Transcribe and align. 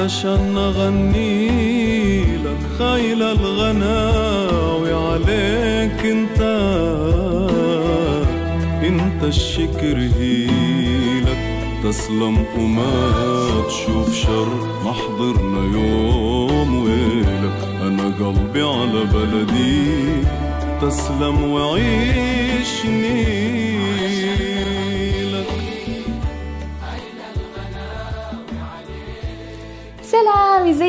علشان 0.00 0.54
نغني 0.54 2.20
لك 2.36 2.62
خايل 2.78 3.22
الغناوي 3.22 4.92
عليك 4.92 6.06
انت. 6.06 6.40
انت 8.82 9.24
الشكر 9.24 9.96
هيلك 10.18 11.38
تسلم 11.84 12.44
وما 12.58 13.12
تشوف 13.68 14.14
شر. 14.14 14.48
محضرنا 14.84 15.62
يوم 15.74 16.84
ويلك 16.84 17.60
أنا 17.82 18.06
قلبي 18.20 18.62
على 18.62 19.04
بلدي. 19.04 20.22
تسلم 20.80 21.52
وعيشني. 21.52 23.39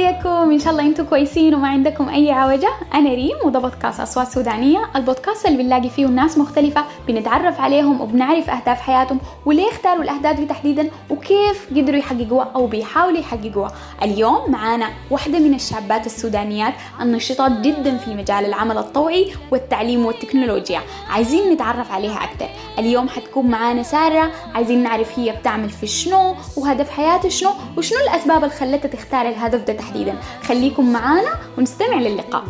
ये 0.02 0.11
ازيكم 0.41 0.54
إن 0.54 0.59
شاء 0.59 0.72
الله 0.73 0.84
أنتم 0.86 1.05
كويسين 1.05 1.55
وما 1.55 1.68
عندكم 1.68 2.09
أي 2.09 2.31
عوجة. 2.31 2.70
أنا 2.94 3.09
ريم 3.09 3.36
وده 3.45 3.59
بودكاست 3.59 3.99
أصوات 3.99 4.27
سودانية. 4.27 4.90
البودكاست 4.95 5.45
اللي 5.45 5.63
بنلاقي 5.63 5.90
فيه 5.90 6.05
ناس 6.05 6.38
مختلفة 6.38 6.84
بنتعرف 7.08 7.62
عليهم 7.62 8.02
وبنعرف 8.02 8.49
أهداف 8.49 8.82
حياتهم 8.82 9.20
وليه 9.46 9.70
اختاروا 9.70 10.04
الأهداف 10.04 10.40
دي 10.40 10.46
تحديدا 10.46 10.90
وكيف 11.09 11.68
قدروا 11.72 11.98
يحققوها 11.99 12.52
أو 12.55 12.68
بيحاولوا 12.68 13.20
يحققوها. 13.20 13.72
اليوم 14.04 14.52
معانا 14.52 14.90
واحدة 15.09 15.40
من 15.40 15.54
الشابات 15.54 16.05
السودانيات 16.05 16.73
النشطات 17.01 17.51
جدا 17.51 17.98
في 17.98 18.13
مجال 18.16 18.46
العمل 18.46 18.77
الطوعي 18.77 19.32
والتعليم 19.51 20.05
والتكنولوجيا. 20.05 20.82
عايزين 21.10 21.54
نتعرف 21.54 21.91
عليها 21.91 22.23
أكثر 22.23 22.49
اليوم 22.79 23.10
حتكون 23.10 23.46
معانا 23.46 23.84
سارة 23.84 24.32
عايزين 24.55 24.84
نعرف 24.84 25.20
هي 25.20 25.32
بتعمل 25.32 25.70
في 25.70 25.88
شنو 25.88 26.35
وهدف 26.57 26.90
حياتها 26.90 27.29
شنو 27.29 27.49
وشنو 27.77 27.99
الأسباب 27.99 28.44
اللي 28.44 28.55
خلتها 28.55 28.88
تختار 28.90 29.27
الهدف 29.29 29.63
ده 29.68 29.73
تحديدا. 29.73 30.16
خليكم 30.43 30.93
معانا 30.93 31.40
ونستمع 31.57 31.96
للقاء. 31.96 32.43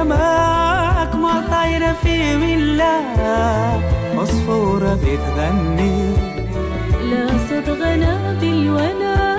سماك 0.00 1.14
ما 1.14 1.34
طايرة 1.50 1.92
في 2.02 2.36
ملا. 2.36 2.96
عصفورة 4.18 4.98
بتغني. 5.02 6.00
لا 7.10 7.26
صوت 7.48 7.68
غنابل 7.68 8.70
ولا 8.70 9.36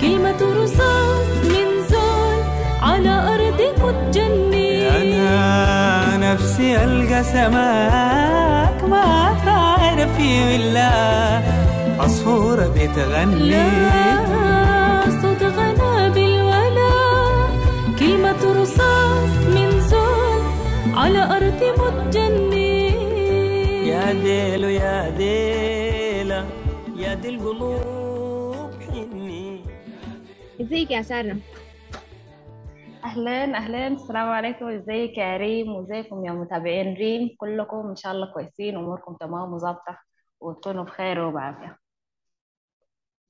كلمة 0.00 0.40
رصاص 0.62 1.28
من 1.50 1.66
زول 1.90 2.38
على 2.82 3.14
أرض 3.34 3.60
متجني 3.82 4.88
أنا 4.88 6.16
نفسي 6.32 6.84
ألقى 6.84 7.24
سماك 7.24 8.78
ما 8.90 9.36
طايرة 9.46 10.08
في 10.16 10.28
ملا. 10.58 10.90
عصفورة 12.00 12.66
بتغني. 12.76 13.50
لا 13.50 14.33
على 21.04 21.22
أرض 21.36 21.60
متجني. 21.80 22.88
يا 23.88 24.12
ديلو 24.12 24.68
يا 24.68 25.10
ديلا 25.10 26.44
يا 26.96 27.14
دي 27.14 27.28
القلوب 27.28 28.70
حني. 28.82 29.60
ازيك 30.60 30.90
يا 30.90 31.02
سارة؟ 31.02 31.36
أهلا 33.04 33.56
أهلا 33.56 33.86
السلام 33.88 34.28
عليكم. 34.28 34.68
ازيك 34.68 35.18
يا 35.18 35.36
ريم؟ 35.36 35.68
وازيكم 35.74 36.24
يا 36.24 36.32
متابعين 36.32 36.94
ريم؟ 36.94 37.36
كلكم 37.36 37.88
إن 37.88 37.96
شاء 37.96 38.12
الله 38.12 38.32
كويسين 38.32 38.76
أموركم 38.76 39.16
تمام 39.20 39.52
وظابطة 39.52 39.98
وتكونوا 40.40 40.84
بخير 40.84 41.20
وبعافية. 41.20 41.83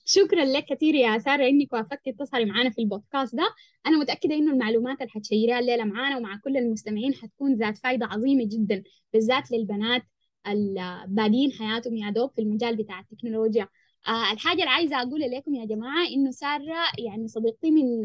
شكرا 0.04 0.44
لك 0.44 0.64
كثير 0.64 0.94
يا 0.94 1.18
سارة 1.18 1.48
إنك 1.48 1.72
وافقتي 1.72 2.12
تظهري 2.12 2.44
معنا 2.44 2.70
في 2.70 2.82
البودكاست 2.82 3.34
ده. 3.36 3.54
أنا 3.86 3.98
متأكدة 3.98 4.34
إنه 4.34 4.52
المعلومات 4.52 5.00
اللي 5.00 5.10
حتشيريها 5.10 5.58
الليلة 5.58 5.84
معانا 5.84 6.16
ومع 6.16 6.36
كل 6.44 6.56
المستمعين 6.56 7.14
حتكون 7.14 7.54
ذات 7.54 7.78
فايدة 7.78 8.06
عظيمة 8.06 8.44
جدا 8.44 8.82
بالذات 9.12 9.50
للبنات 9.52 10.02
البادين 10.48 11.52
حياتهم 11.52 11.96
يا 11.96 12.10
دوب 12.10 12.30
في 12.34 12.40
المجال 12.42 12.76
بتاع 12.76 13.00
التكنولوجيا. 13.00 13.68
آه 14.08 14.32
الحاجة 14.32 14.58
اللي 14.58 14.70
عايزة 14.70 15.02
أقولها 15.02 15.28
لكم 15.28 15.54
يا 15.54 15.64
جماعة 15.64 16.06
إنه 16.08 16.30
سارة 16.30 16.76
يعني 16.98 17.28
صديقتي 17.28 17.70
من 17.70 18.02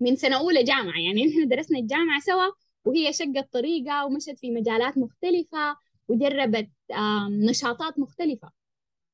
من 0.00 0.16
سنة 0.16 0.36
أولى 0.38 0.62
جامعة 0.62 0.98
يعني 1.00 1.30
إحنا 1.30 1.44
درسنا 1.44 1.78
الجامعة 1.78 2.20
سوا 2.20 2.44
وهي 2.84 3.12
شقت 3.12 3.52
طريقة 3.52 4.06
ومشت 4.06 4.38
في 4.38 4.50
مجالات 4.50 4.98
مختلفة 4.98 5.76
وجربت 6.08 6.70
نشاطات 7.30 7.98
مختلفة. 7.98 8.63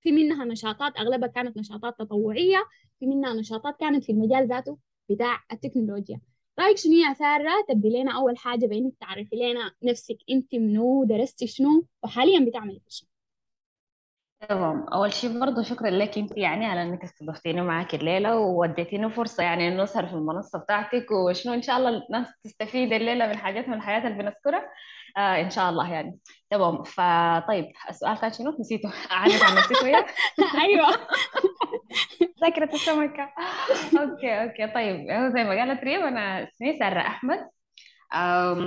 في 0.01 0.13
منها 0.13 0.45
نشاطات 0.45 0.97
أغلبها 0.99 1.29
كانت 1.29 1.57
نشاطات 1.57 1.99
تطوعية 1.99 2.65
في 3.01 3.07
منها 3.07 3.35
نشاطات 3.35 3.77
كانت 3.81 4.05
في 4.05 4.13
المجال 4.13 4.49
ذاته 4.49 4.79
بتاع 5.11 5.45
التكنولوجيا. 5.53 6.21
رأيك 6.61 6.77
شنو 6.77 6.93
يا 6.93 7.15
سارة؟ 7.15 7.51
تبدي 7.69 7.89
لنا 7.89 8.17
أول 8.17 8.39
حاجة 8.39 8.67
بإنك 8.67 8.93
تعرفي 9.01 9.37
لنا 9.37 9.73
نفسك 9.83 10.19
أنت 10.31 10.55
منو؟ 10.55 11.05
درستي 11.05 11.47
شنو؟ 11.47 11.87
وحاليا 12.03 12.45
بتعملي 12.45 12.81
شنو؟ 12.89 13.10
تمام. 14.49 14.87
أول 14.89 15.13
شيء 15.13 15.41
برضه 15.41 15.63
شكرا 15.63 15.91
لك 15.91 16.19
أنت 16.19 16.37
يعني 16.39 16.67
على 16.67 16.83
إنك 16.83 17.03
استضفتيني 17.05 17.61
معك 17.63 17.95
الليلة 17.95 18.37
ووديتيني 18.39 19.11
فرصة 19.11 19.43
يعني 19.43 19.69
إنه 19.69 19.83
أسهر 19.83 20.07
في 20.07 20.13
المنصة 20.13 20.59
بتاعتك 20.59 21.07
وشنو 21.11 21.55
إن 21.55 21.63
شاء 21.63 21.77
الله 21.77 21.89
الناس 21.91 22.27
تستفيد 22.45 22.93
الليلة 22.93 23.27
من 23.27 23.37
حاجات 23.37 23.69
من 23.69 23.75
الحياة 23.75 23.99
اللي 24.07 24.23
بنذكرها 24.23 24.63
آه 25.17 25.41
إن 25.41 25.51
شاء 25.51 25.71
الله 25.71 25.93
يعني. 25.93 26.19
تمام. 26.51 26.83
فطيب 26.83 27.65
السؤال 27.91 28.19
كان 28.21 28.33
شنو؟ 28.33 28.57
نسيته. 28.61 28.93
اعرف 29.13 29.43
عن 29.43 29.57
نفسي 29.57 29.75
شوية. 29.75 30.07
أيوة. 30.65 30.89
ذاكرة 32.43 32.75
السمكة. 32.75 33.31
okay 34.01 34.43
okay. 34.43 34.67
طيب 34.75 34.97
زي 35.37 35.45
ما 35.45 35.51
قالت 35.59 35.85
ريم 35.85 36.03
أنا 36.03 36.43
اسمي 36.49 36.79
سارة 36.79 37.01
أحمد. 37.01 37.49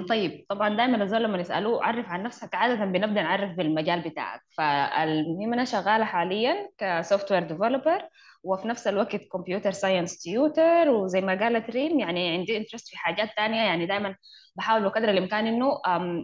طيب 0.10 0.46
طبعا 0.50 0.70
دائما 0.78 1.04
الزول 1.04 1.24
لما 1.24 1.38
يسألوه 1.38 1.84
عرف 1.86 2.10
عن 2.10 2.24
نفسك 2.24 2.56
عادة 2.56 2.86
بنبدأ 2.86 3.22
نعرف 3.22 3.52
بالمجال 3.58 4.02
بتاعك. 4.02 4.42
فالمهم 4.58 5.54
أنا 5.54 5.66
شغالة 5.66 6.06
حاليا 6.06 6.70
ك 6.78 7.32
software 7.32 7.44
developer 7.44 8.10
وفي 8.44 8.68
نفس 8.68 8.88
الوقت 8.88 9.16
computer 9.16 9.72
science 9.72 10.20
tutor 10.24 10.90
وزي 10.90 11.22
ما 11.22 11.40
قالت 11.40 11.70
ريم 11.70 12.00
يعني 12.00 12.30
عندي 12.34 12.58
interest 12.58 12.90
في 12.90 12.98
حاجات 12.98 13.30
تانية. 13.38 13.62
يعني 13.62 13.86
دائما 13.86 14.16
بحاول 14.56 14.84
بقدر 14.84 15.10
الإمكان 15.10 15.48
إنه 15.48 15.82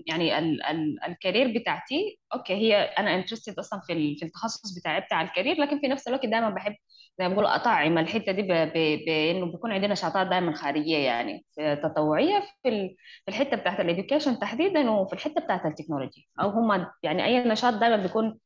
يعني 0.07 0.39
ال 0.39 0.63
ال 0.65 1.03
ال 1.07 1.15
career 1.15 1.59
بتاعتي 1.59 2.19
okay 2.33 2.53
هي 2.53 2.75
أنا 2.83 3.15
interested 3.15 3.59
أصلا 3.59 3.79
في 3.87 3.93
ال- 3.93 4.15
في 4.19 4.25
التخصص 4.25 4.79
بتاعي 4.79 5.01
بتاع 5.01 5.21
ال 5.21 5.26
career 5.26 5.55
لكن 5.61 5.79
في 5.79 5.87
نفس 5.87 6.07
الوقت 6.07 6.25
دائما 6.25 6.49
بحب 6.49 6.75
زي 7.19 7.27
ما 7.27 7.33
بقول 7.33 7.45
اطعم 7.45 7.97
الحتة 7.97 8.31
دي 8.31 8.41
ب- 8.41 8.47
ب- 8.47 9.05
بانه 9.05 9.45
بيكون 9.51 9.71
عندنا 9.71 9.93
نشاطات 9.93 10.27
دائما 10.27 10.53
خارجية 10.53 10.97
يعني 10.97 11.45
في- 11.55 11.75
تطوعيه 11.75 12.39
في 12.63 12.69
ال 12.69 12.95
في 13.25 13.27
الحتة 13.29 13.57
بتاعت 13.57 13.79
ال 13.79 13.85
education 13.85 14.39
تحديدا 14.39 14.89
وفي 14.91 15.13
الحتة 15.13 15.41
بتاعت 15.41 15.65
ال 15.65 15.71
technology 15.71 16.29
أو 16.41 16.49
هم 16.49 16.87
يعني 17.03 17.25
أي 17.25 17.43
نشاط 17.43 17.73
دائما 17.73 17.97
بيكون 17.97 18.39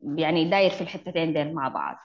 يعني 0.00 0.50
داير 0.50 0.70
في 0.70 0.80
الحتتين 0.80 1.32
ديل 1.32 1.54
مع 1.54 1.68
بعض 1.68 1.96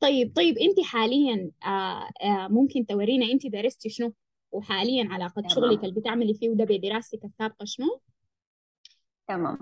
طيب 0.00 0.32
طيب 0.36 0.58
أنت 0.58 0.86
حاليا 0.86 1.50
آه 1.66 2.08
آه 2.24 2.48
ممكن 2.48 2.86
تورينا 2.86 3.26
أنت 3.32 3.46
درستي 3.46 3.88
شنو 3.88 4.14
وحاليا 4.52 5.08
علاقة 5.10 5.42
تمام. 5.42 5.48
شغلك 5.54 5.84
اللي 5.84 6.00
بتعملي 6.00 6.34
فيه 6.34 6.50
وده 6.50 6.64
بدراستك 6.64 7.24
السابقة 7.24 7.64
شنو؟ 7.64 8.00
تمام. 9.28 9.58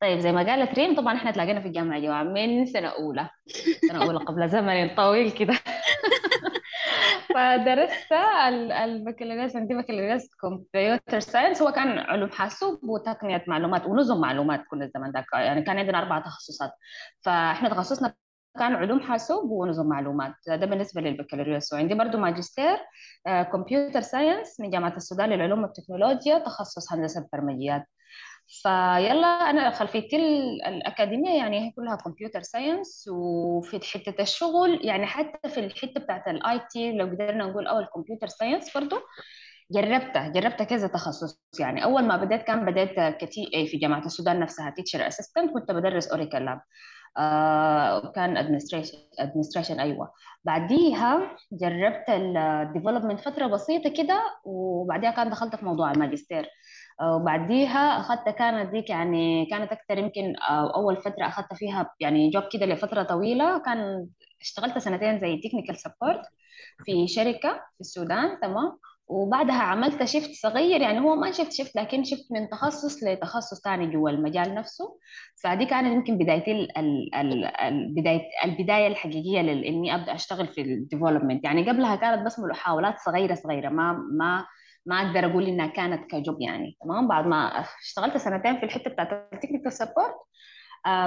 طيب 0.00 0.18
زي 0.18 0.32
ما 0.32 0.42
قالت 0.42 0.78
ريم 0.78 0.96
طبعا 0.96 1.16
إحنا 1.16 1.30
تلاقينا 1.30 1.60
في 1.60 1.68
الجامعة 1.68 1.96
يا 1.96 2.00
جماعة 2.00 2.22
من 2.22 2.66
سنة 2.66 2.88
أولى. 2.88 3.30
سنة 3.88 4.04
أولى 4.04 4.18
قبل 4.18 4.48
زمن 4.48 4.94
طويل 4.94 5.30
كده. 5.30 5.54
فدرست 7.34 8.12
ال- 8.48 8.72
البكالوريوس 8.72 9.56
عندي 9.56 9.74
بكالوريوس 9.74 10.22
computer 10.42 11.20
science 11.20 11.62
هو 11.62 11.72
كان 11.72 11.98
علوم 11.98 12.30
حاسوب 12.30 12.80
وتقنية 12.84 13.44
معلومات 13.48 13.86
ونظم 13.86 14.20
معلومات 14.20 14.64
كل 14.70 14.82
الزمن 14.82 15.12
ده. 15.12 15.24
يعني 15.34 15.62
كان 15.62 15.78
عندنا 15.78 15.98
أربع 15.98 16.18
تخصصات. 16.20 16.72
فإحنا 17.20 17.68
تخصصنا 17.68 18.14
كان 18.58 18.74
علوم 18.74 19.00
حاسوب 19.00 19.50
ونظم 19.50 19.86
معلومات. 19.86 20.34
ده 20.46 20.66
بالنسبة 20.66 21.00
للبكالوريوس 21.00 21.72
وعندي 21.72 21.94
برضو 21.94 22.18
ماجستير 22.18 22.76
computer 23.52 24.00
science 24.00 24.60
من 24.60 24.70
جامعة 24.70 24.96
السودان 24.96 25.30
للعلوم 25.30 25.62
والتكنولوجيا 25.62 26.38
تخصص 26.38 26.92
هندسة 26.92 27.28
برمجيات. 27.32 27.86
فيلا 28.48 29.26
أنا 29.50 29.70
خلفيتي 29.70 30.16
ال- 30.16 30.64
الأكاديمية 30.66 31.36
يعني 31.38 31.60
هي 31.66 31.70
كلها 31.70 31.96
computer 31.96 32.42
science 32.42 33.08
وفي 33.12 33.80
حتة 33.98 34.22
الشغل 34.22 34.80
يعني 34.86 35.06
حتى 35.06 35.48
في 35.48 35.60
الحتة 35.60 36.00
بتاعت 36.00 36.28
ال 36.28 36.60
IT 36.70 36.92
لو 36.92 37.06
قدرنا 37.06 37.44
نقول 37.44 37.66
أول 37.66 37.86
computer 37.94 38.26
science 38.28 38.76
برضه 38.76 39.02
جربتها 39.72 40.28
جربت 40.28 40.62
كذا 40.62 40.86
تخصص 40.88 41.40
يعني. 41.60 41.84
أول 41.84 42.02
ما 42.04 42.16
بدأت 42.16 42.42
كان 42.42 42.64
بدأت 42.64 43.16
ك 43.24 43.50
TA 43.54 43.66
في 43.66 43.76
جامعة 43.76 44.06
السودان 44.06 44.40
نفسها 44.40 44.70
teacher 44.70 45.06
assistant 45.06 45.52
كنت 45.54 45.70
بدرس 45.70 46.08
Oracle 46.08 46.44
lab 46.44 46.60
آه 47.18 48.12
كان 48.12 48.36
administration 48.36 48.98
administration 49.18 49.80
أيوه. 49.80 50.12
بعديها 50.44 51.36
جربت 51.52 52.04
ال 52.08 52.17
development 52.17 53.20
فترة 53.20 53.46
بسيطة 53.46 53.90
كده 54.02 54.22
وبعديها 54.44 55.10
كان 55.10 55.30
دخلت 55.30 55.56
في 55.56 55.64
موضوع 55.64 55.90
الماجستير. 55.92 56.48
وبعديها 57.02 58.00
أخذت 58.00 58.28
كانت 58.28 58.70
ديك 58.70 58.90
يعني 58.90 59.46
كانت 59.46 59.72
أكثر 59.72 59.98
يمكن 59.98 60.34
آه، 60.50 60.74
أول 60.76 60.96
فترة 60.96 61.26
أخذت 61.26 61.54
فيها 61.54 61.90
يعني 62.00 62.30
job 62.30 62.44
كده 62.52 62.66
لفترة 62.66 63.02
طويلة. 63.02 63.58
كان 63.58 64.06
اشتغلت 64.40 64.78
سنتين 64.78 65.18
زي 65.18 65.36
technical 65.36 65.76
support 65.78 66.22
في 66.84 67.08
شركة 67.08 67.52
في 67.74 67.80
السودان 67.80 68.40
تمام. 68.42 68.78
وبعدها 69.06 69.54
عملت 69.54 70.04
shift 70.04 70.30
صغير 70.34 70.80
يعني 70.80 71.00
هو 71.00 71.14
ما 71.16 71.32
shift 71.32 71.52
shift 71.52 71.76
لكن 71.76 72.04
shift 72.04 72.24
من 72.32 72.48
تخصص 72.48 73.02
لتخصص 73.04 73.62
ثاني 73.64 73.86
جوا 73.86 74.10
المجال 74.10 74.54
نفسه. 74.54 74.98
فدي 75.44 75.66
كانت 75.66 75.92
يمكن 75.94 76.18
بدايتي 76.18 76.52
ال- 76.52 76.78
ال- 76.78 77.14
ال- 77.14 77.44
البدايه 77.44 78.20
البداية 78.44 78.86
الحقيقية 78.86 79.40
لإني 79.42 79.94
أبدأ 79.94 80.14
أشتغل 80.14 80.48
في 80.48 80.60
ال 80.62 80.69
development 80.69 81.44
يعني 81.44 81.70
قبلها 81.70 81.96
كانت 81.96 82.26
بس 82.26 82.38
محاولات 82.40 82.94
صغيرة 83.06 83.34
صغيرة 83.34 83.68
ما 83.68 83.92
ما 84.18 84.46
ما 84.86 84.96
أقدر 84.96 85.26
أقول 85.26 85.46
إنها 85.46 85.66
كانت 85.66 86.10
ك 86.10 86.18
job 86.18 86.40
يعني 86.40 86.76
تمام؟ 86.84 87.08
بعد 87.08 87.26
ما 87.26 87.64
اشتغلت 87.82 88.16
سنتين 88.16 88.58
في 88.58 88.62
الحتة 88.62 88.90
بتاعت 88.90 89.28
ال 89.32 89.36
technical 89.36 89.72
support 89.72 90.14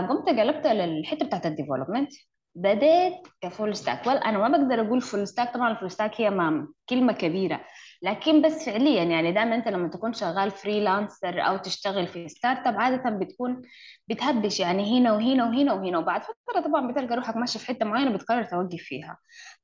قمت 0.09 0.29
قلبت 0.39 0.67
للحتة 0.67 1.25
بتاعت 1.25 1.45
ال 1.45 1.51
development 1.51 2.11
بديت 2.55 3.13
ك 3.41 3.48
full 3.48 3.75
stack 3.75 4.07
ولا 4.07 4.29
أنا 4.29 4.37
ما 4.47 4.57
بقدر 4.57 4.81
أقول 4.81 5.01
full 5.01 5.27
stack 5.27 5.53
طبعا 5.53 5.71
ال 5.71 5.75
full 5.75 5.91
stack 5.91 6.21
هي 6.21 6.29
ما 6.29 6.67
كلمة 6.89 7.13
كبيرة. 7.13 7.61
لكن 8.01 8.41
بس 8.41 8.65
فعليا 8.65 9.03
يعني 9.03 9.31
دائما 9.31 9.55
أنت 9.55 9.67
لما 9.67 9.87
تكون 9.87 10.13
شغال 10.13 10.51
freelancer 10.51 11.41
أو 11.41 11.57
تشتغل 11.57 12.07
في 12.07 12.29
startup 12.29 12.79
عادة 12.79 13.09
بتكون 13.09 13.61
بتهبش 14.07 14.59
يعني 14.59 14.99
هنا 14.99 15.13
وهنا 15.13 15.43
وهنا 15.45 15.73
وهنا. 15.73 15.97
وبعد 15.97 16.21
فترة 16.23 16.61
طبعا 16.61 16.91
بتلقى 16.91 17.15
روحك 17.15 17.35
ماشي 17.37 17.59
في 17.59 17.67
حتة 17.67 17.85
معينة 17.85 18.11
بتقرر 18.11 18.43
توقف 18.43 18.81
فيها. 18.83 19.17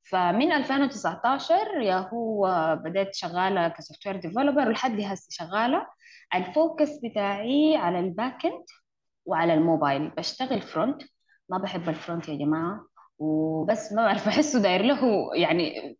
فمن 0.04 0.52
2019 0.52 1.82
يا 1.82 1.98
هو 2.14 2.48
بدأت 2.86 3.16
شغالة 3.16 3.68
ك 3.68 4.08
software 4.08 4.16
developer 4.16 4.68
ولحد 4.68 5.02
هسه 5.02 5.28
شغالة. 5.32 5.88
ال 6.36 6.45
focus 6.45 6.90
بتاعي 7.04 7.76
على 7.78 8.00
ال 8.00 8.09
back 8.09 8.46
end 8.46 8.66
وعلى 9.26 9.54
الموبايل. 9.54 10.10
بشتغل 10.10 10.62
front 10.62 11.02
ما 11.50 11.58
بحب 11.58 11.90
ال 11.90 11.96
front 11.96 12.30
يا 12.30 12.36
جماعة. 12.38 12.91
وبس 13.22 13.94
ما 13.94 14.06
بعرف 14.06 14.28
بحسه 14.28 14.62
داير 14.62 14.82
له 14.82 15.00
يعني 15.36 15.98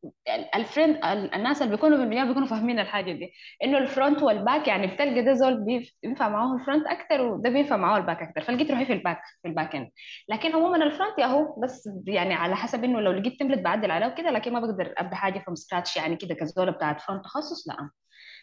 ال 0.56 0.62
friend 0.62 1.00
الناس 1.36 1.62
اللي 1.62 1.76
بيكونوا 1.76 1.98
في 1.98 2.04
المجال 2.04 2.28
بيكونوا 2.28 2.48
فاهمين 2.48 2.80
الحاجة 2.80 3.12
دي 3.12 3.34
إنه 3.64 3.78
ال 3.78 3.86
front 3.86 4.24
وال 4.24 4.39
back 4.39 4.68
يعني 4.68 4.88
بتلقى 4.88 5.22
ده 5.24 5.34
زول 5.34 5.66
بينفع 6.04 6.30
معاه 6.30 6.56
ال 6.56 6.61
front 6.61 6.88
أكتر 6.88 7.22
وده 7.22 7.50
بينفع 7.50 7.78
معاه 7.78 7.98
ال 7.98 8.03
back 8.03 8.22
أكتر 8.22 8.42
فلقيت 8.42 8.72
روحي 8.72 8.86
في 8.86 8.94
ال 8.94 9.00
back 9.00 9.22
في 9.42 9.48
ال 9.48 9.54
back 9.54 9.76
end 9.76 9.90
لكن 10.30 10.56
عموما 10.56 10.78
ال 10.84 10.90
front 10.90 11.20
يا 11.20 11.26
هو 11.26 11.60
بس 11.64 11.90
يعني 12.08 12.34
على 12.34 12.56
حسب 12.56 12.84
إنه 12.84 13.00
لو 13.02 13.12
لقيت 13.12 13.40
template 13.40 13.60
بعدل 13.60 13.92
عليه 13.92 14.08
وكده 14.08 14.32
لكن 14.32 14.54
ما 14.54 14.60
بقدر 14.60 14.94
ابدا 14.98 15.16
حاجة 15.16 15.40
from 15.40 15.56
scratch 15.56 15.98
يعني 15.98 16.16
كده 16.16 16.36
كزولة 16.36 16.72
بتاعت 16.72 17.02
front 17.02 17.24
تخصص 17.24 17.68
لا. 17.68 17.90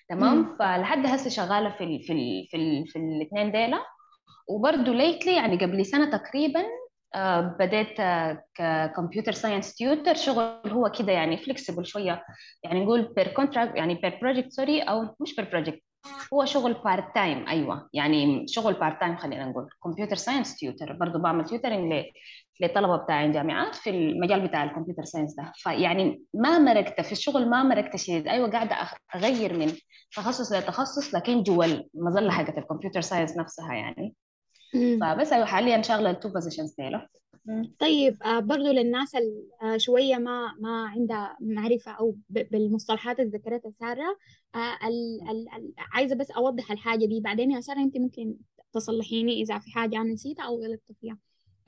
تمام؟ 0.08 0.56
فلحد 0.58 1.06
هسه 1.06 1.30
شغالة 1.30 1.70
في 1.70 1.84
ال 1.84 2.02
في 2.02 2.12
ال 2.12 2.46
في 2.50 2.56
ال 2.56 2.86
في 2.86 2.98
الاثنين 2.98 3.52
ديلا 3.52 3.78
وبرضه 4.48 4.92
lately 4.92 5.36
يعني 5.36 5.56
قبل 5.56 5.86
سنة 5.86 6.10
تقريبا 6.18 6.62
آه، 7.14 7.40
بديت 7.60 7.96
ك 8.54 8.63
computer 8.63 9.32
science 9.32 9.74
tutor 9.74 10.14
شغل 10.14 10.60
هو 10.66 10.90
كده 10.98 11.12
يعني 11.12 11.36
flexible 11.36 11.86
شوية. 11.86 12.24
يعني 12.64 12.84
نقول 12.84 13.12
per 13.16 13.28
contract 13.28 13.76
يعني 13.76 13.94
per 13.94 14.18
project 14.22 14.52
sorry 14.52 14.82
أو 14.82 15.14
مش 15.20 15.36
per 15.36 15.48
project 15.50 15.82
هو 16.34 16.44
شغل 16.44 16.74
part 16.84 17.14
time 17.14 17.48
أيوه. 17.48 17.88
يعني 17.92 18.46
شغل 18.48 18.74
part 18.74 19.00
time 19.00 19.16
خلينا 19.16 19.44
نقول. 19.46 19.68
computer 19.84 20.16
science 20.16 20.56
tutor 20.56 20.92
برضه 20.92 21.18
بعمل 21.18 21.44
tutoring 21.44 22.04
للطلبه 22.60 22.96
بتاع 22.96 23.24
الجامعات 23.24 23.74
في 23.74 23.90
المجال 23.90 24.48
بتاع 24.48 24.64
ال 24.64 24.69
computer 24.69 25.04
science 25.04 25.34
ده. 25.34 25.52
فيعني 25.54 26.22
ما 26.34 26.58
مرقت 26.58 27.00
في 27.00 27.12
الشغل 27.12 27.48
ما 27.50 27.62
مرقت 27.62 27.96
شديد. 27.96 28.28
أيوه 28.28 28.50
قاعدة 28.50 28.76
أغير 29.14 29.58
من 29.58 29.72
تخصص 30.16 30.52
لتخصص 30.52 31.14
لكن 31.14 31.42
جوا 31.42 31.64
المظله 31.64 32.30
حقت 32.30 32.58
ال 32.58 32.63
computer 32.63 33.00
science 33.00 33.36
نفسها 33.36 33.74
يعني. 33.74 34.14
فبس 34.72 35.32
أيوه 35.32 35.44
حاليا 35.46 35.82
شغلة 35.82 36.10
ال 36.10 36.15
two 36.15 36.28
positions 36.28 36.74
ديلا 36.78 37.08
طيب 37.78 38.22
آه، 38.22 38.38
برضو 38.40 38.70
للناس 38.72 39.14
آه، 39.62 39.76
شوية 39.76 40.16
ما 40.16 40.54
ما 40.60 40.86
عندها 40.88 41.36
معرفة 41.40 41.90
أو 41.92 42.16
بالمصطلحات 42.30 43.20
اللي 43.20 43.38
ذكرتها 43.38 43.70
سارة. 43.80 44.16
آه، 44.54 44.78
عايزة 45.92 46.16
بس 46.16 46.30
أوضح 46.30 46.72
الحاجة 46.72 47.06
دي. 47.06 47.20
بعدين 47.20 47.50
يا 47.50 47.60
سارة 47.60 47.78
أنت 47.78 47.96
ممكن 47.98 48.34
تصلحيني 48.72 49.32
إذا 49.42 49.58
في 49.58 49.70
حاجة 49.70 49.96
أنا 49.96 50.12
نسيتها 50.12 50.44
أو 50.44 50.62
غلطت 50.62 50.92
فيها. 51.00 51.18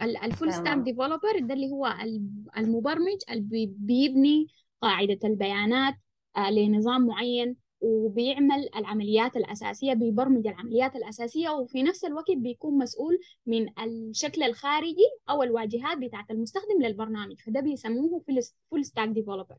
ال 0.03 0.13
full 0.13 0.53
stack 0.53 0.79
developer 0.79 1.39
ده 1.41 1.55
اللي 1.55 1.71
هو 1.71 1.87
ال- 2.03 2.45
المبرمج 2.57 3.19
اللي 3.31 3.41
بي- 3.43 3.75
بيبني 3.79 4.47
قاعدة 4.83 5.19
البيانات 5.25 5.95
لنظام 6.51 7.07
معين. 7.07 7.57
وبيعمل 7.81 8.69
العمليات 8.77 9.37
الأساسية 9.37 9.93
بيبرمج 9.95 10.47
العمليات 10.47 10.97
الأساسية 10.97 11.51
وفي 11.51 11.83
نفس 11.83 12.05
الوقت 12.05 12.31
بيكون 12.31 12.79
مسؤول 12.79 13.19
من 13.47 13.67
الشكل 13.83 14.43
الخارجي 14.43 15.07
أو 15.31 15.43
الواجهات 15.43 15.99
بتاعت 15.99 16.31
المستخدم 16.31 16.83
للبرنامج. 16.83 17.41
فده 17.41 17.61
بيسموه 17.61 18.23
full 18.71 18.85
stack 18.85 19.09
developer 19.09 19.57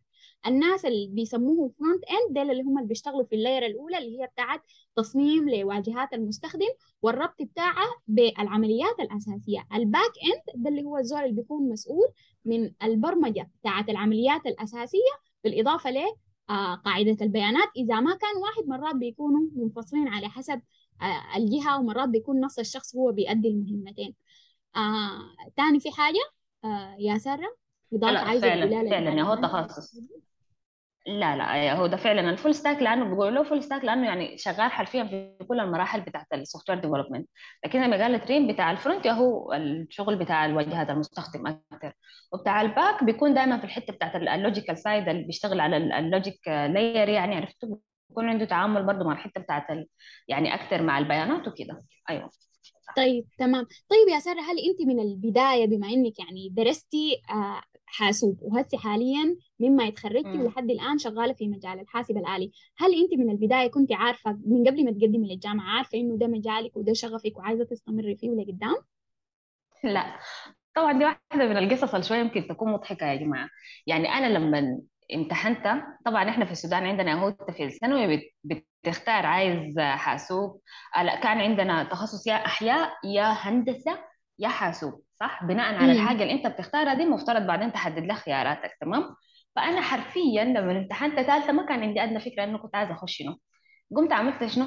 الناس 0.48 0.86
اللي 0.86 1.08
بيسموه 1.12 1.72
front 1.80 2.04
end 2.04 2.38
دول 2.38 2.52
اللي 2.52 2.64
هم 2.64 2.78
اللي 2.78 2.88
بيشتغلوا 2.88 3.24
في 3.24 3.36
ال 3.36 3.41
layer 3.41 3.66
الأولى 3.66 3.98
اللي 3.98 4.22
هي 4.22 4.28
بتاعت 4.28 4.62
تصميم 4.96 5.50
لواجهات 5.50 6.14
المستخدم 6.14 6.70
والربط 7.02 7.42
بتاعها 7.42 7.88
بالعمليات 8.08 9.00
الأساسية. 9.00 9.68
ال 9.74 9.81
back 9.81 10.12
end 10.24 10.64
ده 10.64 10.70
اللي 10.70 10.84
هو 10.84 10.98
الزول 10.98 11.20
اللي 11.22 11.36
بيكون 11.42 11.70
مسؤول 11.70 12.08
من 12.46 12.72
البرمجة 12.84 13.50
بتاعت 13.62 13.90
العمليات 13.90 14.46
الأساسية 14.46 15.12
بالإضافة 15.44 15.92
ل 15.92 15.98
آه، 16.52 16.76
قاعدة 16.76 17.18
البيانات. 17.22 17.70
إذا 17.78 18.00
ما 18.00 18.16
كان 18.16 18.38
واحد 18.42 18.68
مرات 18.68 18.96
بيكونوا 18.96 19.42
منفصلين 19.56 20.08
على 20.08 20.30
حسب 20.30 20.62
آه، 21.02 21.38
الجهة 21.38 21.80
ومرات 21.80 22.10
بيكون 22.10 22.40
نفس 22.40 22.60
الشخص 22.60 22.96
هو 22.96 23.12
بيأدي 23.12 23.48
المهمتين. 23.48 24.16
آه، 24.76 25.36
تاني 25.58 25.80
في 25.80 25.92
حاجة 25.92 26.32
آه، 26.66 26.96
يا 27.00 27.18
سارة 27.18 27.56
إضافة 27.94 28.18
عايزة 28.20 28.42
فعلا 28.42 28.90
فعلا 28.90 29.22
هو 29.22 29.36
تخصص. 29.36 29.96
لا 31.08 31.36
لا 31.36 31.56
يا 31.66 31.74
هو 31.74 31.88
ده 31.88 31.98
فعلا 31.98 32.30
ال 32.30 32.35
full 32.35 32.56
stack 32.56 32.82
لأنه 32.82 33.06
بيقولوا 33.06 33.32
له 33.32 33.44
full 33.44 33.64
stack 33.64 33.84
لأنه 33.84 34.08
يعني 34.08 34.38
شغال 34.38 34.72
حرفيا 34.72 35.04
في 35.04 35.46
كل 35.48 35.60
المراحل 35.60 36.02
بتاعت 36.02 36.26
ال 36.34 36.70
software 36.70 36.80
development 36.80 37.30
لكن 37.66 37.82
زي 37.82 37.88
ما 37.88 37.98
قالت 38.04 38.28
ريم 38.32 38.48
بتاع 38.54 38.72
ال 38.72 38.78
front 38.78 39.08
هو 39.08 39.54
الشغل 39.54 40.16
بتاع 40.16 40.46
الواجهات 40.46 40.90
المستخدم 40.90 41.48
أكثر 41.48 41.94
وبتاع 42.34 42.62
ال 42.62 42.70
back 42.70 43.04
بيكون 43.04 43.34
دائما 43.34 43.58
في 43.58 43.64
الحتة 43.64 43.94
بتاعت 43.94 44.16
ال 44.16 44.24
logical 44.24 44.78
side 44.78 45.10
اللي 45.10 45.24
بيشتغل 45.24 45.60
على 45.60 45.78
ال 45.78 45.90
logic 45.90 46.48
layer 46.48 47.10
يعني 47.10 47.36
عرفتوا 47.36 47.78
بيكون 48.10 48.30
عنده 48.30 48.46
تعامل 48.46 48.84
برضه 48.86 49.06
مع 49.06 49.14
الحتة 49.14 49.42
بتاعت. 49.42 49.68
يعني 50.28 50.54
أكثر 50.54 50.82
مع 50.84 50.98
البيانات 50.98 51.48
وكده. 51.48 51.84
أيوه. 52.10 52.30
طيب 52.98 53.26
تمام. 53.38 53.66
طيب 53.90 54.08
يا 54.14 54.20
سارة 54.20 54.40
هل 54.42 54.58
أنت 54.70 54.82
من 54.88 55.00
البداية 55.00 55.66
بما 55.68 55.88
إنك 55.88 56.20
يعني 56.20 56.50
درستي 56.50 57.22
آه، 57.30 57.62
حاسوب. 57.92 58.38
وهسه 58.42 58.78
حاليا 58.78 59.36
مما 59.60 59.84
اتخرجتي 59.84 60.28
مم. 60.30 60.42
ولحد 60.42 60.70
الآن 60.70 60.98
شغالة 60.98 61.34
في 61.34 61.48
مجال 61.48 61.80
الحاسب 61.80 62.18
الآلي. 62.18 62.52
هل 62.78 62.90
أنت 62.96 63.14
من 63.20 63.30
البداية 63.30 63.68
كنت 63.72 63.92
عارفة 63.94 64.40
من 64.46 64.68
قبل 64.68 64.86
ما 64.86 64.92
تقدمي 64.92 65.34
للجامعة 65.34 65.78
عارفة 65.78 65.98
إنه 65.98 66.18
ده 66.18 66.28
مجالك 66.28 66.78
وده 66.78 66.94
شغفك 66.94 67.38
وعايزة 67.38 67.64
تستمري 67.66 68.16
فيه 68.16 68.30
لقدام؟ 68.30 68.76
لا. 69.84 70.20
طبعا 70.76 70.94
دي 71.00 71.06
واحدة 71.06 71.20
من 71.50 71.58
القصص 71.58 71.94
اللي 71.94 72.04
شوية 72.06 72.20
يمكن 72.20 72.48
تكون 72.48 72.72
مضحكة 72.72 73.06
يا 73.06 73.16
جماعة. 73.16 73.50
يعني 73.88 74.10
أنا 74.10 74.28
لما 74.38 74.80
امتحنت 75.14 75.84
طبعا 76.06 76.30
إحنا 76.30 76.46
في 76.46 76.52
السودان 76.52 76.86
عندنا 76.86 77.14
هو 77.24 77.36
في 77.52 77.64
الثانوي 77.64 78.18
بت- 78.18 78.66
بتختار 78.84 79.26
عايز 79.26 79.80
حاسوب. 79.80 80.62
لا 81.04 81.16
كان 81.22 81.38
عندنا 81.38 81.84
تخصص 81.84 82.28
يا 82.28 82.34
أحياء 82.46 82.92
يا 83.06 83.24
هندسة 83.24 83.98
يا 84.40 84.48
حاسوب. 84.48 85.02
صح؟ 85.22 85.44
بناء 85.46 85.76
على 85.76 85.92
الحاجة 85.92 86.24
اللي 86.24 86.34
أنت 86.34 86.48
بتختارها 86.48 86.94
دي 86.94 87.06
مفترض 87.06 87.48
بعدين 87.48 87.74
تحدد 87.74 88.06
لها 88.06 88.16
خياراتك 88.16 88.78
تمام؟ 88.82 89.16
فأنا 89.56 89.82
حرفيا 89.82 90.44
لما 90.46 90.72
امتحنت 90.72 91.22
ثالثة 91.22 91.54
ما 91.54 91.66
كان 91.66 91.84
عندي 91.84 92.04
أدنى 92.04 92.20
فكرة 92.20 92.44
إنه 92.44 92.58
كنت 92.58 92.76
عايزة 92.76 92.94
أخش 92.94 93.18
شنو. 93.18 93.38
قمت 93.98 94.14
عملت 94.14 94.46
شنو؟ 94.46 94.66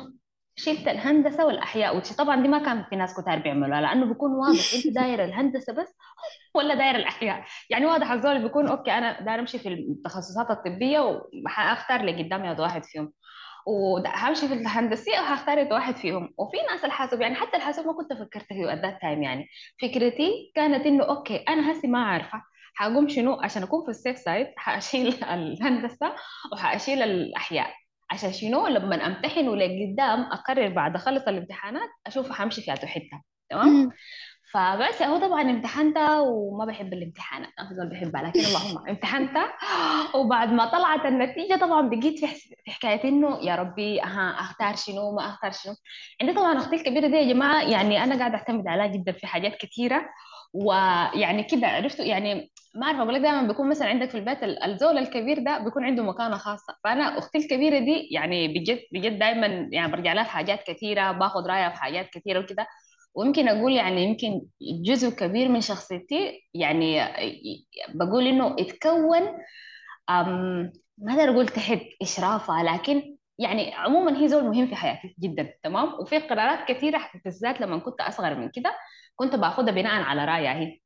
شلت 0.56 0.88
الهندسة 0.88 1.46
والأحياء 1.46 2.00
طبعا 2.18 2.42
دي 2.42 2.48
ما 2.48 2.58
كان 2.64 2.84
في 2.90 2.96
ناس 2.96 3.20
كتار 3.20 3.38
بيعملوها 3.38 3.80
لأنه 3.80 4.06
بيكون 4.06 4.30
واضح 4.32 4.64
انت 4.74 4.86
داير 4.98 5.24
الهندسة 5.24 5.72
بس 5.72 5.94
ولا 6.56 6.74
داير 6.74 6.96
الأحياء. 6.96 7.44
يعني 7.70 7.86
واضح 7.86 8.10
الزول 8.12 8.42
بيكون 8.42 8.68
okay 8.68 8.92
أنا 8.92 9.20
داير 9.20 9.40
أمشي 9.40 9.58
في 9.58 9.68
التخصصات 9.68 10.50
الطبية 10.50 11.00
وحأختار 11.46 12.02
لي 12.02 12.22
قدامي 12.22 12.50
واحد 12.60 12.84
فيهم 12.84 13.12
وهمشي 13.66 14.48
في 14.48 14.54
الهندسية 14.54 15.20
وهختار 15.20 15.72
واحد 15.72 15.96
فيهم. 15.96 16.34
وفي 16.38 16.56
ناس 16.70 16.84
الحاسب 16.84 17.20
يعني 17.20 17.34
حتى 17.34 17.56
الحاسب 17.56 17.86
ما 17.86 17.92
كنت 17.92 18.12
فكرت 18.12 18.46
فيه 18.52 18.66
at 18.66 18.78
that 18.78 18.98
time 19.00 19.22
يعني. 19.22 19.46
فكرتي 19.82 20.52
كانت 20.54 20.86
إنه 20.86 21.04
okay 21.04 21.36
أنا 21.36 21.72
هسي 21.72 21.86
ما 21.86 21.98
عارفة 22.04 22.42
حقوم 22.74 23.08
شنو 23.08 23.40
عشان 23.40 23.62
أكون 23.62 23.84
في 23.84 23.90
السيف 23.90 24.18
سايد 24.18 24.46
حأشيل 24.56 25.24
الهندسة 25.24 26.14
وحأشيل 26.52 27.02
الأحياء. 27.02 27.74
عشان 28.10 28.32
شنو؟ 28.32 28.66
لما 28.66 29.06
أمتحن 29.06 29.48
ولقدام 29.48 30.20
أقرر 30.20 30.68
بعد 30.68 30.94
أخلص 30.94 31.28
الامتحانات 31.28 31.90
أشوف 32.06 32.32
حمشي 32.32 32.62
في 32.62 32.72
حتة 32.72 33.22
تمام. 33.50 33.90
فبس 34.54 35.02
هو 35.02 35.16
طبعا 35.18 35.42
امتحنتها 35.42 36.20
وما 36.20 36.64
بحب 36.64 36.92
الامتحانات 36.92 37.48
أفضل 37.58 37.88
بحبها 37.90 38.22
لكن 38.22 38.40
اللهم 38.40 38.88
امتحنتها 38.88 39.52
وبعد 40.16 40.52
ما 40.52 40.64
طلعت 40.66 41.06
النتيجة 41.06 41.56
طبعا 41.56 41.88
بقيت 41.88 42.18
في 42.24 42.26
في 42.64 42.70
حكاية 42.70 43.04
إنه 43.08 43.38
يا 43.42 43.54
ربي 43.54 44.00
ها 44.00 44.30
أختار 44.40 44.76
شنو 44.76 45.12
ما 45.16 45.26
أختار 45.26 45.50
شنو. 45.52 45.74
عندي 46.20 46.32
طبعا 46.32 46.58
أختي 46.58 46.76
الكبيرة 46.76 47.06
دي 47.06 47.16
يا 47.16 47.32
جماعة 47.32 47.62
يعني 47.62 48.04
أنا 48.04 48.18
قاعدة 48.18 48.34
أعتمد 48.36 48.68
عليها 48.68 48.86
جدا 48.86 49.12
في 49.12 49.26
حاجات 49.26 49.56
كثيره 49.56 50.08
ويعني 50.54 51.42
كده 51.42 51.66
عرفتوا 51.66 52.04
يعني 52.04 52.50
ما 52.74 52.86
أعرف 52.86 52.98
أقول 52.98 53.14
لك 53.14 53.20
دائما 53.20 53.42
بيكون 53.42 53.68
مثلا 53.68 53.88
عندك 53.88 54.10
في 54.10 54.18
البيت 54.18 54.42
ال- 54.42 54.62
الزول 54.64 54.98
الكبير 54.98 55.38
ده 55.44 55.58
بيكون 55.58 55.84
عنده 55.84 56.02
مكانة 56.02 56.36
خاصة. 56.36 56.76
فأنا 56.84 57.18
أختي 57.18 57.38
الكبيرة 57.38 57.78
دي 57.78 58.08
يعني 58.12 58.48
بجد 58.48 58.80
بجد 58.92 59.18
دايما 59.18 59.46
يعني 59.72 59.92
برجع 59.92 60.12
لها 60.12 60.24
في 60.24 60.30
حاجات 60.30 60.62
كثيره 60.66 61.12
باخذ 61.12 61.46
رأيها 61.46 61.68
في 61.70 61.76
حاجات 61.76 62.08
كثيره 62.10 62.40
وكده. 62.40 62.66
ويمكن 63.14 63.48
أقول 63.48 63.72
يعني 63.72 64.04
يمكن 64.04 64.42
جزء 64.84 65.10
كبير 65.10 65.48
من 65.48 65.60
شخصيتي 65.60 66.48
يعني 66.54 67.00
بقول 67.94 68.26
إنه 68.26 68.56
اتكون 68.58 69.22
ما 70.98 71.12
أقدر 71.12 71.30
أقول 71.30 71.48
تحت 71.48 71.80
إشرافها 72.02 72.62
لكن 72.62 73.16
يعني 73.38 73.74
عموما 73.74 74.18
هي 74.22 74.28
زول 74.28 74.44
مهم 74.44 74.66
في 74.66 74.76
حياتي 74.76 75.14
جدا 75.20 75.52
تمام؟ 75.62 75.94
وفي 76.00 76.18
قرارات 76.18 76.68
كثيرة 76.68 77.00
بالذات 77.24 77.60
لما 77.60 77.78
كنت 77.78 78.00
أصغر 78.00 78.34
من 78.34 78.48
كده 78.50 78.76
كنت 79.16 79.34
باخذها 79.34 79.70
بناء 79.72 80.02
على 80.02 80.24
رأيها 80.24 80.54
هي 80.54 80.78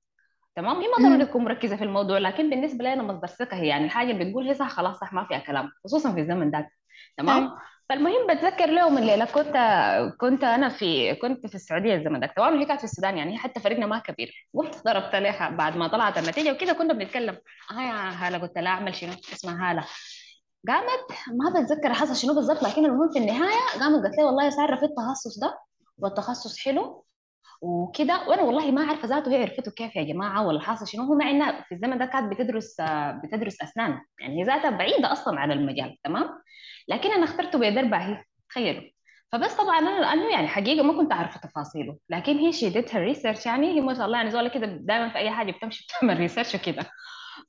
تمام؟ 0.57 0.77
هي 0.81 0.89
ما 0.89 1.09
ضروري 1.09 1.27
تكون 1.27 1.45
مركزة 1.45 1.77
في 1.77 1.85
الموضوع 1.85 2.19
لكن 2.19 2.51
بالنسبة 2.51 2.85
لي 2.85 2.93
أنا 2.93 3.03
مصدر 3.03 3.27
ثقة 3.27 3.57
هي 3.57 3.67
يعني 3.67 3.85
الحاجة 3.85 4.11
اللي 4.11 4.25
بتقول 4.25 4.49
هي 4.49 4.55
صح 4.55 4.69
خلاص 4.69 4.99
صح 4.99 5.13
ما 5.13 5.25
فيها 5.25 5.39
كلام 5.39 5.71
خصوصا 5.85 6.13
في 6.15 6.21
الزمن 6.21 6.51
ده 6.51 6.71
تمام؟ 7.19 7.51
فالمهم 7.88 8.26
بتذكر 8.26 8.66
لهم 8.66 8.99
الليلة 8.99 9.25
كنت 9.25 9.57
كنت 10.21 10.45
أنا 10.45 10.68
في 10.68 11.14
كنت 11.14 11.47
في 11.47 11.54
السعودية 11.54 11.95
الزمن 11.95 12.21
ده. 12.21 12.26
تمام 12.37 12.54
وهي 12.57 12.64
كانت 12.64 12.80
في 12.80 12.85
السودان 12.85 13.18
يعني 13.18 13.38
حتى 13.38 13.61
فريقنا 13.61 13.87
ما 13.87 13.99
كبير. 13.99 14.49
قمت 14.54 14.85
ضربت 14.85 15.14
لها 15.14 15.50
بعد 15.50 15.76
ما 15.76 15.88
طلعت 15.88 16.18
النتيجة 16.18 16.52
وكده 16.52 16.73
كنا 16.73 16.92
بنتكلم. 16.95 17.38
ها 17.71 17.83
يا 17.83 18.26
هاله 18.26 18.38
قلت 18.38 18.59
لها 18.59 18.73
أعمل 18.73 18.95
شنو؟ 18.95 19.12
اسمها 19.12 19.71
هاله 19.71 19.85
قامت 20.68 21.18
ما 21.28 21.61
بتذكر 21.61 21.95
حصل 21.95 22.16
شنو 22.16 22.35
بالضبط 22.35 22.62
لكن 22.62 22.85
المهم 22.85 23.12
في 23.12 23.18
النهاية 23.18 23.80
قامت 23.80 24.02
قالت 24.02 24.18
لي 24.18 24.25
والله 24.25 24.45
يا 24.45 24.50
سارة 24.50 24.76
في 24.76 24.85
التخصص 24.85 25.38
ده 25.40 25.59
والتخصص 25.99 26.59
حلو 26.59 27.04
وكده. 27.61 28.28
وأنا 28.28 28.43
والله 28.43 28.71
ما 28.71 28.85
عارفة 28.87 29.09
ذاته 29.09 29.31
هي 29.33 29.43
عرفته 29.43 29.71
كيف 29.71 29.97
يا 29.97 30.02
جماعة 30.02 30.47
ولا 30.47 30.61
حاصل 30.61 30.88
شنو. 30.88 31.02
هو 31.02 31.14
مع 31.14 31.31
إنها 31.31 31.62
في 31.62 31.75
الزمن 31.75 31.99
ده 31.99 32.05
كانت 32.07 32.33
بتدرس 32.33 32.76
بتدرس 33.25 33.62
أسنان. 33.62 34.00
يعني 34.21 34.40
هي 34.40 34.43
ذاتها 34.43 34.71
بعيدة 34.71 35.12
أصلا 35.12 35.40
عن 35.40 35.52
المجال 35.52 35.97
تمام؟ 36.05 36.28
لكن 36.88 37.12
أنا 37.12 37.25
اخترته 37.25 37.59
بدربها 37.59 38.09
هي 38.09 38.25
تخيلوا. 38.49 38.83
فبس 39.33 39.55
طبعا 39.55 39.78
أنا 39.78 40.00
لأنه 40.00 40.31
يعني 40.33 40.49
حقيقة 40.49 40.83
ما 40.83 40.93
كنت 40.93 41.12
أعرف 41.12 41.38
تفاصيله. 41.38 41.97
لكن 42.11 42.37
هي 42.38 42.52
شدتها 42.52 42.99
research 43.00 43.47
يعني 43.47 43.67
هي 43.67 43.81
ما 43.81 43.95
شاء 43.95 44.07
الله 44.07 44.19
يعني 44.19 44.31
زولة 44.31 44.49
كده 44.49 44.67
دائما 44.67 45.09
في 45.09 45.19
أي 45.19 45.31
حاجة 45.31 45.52
بتمشي 45.52 45.87
بتعمل 45.87 46.19
research 46.19 46.55
وكده. 46.55 46.87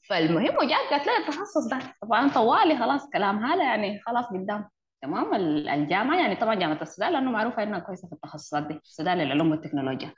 فالمهم 0.10 0.56
وجات 0.58 0.89
قالت 0.91 1.08
لي 1.08 1.18
التخصص 1.18 1.68
ده. 1.72 1.79
طبعا 2.01 2.29
طوالي 2.29 2.77
خلاص 2.77 3.10
كلام 3.13 3.46
هذا 3.46 3.63
يعني 3.63 4.00
خلاص 4.06 4.25
قدام. 4.25 4.70
تمام؟ 5.01 5.34
ال- 5.36 5.70
الجامعة 5.70 6.18
يعني 6.20 6.36
طبعا 6.36 6.56
جامعة 6.56 6.82
السودان 6.82 7.13
لأنه 7.13 7.32
معروفة 7.32 7.63
إنها 7.63 7.79
كويسة 7.79 8.08
في 8.08 8.13
التخصصات 8.13 8.68
دي 8.68 8.74
السودان 8.74 9.18
للعلوم 9.18 9.51
والتكنولوجيا. 9.51 10.13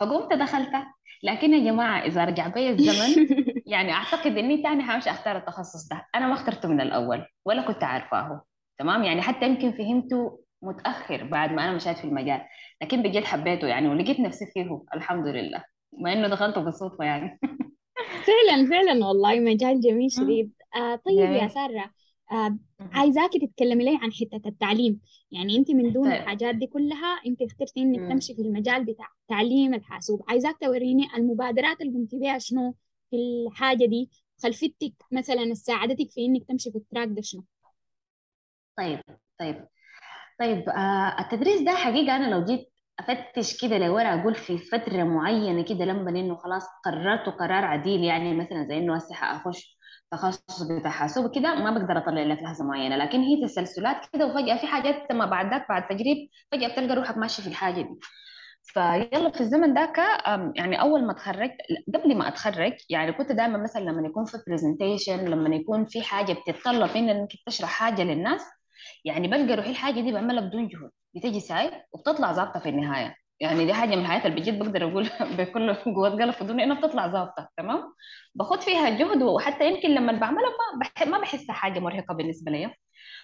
فقمت 0.00 0.32
دخلتها. 0.32 0.94
لكن 1.22 1.54
يا 1.54 1.72
جماعة 1.72 2.00
إذا 2.06 2.24
رجع 2.24 2.46
بي 2.48 2.70
الزمن 2.70 3.26
يعني 3.66 3.92
أعتقد 3.92 4.38
إني 4.38 4.62
تاني 4.62 4.82
حمشي 4.82 5.10
أختار 5.10 5.36
التخصص 5.36 5.88
ده. 5.88 6.06
أنا 6.14 6.26
ما 6.28 6.34
اخترته 6.34 6.68
من 6.68 6.80
الأول 6.80 7.26
ولا 7.44 7.62
كنت 7.62 7.84
عارفاه. 7.84 8.42
تمام؟ 8.78 9.02
يعني 9.04 9.22
حتى 9.22 9.46
يمكن 9.46 9.72
فهمته 9.72 10.40
متأخر 10.62 11.24
بعد 11.24 11.52
ما 11.52 11.64
أنا 11.64 11.72
مشيت 11.76 11.98
في 11.98 12.04
المجال. 12.04 12.40
لكن 12.82 13.02
بجد 13.02 13.24
حبيته 13.24 13.66
يعني 13.68 13.88
ولقيت 13.88 14.20
نفسي 14.20 14.46
فيه 14.54 14.82
الحمد 14.94 15.26
لله. 15.26 15.64
مع 15.92 16.12
إنه 16.12 16.28
دخلته 16.28 16.60
بالصدفه 16.60 17.04
يعني. 17.04 17.40
فعلا 18.26 18.70
فعلا 18.70 19.06
والله. 19.06 19.40
مجال 19.40 19.80
جميل 19.80 20.10
شديد. 20.12 20.52
آه 20.76 20.96
طيب 20.96 21.18
يا 21.18 21.26
جميل. 21.26 21.40
آه 21.40 21.90
عايزاكي 22.92 23.46
تتكلمي 23.46 23.84
لي 23.84 23.98
عن 24.02 24.12
حتة 24.12 24.48
التعليم. 24.48 25.00
يعني 25.30 25.56
انت 25.56 25.70
من 25.70 25.92
دون 25.92 26.10
طيب. 26.10 26.22
الحاجات 26.22 26.54
دي 26.54 26.66
كلها 26.66 27.20
انت 27.26 27.42
اخترتي 27.42 27.80
انك. 27.80 28.12
تمشي 28.12 28.34
في 28.34 28.42
المجال 28.42 28.84
بتاع 28.84 29.06
تعليم 29.28 29.74
الحاسوب. 29.74 30.22
عايزاك 30.28 30.56
توريني 30.60 31.06
المبادرات 31.16 31.80
اللي 31.80 31.92
قمتي 31.92 32.18
بيها 32.18 32.38
شنو 32.38 32.74
في 33.10 33.16
الحاجة 33.16 33.84
دي 33.86 34.10
خلفيتك 34.42 34.92
مثلا 35.12 35.54
ساعدتك 35.54 36.10
في 36.10 36.24
انك 36.26 36.44
تمشي 36.48 36.70
في 36.70 36.78
التراك 36.78 37.08
ده 37.08 37.22
شنو؟ 37.22 37.44
طيب 38.78 39.00
طيب 39.38 39.66
طيب 40.40 40.68
آه 40.68 41.20
التدريس 41.20 41.60
ده 41.60 41.72
حقيقة 41.72 42.16
أنا 42.16 42.34
لو 42.34 42.44
جيت 42.44 42.68
أفتش 42.98 43.60
كده 43.62 43.78
لورا 43.78 44.20
أقول 44.20 44.34
في 44.34 44.58
فترة 44.58 45.04
معينة 45.04 45.64
كده 45.64 45.84
لما 45.84 46.10
إنه 46.10 46.36
خلاص 46.36 46.62
قررت 46.84 47.28
قرار 47.28 47.64
عديل 47.64 48.04
يعني 48.04 48.34
مثلا 48.34 48.66
زي 48.68 48.78
إنه 48.78 48.96
هسه 48.96 49.14
حأخش 49.14 49.78
تخصص 50.12 50.62
بتاع 50.62 50.90
حاسوب 50.90 51.34
كده 51.34 51.54
ما 51.54 51.70
بقدر 51.70 51.98
أطلع 51.98 52.22
لك 52.22 52.42
لحظة 52.42 52.64
معينة. 52.64 52.96
لكن 52.96 53.20
هي 53.20 53.46
تسلسلات 53.46 53.96
كده 54.12 54.26
وفجأة 54.26 54.56
في 54.56 54.66
حاجات 54.66 55.12
ما 55.12 55.26
بعد 55.26 55.50
ذاك 55.50 55.68
بعد 55.68 55.88
تجريب 55.88 56.28
فجأة 56.52 56.68
بتلقى 56.68 56.94
روحك 56.94 57.16
ماشي 57.18 57.42
في 57.42 57.48
الحاجة 57.48 57.82
دي. 57.82 57.98
فيلا 58.64 59.30
في 59.30 59.40
الزمن 59.40 59.74
ذاك 59.74 59.98
يعني 60.56 60.80
أول 60.80 61.04
ما 61.06 61.12
اتخرجت 61.12 61.56
قبل 61.94 62.16
ما 62.18 62.28
اتخرج 62.28 62.72
يعني 62.90 63.12
كنت 63.12 63.32
دائما 63.32 63.58
مثلا 63.58 63.80
لما 63.82 64.08
يكون 64.08 64.24
في 64.24 64.38
presentation 64.48 65.24
لما 65.24 65.56
يكون 65.56 65.86
في 65.86 66.02
حاجة 66.02 66.32
بتتطلب 66.32 66.90
منك 66.98 67.10
إنك 67.16 67.28
تشرح 67.46 67.68
حاجة 67.70 68.02
للناس 68.02 68.42
يعني 69.04 69.28
بلقى 69.28 69.56
روحي 69.56 69.70
الحاجة 69.70 70.00
دي 70.00 70.12
بعملها 70.12 70.40
بدون 70.48 70.68
جهد. 70.68 70.90
بتيجي 71.14 71.40
ساي 71.40 71.70
وبتطلع 71.92 72.32
ظابطة 72.32 72.60
في 72.60 72.68
النهاية. 72.68 73.14
يعني 73.40 73.64
دي 73.66 73.74
حاجة 73.74 73.88
من 73.96 74.02
الحاجات 74.02 74.26
اللي 74.26 74.40
بجد 74.40 74.58
بقدر 74.58 74.84
أقول 74.90 75.08
بكل 75.38 75.74
قوة 75.74 76.10
قلب 76.10 76.30
في 76.30 76.42
الدنيا 76.42 76.64
انها 76.64 76.80
بتطلع 76.80 77.08
ظابطة 77.08 77.48
تمام؟ 77.56 77.94
باخد 78.34 78.60
فيها 78.62 78.90
جهد 78.90 79.22
وحتى 79.22 79.66
يمكن 79.68 79.88
لما 79.90 80.12
بعملها 80.12 80.50
ما. 81.00 81.06
ما 81.06 81.18
بحسها 81.18 81.52
حاجة 81.54 81.80
مرهقة 81.80 82.14
بالنسبة 82.14 82.52
لي 82.52 82.74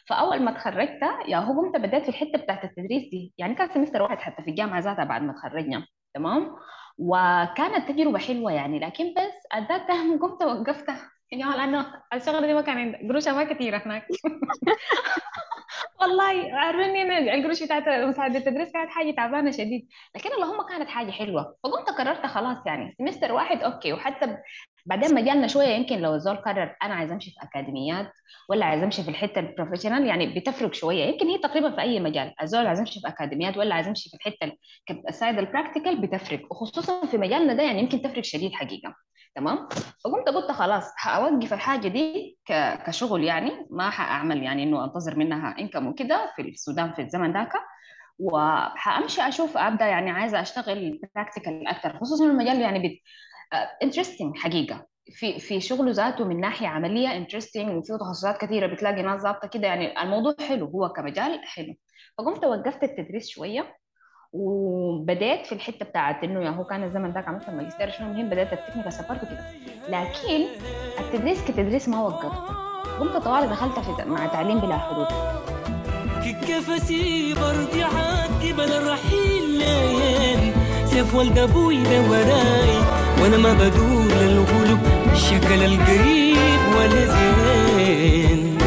فأول 0.09 0.43
ما 0.43 0.51
اتخرجت 0.51 1.01
يا 1.29 1.39
هو 1.39 1.61
قمت 1.63 1.77
بدأت 1.77 2.03
في 2.03 2.09
الحتة 2.09 2.39
بتاعت 2.39 2.65
التدريس 2.65 3.11
دي 3.11 3.35
يعني 3.39 3.55
كان 3.55 3.69
سمستر 3.75 4.03
واحد 4.03 4.19
حتى 4.19 4.43
في 4.43 4.51
الجامعة 4.51 4.81
ذاتها 4.81 5.05
بعد 5.05 5.23
ما 5.23 5.33
تخرجنا 5.33 5.87
تمام؟ 6.15 6.57
وكانت 6.99 7.89
تجربة 7.89 8.19
حلوة 8.19 8.53
يعني 8.53 8.79
لكن 8.79 9.15
بس 9.17 9.47
ادات 9.53 9.91
قمت 10.23 10.43
وقفتها. 10.43 11.11
يا 11.33 11.39
جماعة 11.39 11.57
لأنه 11.57 11.87
الشغلة 12.15 12.47
دي 12.47 12.55
ما 12.55 12.61
كان 12.61 12.79
عندي 12.79 13.09
قروشها 13.09 13.33
ما 13.33 13.45
كثيره 13.45 13.79
هناك. 13.87 14.07
والله 16.01 16.55
عارفين 16.55 16.97
أنا 16.97 17.35
القروش 17.35 17.63
بتاعت 17.63 17.89
مساعدة 17.89 18.39
التدريس 18.39 18.73
كانت 18.73 18.91
حاجة 18.91 19.11
تعبانة 19.11 19.51
شديد. 19.51 19.89
لكن 20.17 20.33
اللهم 20.33 20.69
كانت 20.69 20.89
حاجة 20.89 21.11
حلوة. 21.11 21.57
فقمت 21.65 21.91
قررت 21.91 22.27
خلاص 22.27 22.67
يعني. 22.67 22.95
semester 22.99 23.33
واحد 23.33 23.63
okay. 23.63 23.93
وحتى 23.93 24.37
بعدين 24.87 25.15
مجالنا 25.15 25.47
شوية 25.47 25.69
يمكن 25.69 25.99
لو 25.99 26.15
الزول 26.15 26.37
قرر 26.37 26.77
أنا 26.83 26.95
عايز 26.95 27.13
أمشي 27.13 27.31
في 27.31 27.37
أكاديميات 27.43 28.13
ولا 28.49 28.67
عايز 28.67 28.83
أمشي 28.83 29.03
في 29.03 29.09
الحتة 29.09 29.39
ال 29.39 29.44
professional 29.44 30.07
يعني 30.07 30.27
بتفرق 30.35 30.75
شوية. 30.75 31.05
يمكن 31.05 31.27
هي 31.27 31.39
تقريبا 31.39 31.71
في 31.71 31.81
أي 31.81 32.01
مجال. 32.01 32.35
الزول 32.43 32.67
عايز 32.67 32.79
امشي 32.81 33.01
في 33.01 33.09
أكاديميات 33.09 33.57
ولا 33.57 33.75
عايز 33.75 33.89
امشي 33.89 34.11
في 34.11 34.17
الحتة 34.17 34.45
ال- 34.45 35.09
ال 35.09 35.15
side 35.15 35.39
ال 35.39 35.45
practical 35.45 36.01
بتفرق. 36.01 36.41
وخصوصا 36.51 37.07
في 37.07 37.19
مجالنا 37.19 37.55
ده 37.55 37.63
يعني 37.63 37.79
يمكن 37.81 38.03
تفرق 38.03 38.25
شديد 38.25 38.53
حقيقة. 38.53 38.95
تمام؟ 39.35 39.69
فقمت 40.05 40.29
قلت 40.29 40.51
خلاص 40.51 40.85
حأوقف 40.97 41.53
الحاجة 41.53 41.89
دي 41.89 42.39
كشغل 42.87 43.25
يعني 43.25 43.51
ما 43.71 43.91
حأعمل 43.91 44.43
يعني 44.43 44.63
إنه 44.63 44.85
أنتظر 44.85 45.17
منها 45.17 45.55
income 45.59 45.87
وكده 45.87 46.33
في 46.37 46.43
السودان 46.43 46.93
في 46.93 47.03
الزمن 47.03 47.33
ذاك. 47.33 47.53
وحأمشي 48.19 49.23
أشوف 49.29 49.57
أبدأ 49.57 49.87
يعني 49.87 50.11
عايزة 50.11 50.41
أشتغل 50.41 51.01
practical 51.15 51.67
أكثر 51.69 51.99
خصوصا 51.99 52.25
المجال 52.25 52.61
يعني. 52.61 53.03
interesting 53.83 54.37
حقيقة. 54.37 54.87
في 55.11 55.39
في 55.39 55.61
شغله 55.61 55.91
ذاته 55.91 56.25
من 56.25 56.41
ناحية 56.41 56.69
عملية 56.69 57.17
interesting 57.17 57.77
وفيه 57.77 57.95
تخصصات 57.95 58.41
كثيرة 58.41 58.67
بتلاقي 58.67 59.03
ناس 59.03 59.21
ظابطة 59.21 59.49
كده. 59.49 59.67
يعني 59.67 60.03
الموضوع 60.03 60.35
حلو 60.49 60.67
هو 60.67 60.89
كمجال 60.89 61.41
حلو. 61.45 61.75
فقمت 62.19 62.45
وقفت 62.45 62.83
التدريس 62.83 63.29
شوية 63.29 63.77
وبدأت 64.33 65.47
في 65.47 65.53
الحتة 65.53 65.85
بتاعت 65.85 66.25
إنه 66.25 66.45
يا 66.45 66.51
هو 66.51 66.65
كان 66.65 66.85
الزمن 66.85 67.13
ذاك 67.13 67.29
عملت 67.29 67.49
الماجستير 67.49 67.91
شنو 67.91 68.07
المهم 68.11 68.29
بدأت 68.29 68.53
ال 68.53 68.57
technical 68.57 68.93
support 68.93 69.23
وكده. 69.23 69.45
لكن 69.89 70.47
التدريس 70.99 71.45
كتدريس 71.45 71.89
ما 71.89 72.03
وقفت. 72.03 72.51
قمت 73.01 73.17
طوالي 73.17 73.47
دخلت 73.47 73.79
في 73.79 74.09
مع 74.09 74.27
تعليم 74.27 74.59
بلا 74.59 74.79
حدود. 74.79 75.07
كيف 76.47 76.71
اسيب 76.71 77.39
ارضي 77.39 77.83
قبل 78.53 78.73
الرحيل 78.73 79.59
لين 79.59 80.55
سيف 80.87 81.15
ولد 81.15 81.39
أبوي 81.39 81.83
ده 81.83 82.01
وراي. 82.11 82.96
وأنا 83.23 83.37
ما 83.37 83.53
بدور 83.53 84.13
للغلب 84.21 84.81
شكل 85.15 85.63
القريب 85.65 86.61
ولا 86.79 87.07
زين. 87.07 88.59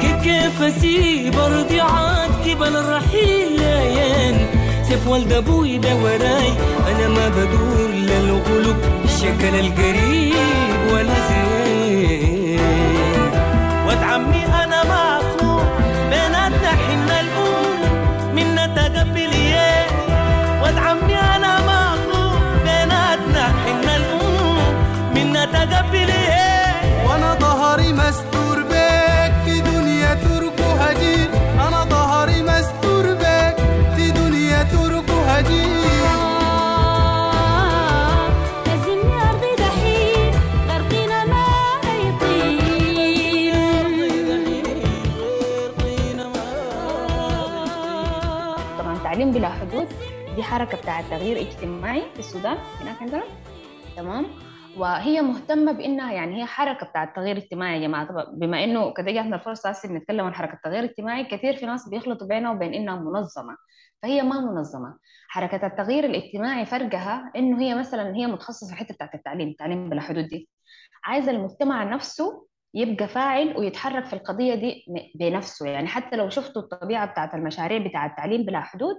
كي- 0.00 0.18
كيف 0.24 0.62
أسيب 0.62 1.38
أرضي 1.38 1.80
عاد 1.80 2.30
قبل 2.50 2.76
الرحيل 2.76 3.48
لين 3.56 4.46
سيف 4.88 5.08
ولد 5.08 5.32
أبوي 5.32 5.78
ده 5.78 5.94
وراي 5.94 6.52
أنا 6.90 7.08
ما 7.08 7.28
بدور 7.28 7.88
للغلب 7.90 8.76
شكل 9.20 9.54
القريب 9.60 10.34
ولا 10.92 11.14
زين. 11.28 12.60
واد 13.86 14.02
عمي 14.02 14.44
أنا 14.64 14.80
مخلوق 14.84 15.64
بيناتنا 16.10 16.68
حنا 16.68 17.20
الام 17.20 17.80
منا 18.36 18.66
تقبل 18.66 19.32
إيه 19.32 19.86
واد 20.62 20.78
عمي 20.78 21.14
وأنا 27.06 27.34
ظهري 27.34 27.92
مستور 27.92 28.62
بك 28.62 29.32
في 29.44 29.60
دنيا 29.60 30.14
ترك 30.14 30.60
هجير 30.60 31.30
أنا 31.68 31.84
ظهري 31.84 32.42
مستور 32.42 33.14
بك 33.14 33.56
في 33.96 34.10
دنيا 34.10 34.62
ترك 34.62 35.10
هجير 35.10 36.04
لازمني 38.66 39.16
أرضي 39.28 39.52
دحين 39.58 40.32
غرقنا 40.68 41.24
ما 41.24 41.46
يطير. 42.04 43.54
طبعا 48.78 48.94
تعليم 49.04 49.32
بلا 49.32 49.48
حدود. 49.48 49.88
دي 50.36 50.42
حركة 50.42 50.76
بتاعت 50.76 51.04
تغيير 51.10 51.40
اجتماعي 51.40 52.02
في 52.14 52.20
السودان. 52.20 52.56
هناك 52.80 52.96
عندنا؟ 53.00 53.22
تمام. 53.96 54.26
وهي 54.76 55.22
مهتمة 55.22 55.72
بإنها 55.72 56.12
يعني 56.12 56.42
هي 56.42 56.46
حركة 56.46 56.86
بتاعت 56.86 57.16
تغيير 57.16 57.36
اجتماعي 57.36 57.82
يا 57.82 57.88
جماعة. 57.88 58.08
طبعا 58.08 58.24
بما 58.24 58.64
إنه 58.64 58.92
كده 58.92 59.10
جاتنا 59.10 59.36
الفرصة 59.36 59.70
هسه 59.70 59.92
نتكلم 59.92 60.24
عن 60.24 60.34
حركة 60.34 60.58
تغيير 60.64 60.84
اجتماعي 60.84 61.24
كثير 61.24 61.56
في 61.56 61.66
ناس 61.66 61.88
بيخلطوا 61.88 62.26
بينها 62.26 62.50
وبين 62.50 62.74
إنها 62.74 62.96
منظمة 62.96 63.56
فهي 64.02 64.22
ما 64.22 64.40
منظمة. 64.40 64.98
حركة 65.28 65.66
التغيير 65.66 66.04
الاجتماعي 66.04 66.66
فرقها 66.66 67.32
إنه 67.36 67.60
هي 67.62 67.74
مثلا 67.74 68.16
هي 68.16 68.26
متخصصة 68.26 68.66
في 68.66 68.72
الحتة 68.72 68.94
بتاعت 68.94 69.14
التعليم 69.14 69.48
التعليم 69.48 69.90
بلا 69.90 70.00
حدود 70.00 70.28
دي. 70.28 70.48
عايزة 71.04 71.30
المجتمع 71.30 71.84
نفسه 71.84 72.46
يبقى 72.74 73.08
فاعل 73.08 73.56
ويتحرك 73.56 74.04
في 74.04 74.12
القضية 74.12 74.54
دي 74.54 74.84
بنفسه. 75.14 75.66
يعني 75.66 75.86
حتى 75.88 76.16
لو 76.16 76.28
شفتوا 76.28 76.62
الطبيعة 76.62 77.06
بتاعت 77.06 77.34
المشاريع 77.34 77.86
بتاعت 77.86 78.10
التعليم 78.10 78.42
بلا 78.44 78.60
حدود 78.60 78.96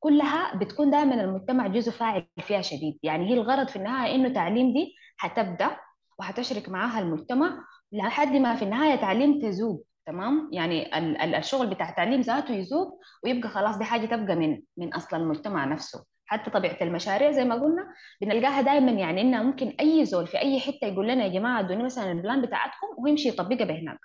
كلها 0.00 0.56
بتكون 0.56 0.90
دائما 0.90 1.24
المجتمع 1.24 1.66
جزء 1.66 1.90
فاعل 1.92 2.26
فيها 2.40 2.60
شديد. 2.62 2.98
يعني 3.02 3.30
هي 3.30 3.34
الغرض 3.34 3.68
في 3.68 3.76
النهاية 3.76 4.14
إنه 4.14 4.28
تعليم 4.28 4.72
دي 4.72 4.94
هتبدأ 5.20 5.76
وهتشرك 6.18 6.68
معاها 6.68 6.98
المجتمع 7.00 7.64
لحد 7.92 8.28
ما 8.28 8.56
في 8.56 8.64
النهاية 8.64 8.96
تعليم 9.00 9.38
تذوب 9.40 9.84
تمام؟ 10.06 10.48
يعني 10.52 10.98
ال- 10.98 11.16
ال- 11.20 11.34
الشغل 11.34 11.66
بتاع 11.66 11.88
التعليم 11.90 12.20
ذاته 12.20 12.54
يذوب 12.54 12.98
ويبقى 13.24 13.48
خلاص 13.48 13.78
دي 13.78 13.84
حاجة 13.84 14.06
تبقى 14.06 14.36
من 14.36 14.62
من 14.76 14.94
أصل 14.94 15.16
المجتمع 15.16 15.64
نفسه. 15.64 16.04
حتى 16.26 16.50
طبيعة 16.50 16.76
المشاريع 16.82 17.30
زي 17.30 17.44
ما 17.44 17.54
قلنا 17.54 17.94
بنلقاها 18.20 18.60
دائما 18.60 18.90
يعني 18.92 19.20
إنها 19.20 19.42
ممكن 19.42 19.68
أي 19.80 20.04
زول 20.04 20.26
في 20.26 20.38
أي 20.38 20.60
حتة 20.60 20.86
يقول 20.86 21.08
لنا 21.08 21.24
يا 21.24 21.28
جماعة 21.28 21.60
ادوني 21.60 21.82
مثلا 21.82 22.12
ال 22.12 22.18
plan 22.18 22.42
بتاعتكم 22.42 22.86
ويمشي 22.98 23.28
يطبقها 23.28 23.64
بهناك. 23.64 23.98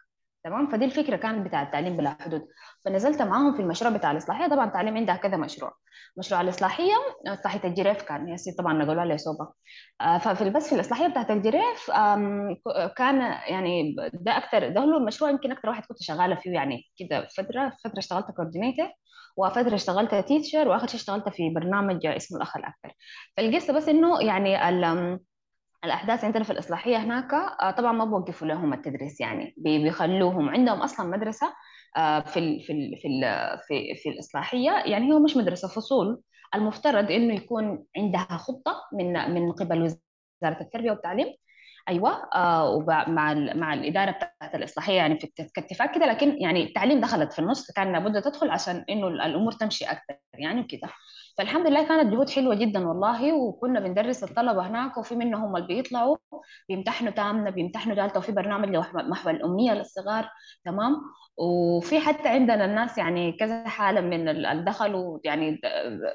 تمام؟ 0.43 0.67
فدي 0.71 0.85
الفكرة 0.85 1.15
كانت 1.15 1.47
بتاع 1.47 1.61
التعليم 1.61 1.97
بلا 1.97 2.17
حدود. 2.21 2.47
فنزلت 2.85 3.21
معاهم 3.21 3.53
في 3.55 3.61
المشروع 3.61 3.91
بتاع 3.97 4.11
الإصلاحية. 4.11 4.47
طبعا 4.47 4.65
التعليم 4.67 4.97
عندها 4.97 5.15
كذا 5.15 5.37
مشروع. 5.37 5.73
مشروع 6.17 6.41
الإصلاحية 6.41 6.93
إصلاحية 7.27 7.69
الجريف 7.69 8.01
كان 8.01 8.37
سيدي 8.37 8.57
طبعا 8.57 8.73
نقولوا 8.73 9.01
عليه 9.01 9.17
صوبة. 9.17 9.53
آه، 10.01 10.17
ففي 10.17 10.49
بس 10.49 10.69
في 10.69 10.75
الإصلاحية 10.75 11.07
بتاعت 11.07 11.31
الجريف 11.31 11.91
كان 12.97 13.21
يعني 13.47 13.95
ده 14.13 14.37
أكتر 14.37 14.69
ده 14.69 14.81
هو 14.81 14.97
المشروع 14.97 15.29
يمكن 15.29 15.51
أكتر 15.51 15.69
واحد 15.69 15.85
كنت 15.85 16.03
شغالة 16.03 16.35
فيه 16.35 16.51
يعني 16.51 16.83
كده 16.99 17.27
فترة 17.37 17.73
فترة 17.83 17.99
اشتغلت 17.99 18.31
coordinator 18.31 18.87
وفترة 19.37 19.75
اشتغلت 19.75 20.15
تيتشر 20.15 20.67
وآخر 20.67 20.87
شيء 20.87 20.95
اشتغلت 20.99 21.29
في 21.29 21.49
برنامج 21.49 22.05
اسمه 22.05 22.37
الأخ 22.37 22.57
الأكبر. 22.57 22.91
فالقصة 23.37 23.73
بس 23.73 23.89
إنه 23.89 24.21
يعني 24.21 24.55
ال- 25.87 25.91
آم، 25.91 25.97
الأحداث 25.97 26.25
عندنا 26.25 26.43
في 26.43 26.51
الإصلاحية 26.51 26.97
هناك 26.97 27.33
آه، 27.33 27.71
طبعا 27.71 27.91
ما 27.91 28.05
بوقفوا 28.05 28.47
لهم 28.47 28.73
التدريس 28.73 29.21
يعني 29.21 29.53
بي- 29.57 29.83
بيخلوهم 29.83 30.49
عندهم 30.49 30.81
أصلا 30.81 31.07
مدرسة 31.17 31.53
آه، 31.97 32.19
في 32.19 32.39
ال 32.39 32.61
في 32.63 32.73
ال 32.73 32.97
في 33.01 33.07
ال 33.07 33.21
في 33.67 33.95
في 34.03 34.09
الإصلاحية. 34.09 34.71
يعني 34.85 35.13
هو 35.13 35.19
مش 35.19 35.37
مدرسة 35.37 35.67
فصول. 35.67 36.21
المفترض 36.55 37.11
إنه 37.11 37.33
يكون 37.35 37.85
عندها 37.97 38.27
خطة 38.37 38.73
من 38.93 39.13
من 39.33 39.51
قبل 39.51 39.81
وزارة 39.81 40.61
التربية 40.61 40.91
والتعليم. 40.91 41.27
أيوه 41.89 42.29
آه 42.35 42.69
ومع 42.71 43.07
مع 43.55 43.73
الإدارة 43.73 44.11
بتاعت 44.11 44.55
الإصلاحية 44.55 44.93
يعني 44.93 45.19
في 45.19 45.27
كاتفاق 45.55 45.95
كده 45.95 46.05
لكن 46.05 46.41
يعني 46.41 46.63
التعليم 46.63 47.01
دخلت 47.01 47.33
في 47.33 47.39
النص 47.39 47.71
كان 47.71 47.91
لابد 47.93 48.21
تدخل 48.21 48.49
عشان 48.49 48.85
إنه 48.89 49.07
الأمور 49.07 49.51
تمشي 49.51 49.85
أكثر 49.85 50.15
يعني 50.33 50.61
وكده. 50.61 50.89
فالحمد 51.37 51.67
لله 51.67 51.87
كانت 51.87 52.13
جهود 52.13 52.29
حلوة 52.29 52.55
جدا 52.55 52.87
والله 52.87 53.33
وكنا 53.33 53.79
بندرس 53.79 54.23
الطلبة 54.23 54.67
هناك 54.67 54.97
وفي 54.97 55.15
منهم 55.15 55.55
اللي 55.55 55.67
بيطلعوا 55.67 56.17
بيمتحنوا 56.69 57.11
تامنه 57.11 57.49
بيمتحنوا 57.49 57.95
ثالثه 57.95 58.17
وفي 58.17 58.31
برنامج 58.31 58.77
محو 58.93 59.29
الاميه 59.29 59.71
للصغار 59.73 60.29
تمام؟ 60.65 61.01
وفي 61.37 61.99
حتى 61.99 62.29
عندنا 62.29 62.65
الناس 62.65 62.97
يعني 62.97 63.31
كذا 63.31 63.67
حالة 63.67 64.01
من 64.01 64.29
اللي 64.29 64.63
دخلوا 64.67 65.19
يعني 65.23 65.59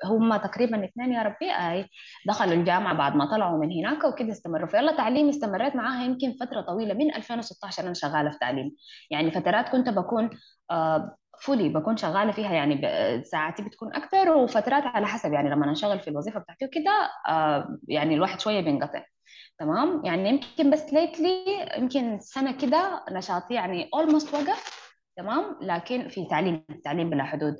هم 0.05 0.37
تقريبا 0.37 0.85
اثنين 0.85 1.13
يا 1.13 1.23
ربي 1.23 1.51
اي 1.51 1.89
دخلوا 2.27 2.55
الجامعة 2.55 2.95
بعد 2.95 3.17
ما 3.17 3.25
طلعوا 3.31 3.59
من 3.59 3.73
هناك 3.73 4.05
وكده 4.05 4.33
استمروا. 4.33 4.67
فيلا 4.67 4.97
تعليم 4.97 5.29
استمريت 5.29 5.77
معاها 5.77 6.05
يمكن 6.05 6.33
فترة 6.41 6.61
طويلة 6.61 6.95
من 6.95 7.15
2016 7.15 7.83
أنا 7.83 7.95
شغالة 7.95 8.31
في 8.31 8.39
تعليم. 8.39 8.77
يعني 9.11 9.31
فترات 9.31 9.69
كنت 9.69 9.89
بكون 9.89 10.31
آه 10.71 11.17
fully 11.43 11.69
بكون 11.69 11.97
شغالة 11.97 12.33
فيها 12.33 12.53
يعني 12.53 12.81
ساعاتي 13.25 13.63
بتكون 13.63 13.95
أكثر 13.95 14.31
وفترات 14.31 14.83
على 14.87 15.07
حسب 15.07 15.33
يعني 15.33 15.51
لما 15.51 15.69
أنشغل 15.69 16.01
في 16.01 16.09
الوظيفة 16.09 16.41
بتاعتي 16.41 16.65
وكده 16.65 17.11
آه 17.29 17.79
يعني 17.89 18.15
الواحد 18.15 18.41
شوية 18.41 18.61
بينقطع. 18.61 19.05
تمام؟ 19.59 20.03
يعني 20.05 20.29
يمكن 20.29 20.71
بس 20.71 20.93
lately 20.93 21.45
يمكن 21.79 22.19
سنة 22.21 22.53
كده 22.53 23.05
نشاطي 23.11 23.55
يعني 23.55 23.89
almost 23.95 24.35
وقف. 24.35 24.93
تمام؟ 25.17 25.57
لكن 25.63 26.09
في 26.09 26.27
تعليم 26.31 26.65
تعليم 26.85 27.11
بلا 27.11 27.25
حدود. 27.25 27.55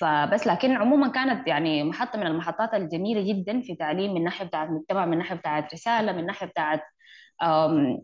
فبس 0.00 0.46
لكن 0.46 0.72
عموما 0.72 1.08
كانت 1.08 1.48
يعني 1.48 1.84
محطة 1.84 2.18
من 2.18 2.26
المحطات 2.26 2.74
الجميلة 2.74 3.32
جدا 3.32 3.60
في 3.60 3.74
تعليم 3.74 4.14
من 4.14 4.24
ناحية 4.24 4.44
بتاعت 4.46 4.68
مجتمع 4.70 5.06
من 5.06 5.18
ناحية 5.18 5.36
بتاعت 5.36 5.74
رسالة 5.74 6.12
من 6.12 6.26
ناحية 6.26 6.46
بتاعت 6.46 6.82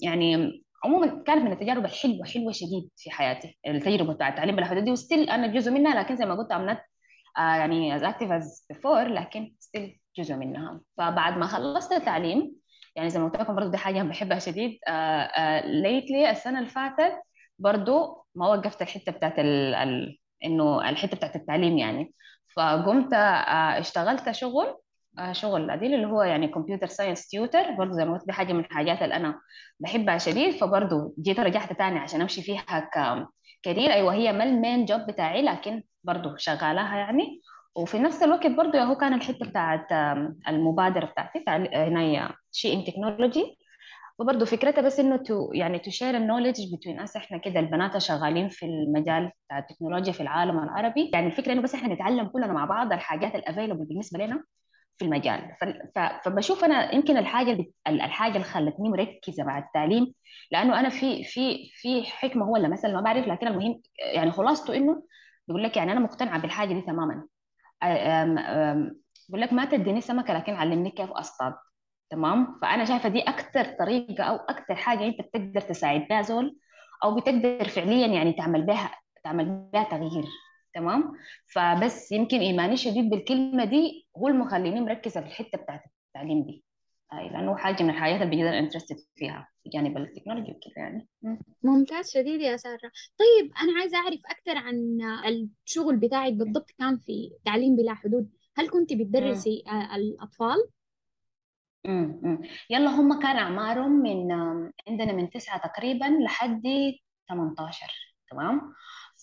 يعني 0.03 0.63
عموما 0.85 1.23
كانت 1.27 1.43
من 1.43 1.53
التجارب 1.53 1.85
الحلوه 1.85 2.27
حلوة 2.27 2.53
شديد 2.53 2.91
في 2.97 3.11
حياتي. 3.11 3.59
التجربة 3.67 4.13
بتاعت 4.15 4.33
التعليم 4.33 4.57
بلا 4.57 4.67
حدود 4.67 4.85
دي 4.85 4.91
و 4.91 4.98
still 4.98 5.31
أنا 5.31 5.47
جزء 5.47 5.71
منها 5.71 6.03
لكن 6.03 6.17
زي 6.17 6.27
ما 6.27 6.35
قلت 6.35 6.53
I'm 6.53 6.67
not 6.67 6.81
آه 7.39 7.55
يعني 7.57 7.99
as 8.01 8.03
active 8.03 8.31
as 8.43 8.77
before 8.77 8.87
لكن 9.09 9.55
still 9.59 10.01
جزء 10.19 10.35
منها. 10.35 10.81
فبعد 10.99 11.39
ما 11.39 11.47
خلصت 11.47 11.93
التعليم 11.93 12.53
يعني 12.97 13.11
زي 13.11 13.19
ما 13.21 13.29
قلت 13.29 13.41
لكم 13.41 13.55
برضه 13.55 13.71
دي 13.71 13.77
حاجة 13.77 14.03
بحبها 14.03 14.39
شديد 14.39 14.79
lately 15.65 16.31
السنة 16.31 16.59
اللي 16.59 16.71
فاتت 16.71 17.13
برضه 17.59 18.25
ما 18.35 18.49
وقفت 18.49 18.83
الحتة 18.83 19.13
بتاعت 19.13 19.39
ال 19.39 19.75
ال 19.75 20.19
إنه 20.45 20.89
الحتة 20.89 21.17
بتاعت 21.17 21.37
التعليم 21.37 21.79
يعني. 21.79 22.15
فقمت 22.57 23.13
اشتغلت 23.79 24.31
شغل 24.31 24.77
شغل. 25.33 25.71
عديل 25.71 25.95
اللي 25.95 26.07
هو 26.07 26.23
يعني 26.23 26.49
computer 26.49 26.87
science 26.87 27.29
tutor 27.29 27.71
برضه 27.71 27.93
زي 27.93 28.05
ما 28.05 28.13
قلت 28.13 28.27
دي 28.27 28.33
حاجة 28.33 28.53
من 28.53 28.61
الحاجات 28.61 29.03
اللي 29.03 29.17
أنا 29.17 29.41
بحبها 29.81 30.19
شديد. 30.19 30.55
فبرضه 30.57 31.15
جيت 31.23 31.41
رجعت 31.41 31.73
تاني 31.73 31.99
عشان 31.99 32.21
أمشي 32.21 32.43
فيها 32.43 32.91
ك 33.63 33.67
career 33.67 33.93
أيوه 33.93 34.15
هي 34.15 34.33
ما 34.33 34.45
ال 34.45 34.53
main 34.53 34.85
job 34.85 35.01
بتاعي 35.01 35.43
لكن 35.43 35.83
برضه 36.05 36.37
شغالها 36.37 36.97
يعني. 36.97 37.41
وفي 37.77 37.99
نفس 37.99 38.23
الوقت 38.23 38.47
برضه 38.47 38.83
هو 38.83 38.95
كان 38.97 39.15
الحتة 39.15 39.47
بتاعت 39.47 39.93
المبادرة 40.49 41.07
بتاعتي 41.07 41.45
هنا 41.75 42.35
She 42.53 42.79
in 42.79 42.85
Technology 42.85 43.59
وبرضه 44.19 44.45
فكرتها 44.45 44.83
بس 44.83 45.01
إنه 45.01 45.17
to 45.17 45.53
يعني 45.53 45.79
to 45.79 45.91
share 45.91 46.17
ال 46.17 46.21
knowledge 46.21 46.61
between 46.87 47.01
us 47.01 47.17
إحنا 47.17 47.39
كده 47.39 47.61
البنات 47.61 47.99
شغالين 47.99 48.49
في 48.49 48.67
المجال 48.67 49.31
بتاع 49.47 49.59
التكنولوجيا 49.59 50.13
في 50.13 50.21
العالم 50.21 50.59
العربي. 50.59 51.11
يعني 51.15 51.27
الفكرة 51.27 51.53
إنه 51.53 51.63
بس 51.63 51.75
إحنا 51.75 51.95
نتعلم 51.95 52.27
كلنا 52.29 52.53
مع 52.53 52.65
بعض 52.65 52.93
الحاجات 52.93 53.35
ال 53.35 53.40
available 53.40 53.85
بالنسبة 53.85 54.19
لنا. 54.25 54.45
في 54.99 55.05
المجال. 55.05 55.41
فبشوف 56.25 56.65
أنا 56.65 56.95
يمكن 56.95 57.17
الحاجة 57.17 57.65
الحاجة 57.89 58.33
اللي 58.33 58.45
خلتني 58.45 58.89
مركزة 58.89 59.45
مع 59.45 59.59
التعليم 59.59 60.15
لأنه 60.51 60.81
أنا 60.81 60.89
في 60.89 61.25
في 61.25 61.71
في 61.75 62.05
حكمة 62.05 62.45
هو 62.45 62.57
اللي 62.57 62.69
مثلا 62.69 62.93
ما 62.95 63.01
بعرف 63.01 63.27
لكن 63.27 63.47
المهم 63.47 63.83
يعني 64.15 64.31
خلاصته 64.31 64.77
إنه 64.77 65.03
بيقول 65.49 65.63
لك 65.63 65.77
يعني 65.77 65.93
أنا 65.93 66.01
مقتنعة 66.01 66.41
بالحاجة 66.43 66.75
دي 66.75 66.81
تماما. 66.81 67.27
بقول 69.29 69.41
لك 69.41 69.53
ما 69.53 69.65
تديني 69.65 70.01
سمكة 70.01 70.35
لكن 70.35 70.55
علمني 70.55 70.91
كيف 70.91 71.11
أصطاد. 71.11 71.55
تمام؟ 72.11 72.59
فأنا 72.63 72.85
شايفة 72.85 73.09
دي 73.09 73.21
أكثر 73.21 73.65
طريقة 73.65 74.25
أو 74.25 74.37
أكثر 74.37 74.75
حاجة 74.75 75.05
أنت 75.07 75.21
بتقدر 75.21 75.61
تساعد 75.61 76.07
بها 76.11 76.23
زول 76.23 76.57
أو 77.05 77.15
بتقدر 77.17 77.69
فعليا 77.69 78.07
يعني 78.07 78.33
تعمل 78.33 78.63
بها 78.63 78.91
تعمل 79.25 79.69
بها 79.73 79.85
تغيير. 79.85 80.25
تمام 80.79 81.13
فبس 81.47 82.13
يمكن 82.13 82.41
ايماني 82.41 82.77
شديد 82.77 83.11
بالكلمة 83.11 83.65
دي 83.65 84.07
هو 84.17 84.29
المخليني 84.29 84.81
مركزة 84.81 85.21
في 85.21 85.27
الحتة 85.27 85.59
بتاعت 85.59 85.81
التعليم 86.07 86.43
دي 86.43 86.65
هاي 87.13 87.29
لأنه 87.29 87.57
حاجة 87.57 87.83
من 87.83 87.91
الحاجات 87.91 88.23
اللي 88.23 88.37
بجد 88.37 88.45
انترستد 88.55 88.97
فيها 89.17 89.49
في 89.63 89.69
جانب 89.71 89.97
التكنولوجيا 89.99 90.51
وكده 90.55 90.73
يعني 90.77 91.09
مم. 91.23 91.39
ممتاز 91.63 92.11
شديد 92.11 92.41
يا 92.41 92.57
سارة 92.57 92.91
طيب 93.19 93.53
أنا 93.63 93.81
عايزة 93.81 93.99
أعرف 93.99 94.21
أكثر 94.31 94.59
عن 94.59 94.99
الشغل 95.67 95.97
بتاعك 95.97 96.33
بالضبط 96.33 96.71
كان 96.79 96.99
في 96.99 97.31
تعليم 97.45 97.77
بلا 97.77 97.95
حدود 97.95 98.31
هل 98.57 98.71
كنت. 98.71 98.93
بتدرسي 98.93 99.63
آه، 99.67 99.97
الأطفال؟ 99.97 100.57
امم. 101.87 102.41
يلا 102.71 102.91
هم 102.91 103.21
كان 103.21 103.37
أعمارهم 103.37 103.91
من 103.91 104.33
عندنا 104.89 105.13
من 105.13 105.31
تسعة 105.31 105.69
تقريبا 105.69 106.05
لحد 106.05 106.63
18 107.29 108.15
تمام 108.31 108.73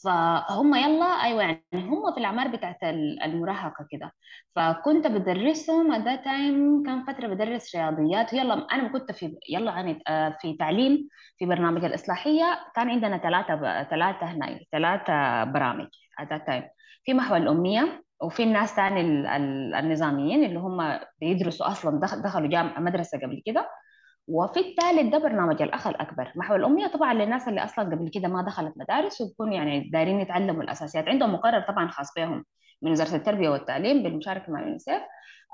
فهم 0.03 0.75
يلا 0.75 1.05
أيوه 1.23 1.41
يعني 1.41 1.63
هم 1.73 2.11
في 2.13 2.17
الأعمار 2.19 2.47
بتاعت 2.47 2.83
ال- 2.83 3.23
المراهقة 3.23 3.87
كده. 3.91 4.11
فكنت 4.55 5.07
بدرسهم 5.07 5.93
that 6.05 6.19
time 6.19 6.85
كان 6.85 7.03
فترة 7.07 7.27
بدرس 7.27 7.75
رياضيات. 7.75 8.33
يلا 8.33 8.53
أنا 8.53 8.87
كنت 8.87 9.11
في 9.11 9.37
يلا 9.49 9.71
يعني 9.71 9.99
في 10.41 10.53
تعليم 10.59 11.07
في 11.37 11.45
برنامج 11.45 11.85
الإصلاحية. 11.85 12.45
كان 12.75 12.89
عندنا 12.89 13.17
ثلاثة 13.17 13.83
ثلاثة 13.83 14.25
هنا 14.25 14.59
ثلاثة 14.71 15.43
برامج 15.43 15.87
that 16.21 16.41
time. 16.49 16.63
في 17.03 17.13
محور 17.13 17.37
الاميه 17.37 18.03
وفي 18.21 18.43
الناس 18.43 18.79
ال- 18.79 19.25
النظاميين 19.75 20.43
اللي 20.45 20.59
هم 20.59 20.99
بيدرسوا 21.21 21.67
أصلا 21.67 21.99
دخل 21.99 22.21
دخلوا 22.21 22.47
جامعة 22.47 22.79
مدرسة 22.79 23.17
قبل 23.19 23.41
كده. 23.45 23.69
وفي 24.27 24.59
الثالث 24.59 25.11
ده 25.11 25.17
برنامج 25.17 25.61
الأخ 25.61 25.87
الأكبر. 25.87 26.31
محور 26.35 26.57
الأمية 26.57 26.87
طبعا 26.87 27.13
للناس 27.13 27.47
اللي 27.47 27.63
أصلا 27.63 27.85
قبل 27.85 28.09
كده 28.09 28.27
ما 28.27 28.41
دخلت 28.41 28.73
مدارس 28.77 29.21
وبكون 29.21 29.53
يعني 29.53 29.89
دايرين 29.89 30.19
يتعلموا 30.19 30.63
الأساسيات. 30.63 31.07
عندهم 31.07 31.33
مقرر 31.33 31.61
طبعا 31.61 31.87
خاص 31.87 32.13
بهم 32.17 32.45
من 32.81 32.91
وزارة 32.91 33.15
التربية 33.15 33.49
والتعليم 33.49 34.03
بالمشاركة 34.03 34.51
مع 34.51 34.59
اليونيسيف 34.59 35.01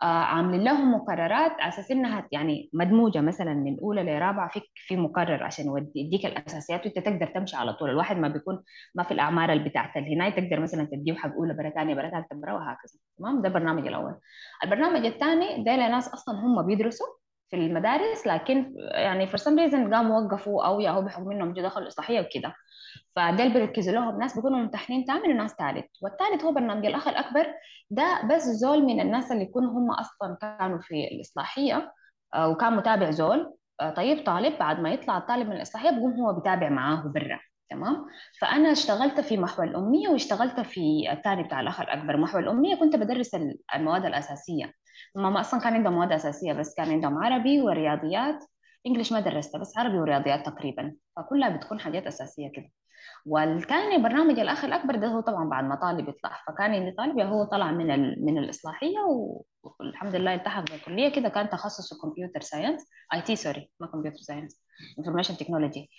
آه 0.04 0.06
عاملين 0.06 0.64
لهم 0.64 0.94
مقررات 0.94 1.52
على 1.52 1.70
أساس 1.70 1.92
إنها 1.92 2.28
يعني 2.32 2.70
مدموجة 2.74 3.22
مثلا 3.22 3.54
من 3.54 3.80
أولى 3.80 4.04
لرابعة. 4.04 4.50
في 4.50 4.62
في 4.76 4.98
مقرر 4.98 5.44
عشان 5.44 5.90
يديك 5.96 6.26
الأساسيات 6.26 6.86
وأنت 6.86 7.00
تقدر 7.00 7.28
تمشي 7.28 7.56
على 7.58 7.74
طول. 7.74 7.90
الواحد 7.90 8.18
ما 8.18 8.28
بيكون 8.28 8.64
ما 8.96 9.04
في 9.04 9.12
الأعمار 9.12 9.52
اللي 9.54 9.70
بتاعت 9.70 9.98
الهناية. 9.98 10.32
تقدر 10.32 10.60
مثلا 10.60 10.84
تديه 10.92 11.14
حق 11.14 11.34
أولى 11.34 11.54
برا 11.54 11.70
ثانية 11.70 11.96
برا 11.96 12.10
ثالثه 12.10 12.36
برا 12.36 12.54
وهكذا. 12.54 12.94
تمام؟ 13.20 13.42
ده 13.42 13.48
البرنامج 13.48 13.88
الأول. 13.88 14.16
البرنامج 14.64 15.06
الثاني 15.06 15.64
ده 15.64 15.76
لناس 15.76 16.08
أصلا 16.14 16.36
هم 16.36 16.66
بيدرسوا. 16.66 17.21
في 17.52 17.58
المدارس 17.58 18.28
لكن 18.28 18.74
يعني 18.92 19.28
for 19.28 19.40
some 19.40 19.58
reason 19.60 19.94
قاموا 19.94 20.22
وقفوا 20.22 20.66
أو 20.66 20.80
يا 20.80 20.92
هو 20.92 21.02
بحكم 21.02 21.32
إنهم 21.32 21.54
جو 21.54 21.64
دخلوا 21.64 21.84
الاصلاحيه 21.84 22.20
وكده. 22.20 22.56
اللي 23.18 23.54
بيركزوا 23.54 23.94
لهم. 23.94 24.20
ناس 24.20 24.36
بيكونوا 24.36 24.58
ممتحنين 24.60 25.06
ثامن 25.06 25.30
وناس 25.32 25.56
ثالث 25.56 25.86
والثالث 26.02 26.44
هو 26.44 26.52
برنامج 26.52 26.86
الأخ 26.86 27.08
الأكبر. 27.08 27.48
ده 27.90 28.22
بس 28.32 28.44
زول 28.44 28.84
من 28.84 29.00
الناس 29.02 29.32
اللي 29.32 29.44
يكونوا 29.44 29.72
هم 29.72 29.92
أصلا 29.92 30.38
كانوا 30.42 30.80
في 30.82 31.08
الإصلاحية 31.12 31.94
آه، 32.34 32.50
وكان 32.50 32.76
متابع 32.76 33.12
زول. 33.12 33.54
آه، 33.82 33.90
طيب 33.90 34.26
طالب 34.26 34.60
بعد 34.60 34.80
ما 34.80 34.90
يطلع 34.94 35.18
الطالب 35.18 35.48
من 35.48 35.56
الإصلاحية 35.56 35.90
بيقوم 35.90 36.14
هو 36.14 36.34
بيتابع 36.34 36.70
معاه 36.70 37.04
برا. 37.16 37.40
تمام؟ 37.72 38.06
فأنا 38.40 38.72
اشتغلت 38.72 39.20
في 39.20 39.38
محور 39.38 39.66
الاميه 39.66 40.10
واشتغلت 40.10 40.60
في 40.60 41.12
الثاني 41.12 41.44
بتاع 41.44 41.62
الاخ 41.62 41.82
الاكبر 41.82 42.18
محور 42.18 42.42
الاميه 42.42 42.76
كنت 42.76 42.96
بدرس 42.96 43.36
المواد 43.76 44.06
الأساسية. 44.06 44.74
هم 45.18 45.38
أصلا 45.38 45.60
كان 45.60 45.74
عندهم 45.74 45.94
مواد 45.94 46.12
أساسية 46.12 46.54
بس 46.54 46.76
كان 46.76 46.92
عندهم 46.92 47.24
عربي 47.24 47.62
ورياضيات. 47.62 48.44
English 48.88 49.12
ما 49.12 49.20
درسته 49.20 49.60
بس 49.60 49.78
عربي 49.78 49.98
ورياضيات 50.00 50.46
تقريبا. 50.46 50.96
فكلها 51.16 51.50
بتكون 51.50 51.80
حاجات 51.80 52.08
أساسية 52.08 52.52
كده. 52.56 52.70
والثاني 53.26 53.98
برنامج 53.98 54.40
الاخ 54.40 54.66
الأكبر 54.66 54.96
ده 54.96 55.08
هو 55.08 55.20
طبعا 55.20 55.50
بعد 55.50 55.64
ما 55.64 55.76
طالب 55.76 56.10
يطلع. 56.10 56.38
فكان 56.48 56.74
اللي 56.74 56.92
طالب 56.92 57.20
هو 57.20 57.44
طلع 57.44 57.72
من 57.72 57.92
ال... 57.92 58.26
من 58.26 58.38
الإصلاحية 58.38 59.00
والحمد 59.80 60.16
لله 60.16 60.34
التحق 60.34 60.72
بالكلية 60.72 61.10
كده. 61.10 61.30
كان 61.30 61.50
تخصصه 61.50 62.02
computer 62.02 62.42
science 62.42 62.90
IT 63.14 63.36
sorry 63.36 63.72
ما 63.80 63.88
computer 63.88 64.18
science 64.18 64.62
information 65.00 65.38
technology 65.38 65.90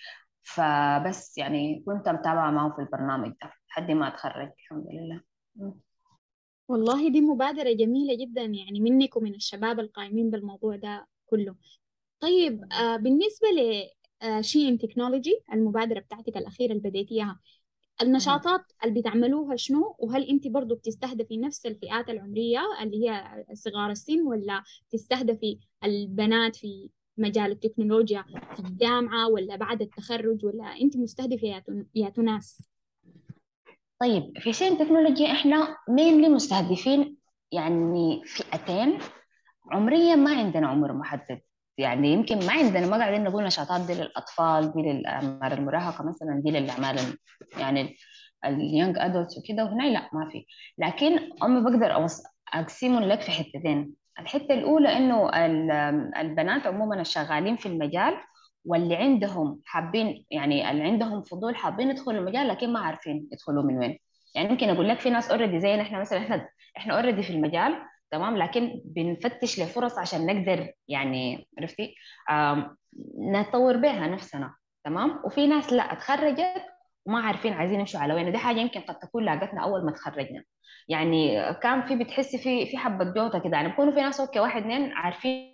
فبس 0.43 1.37
يعني 1.37 1.83
كنت 1.85 2.09
متابعة 2.09 2.51
معه 2.51 2.75
في 2.75 2.81
البرنامج 2.81 3.29
ده 3.41 3.53
لحد 3.69 3.91
ما 3.91 4.07
اتخرج 4.07 4.51
الحمد 4.59 4.85
لله. 4.91 5.21
والله 6.67 7.09
دي 7.09 7.21
مبادرة 7.21 7.73
جميلة 7.73 8.15
جدا 8.25 8.41
يعني 8.41 8.79
منك 8.79 9.17
ومن 9.17 9.35
الشباب 9.35 9.79
القائمين 9.79 10.29
بالموضوع 10.29 10.75
ده 10.75 11.07
كله. 11.25 11.55
طيب 12.19 12.73
آه 12.73 12.95
بالنسبة 12.97 13.47
ل 13.47 13.89
آه 14.21 14.41
تكنولوجي 14.81 15.39
المبادرة 15.53 15.99
بتاعتك 15.99 16.37
الأخيرة 16.37 16.71
اللي 16.71 16.89
بديتيها 16.89 17.39
النشاطات 18.01 18.61
اللي 18.83 19.01
بتعملوها 19.01 19.55
شنو؟ 19.55 19.95
وهل 19.99 20.23
أنت 20.23 20.47
برضو 20.47 20.75
بتستهدفي 20.75 21.37
نفس 21.37 21.65
الفئات 21.65 22.09
العمرية 22.09 22.61
اللي 22.81 23.09
هي 23.09 23.45
صغار 23.53 23.91
السن 23.91 24.21
ولا 24.21 24.63
تستهدفي 24.89 25.59
البنات 25.83 26.55
في 26.55 26.89
مجال 27.17 27.51
التكنولوجيا 27.51 28.23
في 28.55 28.59
الجامعة 28.59 29.29
ولا 29.29 29.55
بعد 29.55 29.81
التخرج 29.81 30.45
ولا 30.45 30.65
انت 30.81 30.97
مستهدفة 30.97 31.63
ياتو 31.95 32.09
ناس؟ 32.09 32.69
طيب 33.99 34.33
في 34.39 34.53
She 34.53 34.67
in 34.67 34.77
Technology 34.77 35.31
إحنا 35.31 35.77
mainly 35.89 36.29
مستهدفين 36.29 37.17
يعني 37.51 38.21
فئتين. 38.25 38.99
عمريا 39.71 40.15
ما 40.15 40.35
عندنا 40.35 40.67
عمر 40.67 40.93
محدد. 40.93 41.41
يعني 41.77 42.13
يمكن 42.13 42.35
ما 42.45 42.51
عندنا 42.53 42.87
ما 42.87 42.97
قاعدين 42.97 43.23
نقول 43.23 43.43
نشاطات 43.43 43.81
دي 43.87 43.93
للأطفال 43.93 44.73
دي 44.73 44.81
للأعمار 44.81 45.53
المراهقة 45.53 46.03
مثلا 46.03 46.41
دي 46.45 46.51
للاعمار 46.51 46.95
ال- 46.95 47.17
يعني 47.59 47.95
ال 48.45 48.54
young 48.54 48.97
adults 48.97 49.37
وكده 49.37 49.63
وهنا 49.65 49.83
لا 49.83 50.09
ما 50.13 50.29
في. 50.29 50.45
لكن 50.77 51.19
أنا 51.43 51.59
بقدر 51.59 52.09
أقسمهم 52.53 53.03
لك 53.03 53.21
في 53.21 53.31
حتتين. 53.31 53.93
الحتة 54.19 54.53
الأولى 54.53 54.97
إنه 54.97 55.29
ال- 55.45 55.71
البنات 56.17 56.67
عموما 56.67 57.01
الشغالين 57.01 57.55
في 57.55 57.65
المجال 57.65 58.13
واللي 58.65 58.95
عندهم 58.95 59.61
حابين 59.65 60.25
يعني 60.31 60.71
اللي 60.71 60.83
عندهم 60.83 61.21
فضول 61.23 61.55
حابين 61.55 61.89
يدخلوا 61.89 62.19
المجال 62.19 62.47
لكن 62.47 62.73
ما 62.73 62.79
عارفين 62.79 63.27
يدخلوا 63.31 63.63
من 63.63 63.77
وين. 63.77 63.99
يعني 64.35 64.49
يمكن 64.49 64.69
أقول 64.69 64.89
لك 64.89 64.99
في 64.99 65.09
ناس 65.09 65.31
already 65.31 65.59
زينا 65.59 65.81
إحنا 65.81 65.99
مثلا 65.99 66.19
إحنا 66.19 66.49
إحنا 66.77 66.93
already 66.95 67.23
في 67.23 67.29
المجال 67.29 67.75
تمام؟ 68.11 68.37
لكن 68.37 68.81
بنفتش 68.85 69.59
لفرص 69.59 69.97
عشان 69.97 70.25
نقدر 70.25 70.71
يعني 70.87 71.47
عرفتي؟ 71.59 71.95
نطور 73.19 73.77
بها 73.77 74.07
نفسنا 74.07 74.55
تمام؟ 74.83 75.19
وفي 75.25 75.47
ناس 75.47 75.73
لا 75.73 75.83
اتخرجت 75.93 76.63
وما 77.05 77.19
عارفين 77.19 77.53
عايزين 77.53 77.79
يمشوا 77.79 77.99
على 77.99 78.13
وين 78.13 78.27
ودي 78.27 78.37
حاجة 78.37 78.59
يمكن 78.59 78.81
قد 78.81 78.99
تكون 78.99 79.23
لاقتنا 79.25 79.63
أول 79.63 79.85
ما 79.85 79.91
تخرجنا. 79.91 80.43
يعني 80.87 81.53
كان 81.53 81.81
في 81.87 81.95
بتحسي 81.95 82.37
في 82.37 82.65
في 82.65 82.77
حبة 82.77 83.05
جوطة 83.05 83.39
كده. 83.39 83.57
يعني 83.57 83.69
بيكونوا 83.69 83.93
في 83.93 84.01
ناس 84.01 84.19
okay 84.19 84.39
واحد 84.39 84.61
اثنين 84.61 84.91
عارفين 84.93 85.53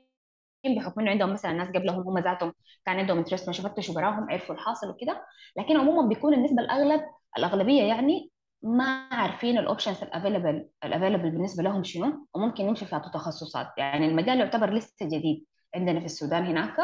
بحكم 0.78 1.02
إنه 1.02 1.12
عندهم 1.12 1.34
مثلا 1.34 1.54
ناس 1.54 1.68
قبلهم 1.68 2.08
هم 2.08 2.20
ذاتهم 2.20 2.54
كان 2.86 3.00
عندهم 3.00 3.18
interest 3.18 3.50
مشوا 3.50 3.70
فتشوا 3.70 3.96
براهم 3.96 4.32
عرفوا 4.32 4.56
الحاصل 4.56 4.90
وكده. 4.90 5.26
لكن 5.58 5.78
عموما 5.78 6.08
بيكون 6.08 6.34
النسبة 6.34 6.62
الأغلب 6.62 7.02
الأغلبية 7.38 7.84
يعني 7.84 8.32
ما 8.64 9.08
عارفين 9.12 9.58
ال 9.58 9.64
options 9.64 10.04
ال 10.04 10.10
available 10.10 10.70
ال 10.84 10.89
available 10.89 11.32
بالنسبة 11.32 11.64
لهم 11.64 11.84
شنو 11.84 12.28
وممكن 12.34 12.64
يمشوا 12.66 12.88
في 12.88 13.10
تخصصات. 13.14 13.68
يعني 13.78 14.06
المجال 14.08 14.40
يعتبر 14.40 14.74
لسه 14.74 15.06
جديد 15.06 15.46
عندنا 15.76 16.00
في 16.00 16.06
السودان 16.06 16.46
هناك. 16.46 16.78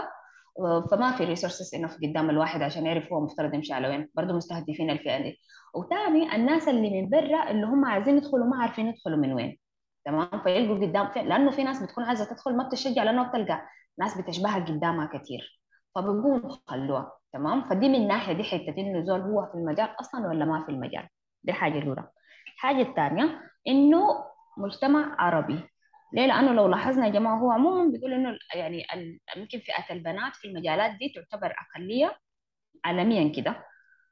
فما 0.91 1.11
في 1.17 1.23
resources 1.25 1.75
انه 1.75 1.87
في 1.87 2.07
قدام 2.07 2.29
الواحد 2.29 2.61
عشان 2.61 2.85
يعرف 2.85 3.13
هو 3.13 3.21
مفترض 3.21 3.53
يمشي 3.53 3.73
على 3.73 3.87
وين. 3.87 4.09
برضه 4.15 4.33
مستهدفين 4.33 4.89
الفئة 4.89 5.17
دي. 5.21 5.39
وثاني 5.73 6.35
الناس 6.35 6.67
اللي 6.67 7.01
من 7.01 7.09
برا 7.09 7.51
اللي 7.51 7.65
هم 7.65 7.85
عايزين 7.85 8.17
يدخلوا 8.17 8.45
ما 8.45 8.61
عارفين 8.61 8.87
يدخلوا 8.87 9.17
من 9.17 9.33
وين. 9.33 9.59
تمام؟ 10.05 10.29
فيلقوا 10.43 10.87
قدام 10.87 11.11
في... 11.11 11.23
لأنه 11.23 11.51
في 11.51 11.63
ناس 11.63 11.83
بتكون 11.83 12.03
عايزة 12.03 12.25
تدخل 12.25 12.57
ما 12.57 12.63
بتشجع 12.67 13.03
لأنه 13.03 13.23
بتلقى 13.29 13.61
ناس 13.99 14.17
بتشبهها 14.21 14.65
قدامها 14.65 15.05
كثير 15.13 15.61
فبيقوموا 15.95 16.55
خلوها. 16.67 17.11
تمام؟ 17.33 17.69
فدي 17.69 17.89
من 17.89 17.95
الناحيه 17.95 18.33
دي 18.33 18.43
حتة 18.43 18.75
إنه 18.77 19.05
زول 19.05 19.21
هو 19.21 19.45
في 19.51 19.57
المجال 19.57 19.89
أصلا 19.99 20.27
ولا 20.27 20.45
ما 20.45 20.65
في 20.65 20.71
المجال. 20.71 21.07
دي 21.43 21.51
الحاجة 21.51 21.77
الأولى. 21.79 22.07
الحاجة 22.55 22.81
الثانية 22.81 23.41
إنه 23.67 24.07
مجتمع 24.57 25.15
عربي. 25.19 25.59
ليه؟ 26.15 26.25
لأنه 26.25 26.53
لو 26.53 26.67
لاحظنا 26.67 27.05
يا 27.05 27.11
جماعة 27.11 27.37
هو 27.37 27.51
عموما 27.51 27.91
بيقول 27.91 28.13
إنه 28.13 28.37
يعني 28.55 28.85
يمكن 29.37 29.59
فئة 29.59 29.93
البنات 29.93 30.35
في 30.35 30.47
المجالات 30.47 30.91
دي 30.91 31.13
تعتبر 31.15 31.53
أقلية 31.75 32.17
عالميا 32.85 33.33
كده. 33.35 33.65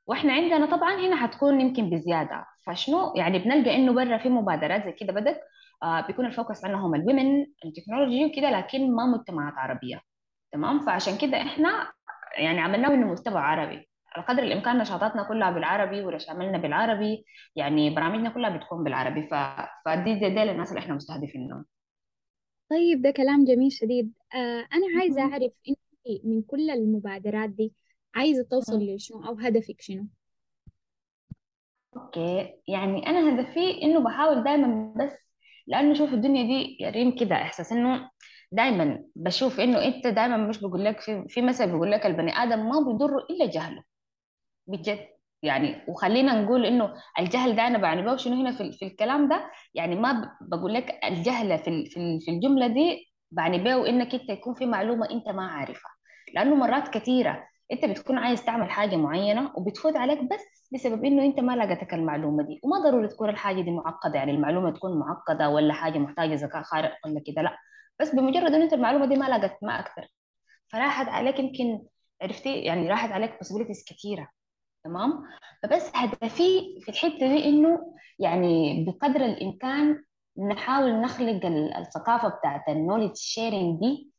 وإحنا 0.08 0.34
عندنا 0.34 0.66
طبعا 0.66 0.94
هنا 0.96 1.16
حتكون 1.16 1.62
يمكن 1.62 1.90
بزيادة. 1.90 2.46
فشنو؟ 2.68 3.14
يعني 3.16 3.40
بنلقى 3.40 3.76
إنه 3.76 3.94
برا 3.94 4.18
في 4.18 4.30
مبادرات 4.30 4.86
زي 4.86 4.92
كده 4.92 5.14
بدت 5.14 5.42
آه 5.84 6.02
بيكون 6.08 6.26
ال 6.26 6.32
focus 6.32 6.66
عنهم 6.66 6.96
ال 6.96 7.04
women 7.04 7.46
in 7.66 7.76
technology 7.76 8.26
وكده 8.26 8.50
لكن 8.50 8.96
ما 8.96 9.06
مجتمعات 9.06 9.54
عربية. 9.58 10.02
تمام؟ 10.52 10.80
فعشان 10.86 11.18
كده 11.18 11.42
إحنا 11.42 11.92
يعني 12.38 12.60
عملناه 12.62 12.90
إنه 12.94 13.14
محتوى 13.14 13.40
عربي. 13.40 13.90
على 14.16 14.26
قدر 14.26 14.44
الإمكان 14.44 14.78
نشاطاتنا 14.78 15.24
كلها 15.24 15.52
بالعربي 15.52 16.02
ورش 16.02 16.30
عملنا 16.30 16.58
بالعربي 16.58 17.26
يعني 17.56 17.90
برامجنا 17.96 18.30
كلها 18.30 18.58
بتكون 18.58 18.84
بالعربي. 18.84 19.28
ف... 19.28 19.34
فدي 19.86 20.14
دي, 20.16 20.30
دي 20.30 20.44
للناس 20.46 20.70
اللي 20.70 20.80
إحنا 20.80 20.96
مستهدفينهم. 20.96 21.66
طيب 22.70 23.02
ده 23.02 23.12
كلام 23.12 23.46
جميل 23.46 23.72
شديد. 23.72 24.14
آه 24.36 24.68
أنا 24.74 25.00
عايزة 25.00 25.22
أعرف 25.22 25.52
أنت 25.70 25.80
من 26.26 26.42
كل 26.42 26.70
المبادرات 26.70 27.50
دي 27.50 27.74
عايزة 28.16 28.44
توصل 28.44 28.80
لشنو 28.96 29.26
أو 29.26 29.34
هدفك 29.40 29.82
شنو؟ 29.82 30.08
أوكي. 31.98 32.54
يعني 32.68 33.08
أنا 33.08 33.36
هدفي 33.42 33.82
إنه 33.84 34.04
بحاول 34.04 34.44
دائما 34.44 34.94
بس 34.98 35.12
لأنه 35.68 35.94
شوف 35.94 36.14
الدنيا 36.14 36.44
دي 36.44 36.78
يا 36.80 36.90
ريم 36.90 37.16
كده 37.20 37.36
إحساس 37.36 37.72
إنه 37.72 38.10
دائما 38.52 39.04
بشوف 39.16 39.60
إنه 39.60 39.86
أنت 39.86 40.08
دائما 40.08 40.38
مش 40.38 40.60
بقول 40.62 40.86
لك 40.86 41.00
في 41.02 41.26
في 41.30 41.42
مثل 41.42 41.68
بيقول 41.72 41.92
لك 41.92 42.06
البني 42.06 42.32
آدم 42.38 42.60
ما 42.70 42.80
بيضره 42.92 43.26
إلا 43.30 43.46
جهله. 43.52 43.84
بجد. 44.68 45.08
يعني 45.44 45.82
وخلينا 45.88 46.42
نقول 46.42 46.66
إنه 46.66 46.94
الجهل 47.20 47.56
ده 47.56 47.68
أنا 47.68 47.78
بعني 47.78 48.02
به 48.02 48.16
شنو 48.16 48.34
هنا 48.42 48.52
في, 48.52 48.72
في 48.72 48.86
الكلام 48.86 49.30
ده؟ 49.30 49.52
يعني 49.74 49.96
ما 49.96 50.32
بقول 50.42 50.74
لك 50.74 51.00
الجهله 51.06 51.58
في 51.58 51.86
في 51.86 51.98
ال- 51.98 52.22
في 52.22 52.32
الجملة 52.32 52.68
دي 52.68 53.14
بعني 53.32 53.58
به 53.64 53.90
انك 53.90 54.14
أنت 54.14 54.30
يكون 54.30 54.54
في 54.54 54.66
معلومة 54.66 55.10
أنت 55.12 55.30
ما 55.30 55.48
عارفها. 55.48 55.92
لأنه 56.36 56.56
مرات 56.56 56.88
كثيره 56.88 57.44
أنت 57.72 57.86
بتكون 57.86 58.18
عايز 58.18 58.46
تعمل 58.46 58.70
حاجة 58.72 58.96
معينة 58.96 59.52
وبتفوت 59.58 59.96
عليك 59.96 60.20
بس 60.24 60.70
بسبب 60.74 61.06
إنه 61.06 61.26
أنت 61.26 61.40
ما 61.40 61.56
لقيتك 61.56 61.94
المعلومة 61.94 62.44
دي. 62.44 62.60
وما 62.64 62.80
ضروري 62.90 63.08
تكون 63.08 63.30
الحاجة 63.30 63.62
دي 63.62 63.72
معقدة 63.72 64.16
يعني 64.16 64.32
المعلومة 64.32 64.72
تكون 64.72 65.00
معقدة 65.00 65.50
ولا 65.50 65.74
حاجة 65.74 66.00
محتاجة 66.00 66.34
ذكاء 66.36 66.62
خارق 66.64 66.92
ولا 67.06 67.22
كده 67.26 67.42
لا. 67.42 67.58
بس 68.00 68.16
بمجرد 68.16 68.52
ان 68.54 68.62
أنت 68.62 68.74
المعلومة 68.74 69.06
دي 69.06 69.16
ما 69.16 69.26
لقيت 69.26 69.52
ما 69.64 69.80
أكثر. 69.80 70.08
فراحت 70.68 71.08
عليك 71.08 71.40
يمكن 71.40 71.84
عرفتي 72.22 72.56
يعني 72.62 72.90
راحت 72.90 73.12
عليك 73.12 73.32
possibilities 73.32 73.84
كثيره 73.94 74.28
تمام؟ 74.84 75.24
فبس 75.64 75.92
هدفي 75.96 76.80
في 76.82 76.90
الحتة 76.90 77.18
دي 77.36 77.46
إنه 77.46 77.96
يعني 78.20 78.86
بقدر 78.86 79.26
الإمكان 79.26 80.04
نحاول 80.50 81.02
نخلق 81.02 81.46
ال- 81.46 81.74
الثقافة 81.78 82.28
بتاعت 82.30 82.70
النولج 82.70 83.16
شيرنج 83.16 83.80
دي 83.80 84.10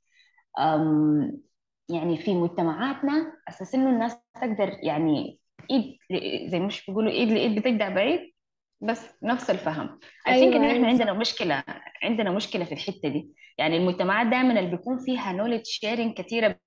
يعني 1.88 2.16
في 2.16 2.34
مجتمعاتنا 2.34 3.32
أساس 3.48 3.74
إنه 3.74 3.90
الناس 3.90 4.16
تقدر 4.34 4.78
يعني 4.82 5.38
إيد 5.70 5.98
ل- 6.10 6.50
زي 6.50 6.60
مش 6.60 6.86
بيقولوا 6.86 7.12
إيد 7.12 7.28
لإيد 7.28 7.58
بتجدع 7.58 7.88
بعيد 7.88 8.34
بس 8.80 9.10
نفس 9.22 9.50
الفهم. 9.50 9.98
I 10.28 10.30
think 10.30 10.32
أيوة 10.32 10.56
إن 10.56 10.64
إحنا 10.64 10.76
أيوة. 10.76 10.86
عندنا 10.88 11.12
مشكلة 11.12 11.64
عندنا 12.02 12.30
مشكلة 12.30 12.64
في 12.64 12.72
الحتة 12.72 13.08
دي. 13.08 13.28
يعني 13.58 13.76
المجتمعات 13.76 14.26
دائما 14.26 14.58
اللي 14.60 14.70
بيكون 14.70 14.98
فيها 14.98 15.32
knowledge 15.32 15.62
sharing 15.64 16.14
كثيرة 16.14 16.58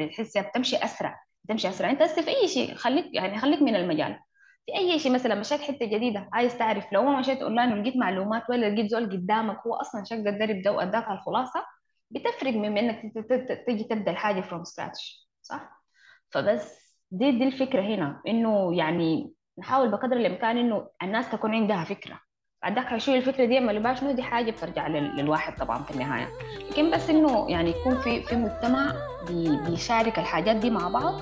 بتحسها 0.00 0.42
بتمشي 0.42 0.76
أسرع. 0.76 1.20
بتمشي 1.46 1.68
أسرع. 1.68 1.90
أنت 1.90 2.02
هسه 2.02 2.22
في 2.22 2.28
أي 2.28 2.48
شيء 2.48 2.74
خليك 2.74 3.14
يعني 3.14 3.38
خليك 3.38 3.62
من 3.62 3.76
المجال. 3.76 4.18
في 4.66 4.76
أي 4.78 4.98
شيء 4.98 5.12
مثلا 5.12 5.34
مشيت 5.34 5.60
حتة 5.60 5.86
جديدة 5.86 6.28
عايز 6.32 6.58
تعرف 6.58 6.92
لو 6.92 7.02
ما 7.04 7.18
مشيت 7.20 7.42
أونلاين 7.42 7.72
ولقيت 7.72 7.96
معلومات 7.96 8.42
ولا 8.50 8.66
لقيت 8.74 8.90
زول 8.90 9.10
قدامك 9.12 9.58
هو 9.66 9.74
أصلا 9.74 10.04
شق 10.04 10.16
الدرب 10.16 10.62
ده 10.62 10.72
وأداك 10.72 11.10
الخلاصة 11.10 11.64
بتفرق 12.10 12.52
من 12.52 12.78
إنك 12.78 13.12
ت- 13.14 13.18
ت- 13.18 13.32
ت- 13.52 13.64
تجي 13.66 13.84
تبدأ 13.84 14.10
الحاجة 14.10 14.40
from 14.40 14.62
scratch 14.62 15.26
صح؟ 15.42 15.82
فبس 16.30 16.96
دي 17.10 17.30
دي 17.38 17.44
الفكرة 17.44 17.82
هنا 17.82 18.22
إنه 18.28 18.76
يعني 18.76 19.32
نحاول 19.58 19.90
بقدر 19.90 20.16
الإمكان 20.16 20.58
إنه 20.58 20.88
الناس 21.02 21.30
تكون 21.30 21.54
عندها 21.54 21.84
فكرة. 21.84 22.20
بعدك 22.66 22.98
شو 22.98 23.14
الفكرة 23.14 23.44
دي 23.44 23.60
ما 23.60 23.72
شنو 23.94 24.12
دي 24.12 24.22
حاجة 24.22 24.50
بترجع 24.50 24.86
لل- 24.88 25.16
للواحد 25.16 25.56
طبعا 25.56 25.82
في 25.82 25.90
النهاية. 25.90 26.28
لكن 26.70 26.90
بس 26.90 27.10
إنه 27.10 27.46
يعني 27.48 27.70
يكون 27.70 27.98
في 27.98 28.22
في 28.22 28.36
مجتمع 28.36 28.92
بي- 29.28 29.58
بيشارك 29.70 30.18
الحاجات 30.18 30.56
دي 30.56 30.70
مع 30.70 30.88
بعض 30.88 31.20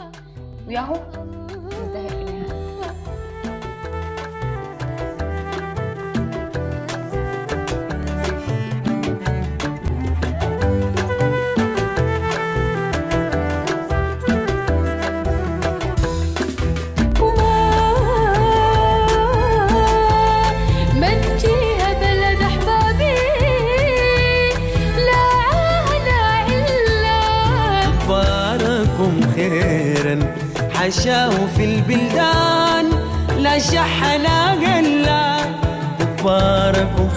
وياهو. 0.69 0.97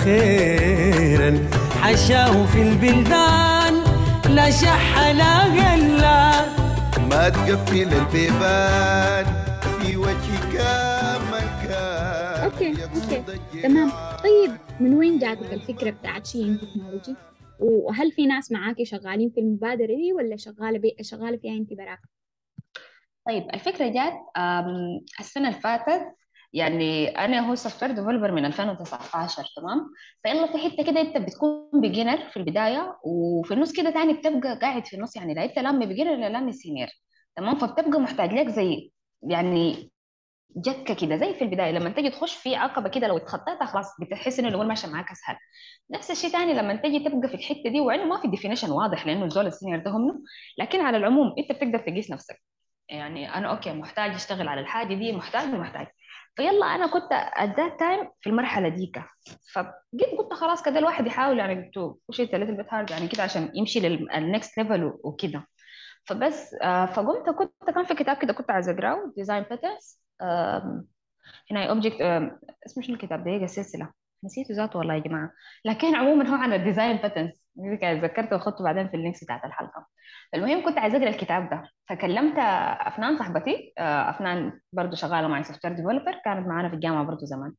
خيرا 0.08 1.50
حشاه 1.82 2.46
في 2.46 2.62
البلدان 2.62 3.74
لا 4.36 4.50
شح 4.52 5.08
لا 5.08 5.40
قلا 5.44 6.32
ما 7.10 7.30
تقفل 7.30 7.94
البيبان 7.94 9.26
في 9.82 9.98
وجهك 9.98 10.54
مكان 11.32 12.44
أوكي 12.44 12.66
يقصد 12.82 13.14
أوكي 13.14 13.20
الجيران. 13.20 13.64
تمام 13.74 13.90
طيب 14.24 14.52
من 14.80 14.94
وين 14.94 15.20
جاتك 15.20 15.54
الفكرة 15.54 15.90
بتاعت 15.90 16.26
شين 16.28 16.60
تكنولوجي؟ 16.60 17.16
وهل 17.60 18.12
في 18.12 18.26
ناس 18.26 18.52
معاكي 18.52 18.86
شغالين 18.86 19.30
في 19.30 19.40
المبادرة 19.40 19.86
دي 19.96 20.14
ولا 20.14 20.38
شغالة 20.38 20.80
بي... 20.80 20.96
شغالة 21.02 21.38
فيها 21.38 21.54
أنت 21.58 21.74
براك؟ 21.74 22.00
طيب 23.28 23.44
الفكرة 23.54 23.88
جات 23.88 24.14
السنة 25.20 25.48
اللي 25.50 25.60
فاتت 25.62 26.02
يعني 26.58 27.08
أنا 27.08 27.50
هو 27.50 27.56
software 27.56 27.92
developer 27.92 28.32
من 28.32 28.46
2019 28.46 29.44
تمام؟ 29.58 29.90
فيلا 30.24 30.48
في 30.52 30.58
حتة 30.58 30.92
كده 30.92 31.02
أنت 31.02 31.18
بتكون 31.18 31.82
beginner 31.82 32.30
في 32.30 32.38
البداية 32.38 32.98
وفي 33.04 33.54
النص 33.54 33.72
كده 33.74 33.90
تاني 33.90 34.14
بتبقى 34.14 34.60
قاعد 34.62 34.86
في 34.88 34.96
النص 34.96 35.16
يعني 35.16 35.34
لا 35.34 35.44
أنت 35.44 35.60
لامي 35.60 35.86
beginner 35.86 36.16
لا 36.16 36.30
لامي 36.30 36.52
senior 36.54 36.88
تمام؟ 37.36 37.56
فبتبقى 37.58 38.00
محتاج 38.00 38.34
لك 38.34 38.48
زي 38.50 38.92
يعني 39.30 39.92
جكة 40.58 40.94
كده 40.94 41.16
زي 41.18 41.34
في 41.34 41.44
البداية 41.44 41.72
لما 41.72 41.90
تيجي 41.90 42.10
تخش 42.10 42.36
في 42.36 42.56
عقبة 42.56 42.90
كده 42.90 43.08
لو 43.08 43.18
اتخطيتها 43.18 43.66
خلاص 43.66 43.86
بتحس 44.02 44.40
انه 44.40 44.48
الأمور 44.48 44.66
ماشية 44.66 44.88
معاك 44.88 45.12
أسهل. 45.12 45.36
نفس 45.92 46.12
الشيء 46.12 46.32
تاني 46.32 46.54
لما 46.54 46.76
تيجي 46.76 47.00
تبقى 47.10 47.28
في 47.30 47.36
الحتة 47.36 47.70
دي 47.70 47.80
وعنه 47.80 48.06
ما 48.06 48.22
في 48.22 48.28
definition 48.28 48.70
واضح 48.72 49.08
لأنه 49.08 49.26
الزول 49.26 49.48
ال 49.48 49.52
senior 49.52 49.80
ده 49.84 49.92
هم 49.92 50.24
لكن 50.58 50.82
على 50.82 50.98
العموم 50.98 51.36
أنت 51.38 51.52
بتقدر 51.52 51.80
تقيس 51.80 52.12
نفسك. 52.12 52.42
يعني 52.90 53.36
أنا 53.36 53.48
okay 53.52 53.74
محتاج 53.74 54.12
أشتغل 54.12 54.48
على 54.48 54.62
الحاجة 54.62 54.94
دي 54.94 55.12
محتاج 55.14 55.48
محتاج. 55.50 55.88
فيلا 56.38 56.66
أنا 56.76 56.88
كنت 56.88 57.12
at 57.12 57.80
time 57.80 58.10
في 58.22 58.30
المرحلة 58.30 58.70
ديك 58.70 59.02
فجيت 59.54 60.10
قلت 60.18 60.34
خلاص 60.34 60.64
كده 60.64 60.80
الواحد 60.80 61.08
يحاول 61.08 61.40
يعني 61.40 61.72
it 62.20 62.30
a 62.30 62.38
little 62.40 62.58
bit 62.64 62.68
hard 62.70 62.92
يعني 62.92 63.08
كده 63.08 63.24
عشان 63.24 63.52
يمشي 63.56 63.80
لل 63.80 64.06
next 64.06 64.58
level 64.58 64.94
وكده. 65.04 65.48
فبس 66.06 66.54
آه، 66.64 66.86
فقمت 66.86 67.30
كنت 67.30 67.76
كان 67.76 67.86
في 67.86 67.96
كتاب 67.96 68.18
كده 68.18 68.34
كنت 68.34 68.52
عايزه 68.52 68.72
اقراه 68.72 69.14
design 69.16 69.44
patterns 69.44 70.02
هنا 71.52 71.66
object 71.70 72.02
اسمه 72.66 72.84
شنو 72.84 72.96
الكتاب 72.96 73.24
ده؟ 73.24 73.32
هي 73.32 73.48
سلسلة. 73.48 73.92
نسيته 74.24 74.54
ذاته 74.56 74.80
والله 74.80 74.94
يا 74.94 75.00
جماعة. 75.00 75.32
لكن 75.66 75.96
عموما 75.96 76.30
هو 76.30 76.36
عن 76.36 76.54
ال 76.54 76.60
design 76.60 76.98
patterns 76.98 77.47
ذكرته 77.84 78.36
واخدته 78.36 78.64
بعدين 78.64 78.88
في 78.88 78.94
ال 78.94 78.99
links 78.99 79.24
بتاعت 79.24 79.46
الحلقة. 79.46 79.88
المهم 80.36 80.66
كنت 80.66 80.78
عايزة 80.78 80.98
أقرأ 80.98 81.10
الكتاب 81.10 81.50
ده. 81.50 81.64
فكلمت 81.90 82.36
أفنان 82.88 83.18
صاحبتي 83.18 83.74
آه، 83.78 84.10
أفنان 84.10 84.60
برضو 84.74 84.96
شغالة 84.96 85.28
معي 85.28 85.44
software 85.44 85.76
developer 85.76 86.22
كانت 86.26 86.48
معانا 86.48 86.70
في 86.70 86.76
الجامعة 86.76 87.04
برضو 87.06 87.26
زمان. 87.26 87.54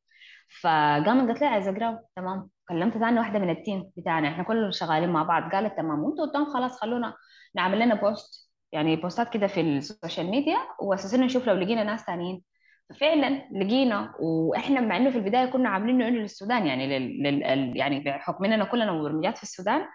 فقامت 0.63 1.29
قالت 1.29 1.41
لي 1.41 1.47
عايزة 1.47 1.71
أقرأه. 1.71 2.05
تمام. 2.17 2.51
كلمت 2.69 2.99
ثاني 2.99 3.19
واحدة 3.19 3.39
من 3.39 3.51
ال 3.51 3.59
team 3.59 3.91
بتاعنا. 3.97 4.29
إحنا 4.29 4.45
كلنا 4.45 4.71
شغالين 4.71 5.09
مع 5.11 5.23
بعض. 5.23 5.53
قالت 5.53 5.77
تمام. 5.77 6.01
وأنتوا 6.05 6.27
قدام 6.27 6.45
خلاص 6.55 6.81
خلونا 6.81 7.15
نعمل 7.55 7.79
لنا 7.81 7.95
post 7.95 8.51
يعني 8.73 8.97
بوستات 8.97 9.33
كده 9.35 9.47
في 9.47 9.61
ال 9.61 9.70
social 9.70 10.27
media 10.31 10.59
واساسا 10.81 11.17
نشوف 11.17 11.47
لو 11.47 11.55
لقينا 11.55 11.85
ناس 11.85 12.05
تانيين. 12.05 12.43
فعلا 13.01 13.43
لقينا 13.53 14.15
وإحنا 14.21 14.81
مع 14.81 14.97
إنه 14.97 15.11
في 15.11 15.19
البداية 15.19 15.47
كنا 15.47 15.69
عاملينه 15.69 16.09
إنه 16.09 16.19
للسودان 16.19 16.67
يعني 16.67 16.99
لل... 16.99 17.23
لل... 17.23 17.77
يعني 17.77 18.01
بحكم 18.01 18.45
إننا 18.45 18.65
كلنا 18.65 18.93
مبرمجات 18.93 19.37
في 19.37 19.43
السودان. 19.43 19.87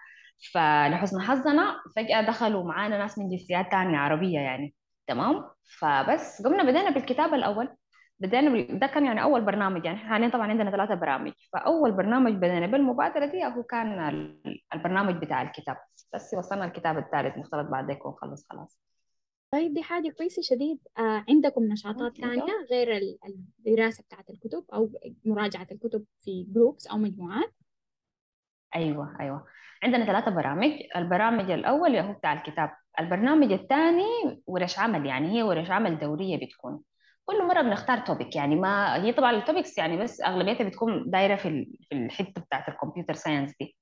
فلحسن 0.52 1.20
حظنا 1.20 1.76
فجأة 1.96 2.20
دخلوا 2.20 2.64
معانا 2.64 2.98
ناس 2.98 3.18
من 3.18 3.30
جنسيات 3.30 3.70
تانية 3.70 3.98
عربية 3.98 4.38
يعني. 4.38 4.74
تمام؟ 5.06 5.44
فبس 5.78 6.42
قمنا 6.46 6.62
بدينا 6.62 6.90
بالكتابه 6.90 7.34
الأول. 7.36 7.68
بدينا 8.20 8.50
بال... 8.50 8.78
ده 8.78 8.86
كان 8.86 9.04
يعني 9.04 9.22
أول 9.22 9.40
برنامج 9.44 9.84
يعني 9.84 9.98
حاليا 9.98 10.28
طبعا 10.28 10.48
عندنا 10.50 10.70
ثلاثة 10.70 10.94
برامج. 10.94 11.32
فأول 11.52 11.92
برنامج 11.92 12.32
بدينا 12.32 12.66
بالمبادرة 12.66 13.26
دي 13.26 13.44
هو 13.44 13.62
كان 13.62 14.08
ال- 14.08 14.62
البرنامج 14.74 15.14
بتاع 15.16 15.42
الكتاب. 15.42 15.76
بس 16.14 16.34
وصلنا 16.38 16.64
الكتاب 16.64 16.98
الثالث 16.98 17.38
مفترض 17.38 17.70
بعد 17.70 17.90
ذلك 17.90 18.06
ونخلص 18.06 18.46
خلاص. 18.50 18.80
طيب 19.54 19.74
دي 19.74 19.82
حاجة 19.82 20.08
كويسة 20.18 20.42
شديد. 20.42 20.78
آه 20.98 21.24
عندكم 21.28 21.64
نشاطات. 21.64 22.16
تانية 22.16 22.52
غير 22.70 22.96
ال- 22.96 23.18
الدراسة 23.66 24.02
بتاعت 24.04 24.30
الكتب 24.30 24.64
أو 24.74 24.90
مراجعة 25.24 25.66
الكتب 25.72 26.04
في 26.20 26.46
جروبس 26.48 26.86
أو 26.86 26.96
مجموعات؟ 26.98 27.52
أيوه 28.76 29.16
أيوه. 29.20 29.46
عندنا 29.82 30.04
ثلاثة 30.06 30.30
برامج. 30.30 30.70
البرنامج 30.96 31.50
الأول 31.50 31.96
هو 31.96 32.12
بتاع 32.12 32.32
الكتاب. 32.32 32.70
البرنامج 33.00 33.52
الثاني 33.52 34.42
ورش 34.46 34.78
عمل 34.78 35.06
يعني 35.06 35.32
هي 35.38 35.42
ورش 35.42 35.70
عمل 35.70 35.98
دورية 35.98 36.46
بتكون. 36.46 36.80
كل 37.24 37.46
مرة 37.48 37.62
بنختار 37.62 37.98
topic 37.98 38.36
يعني 38.36 38.56
ما 38.56 39.04
هي 39.04 39.12
طبعا 39.12 39.30
ال 39.36 39.42
topics 39.42 39.78
يعني 39.78 39.96
بس 39.96 40.20
أغلبيتها 40.20 40.68
بتكون 40.68 41.10
دايرة 41.10 41.36
في 41.36 41.66
في 41.88 41.94
الحتة 41.94 42.40
بتاعت 42.42 42.68
ال 42.68 42.73
computer 42.73 43.14
science 43.14 43.52
دي. 43.60 43.76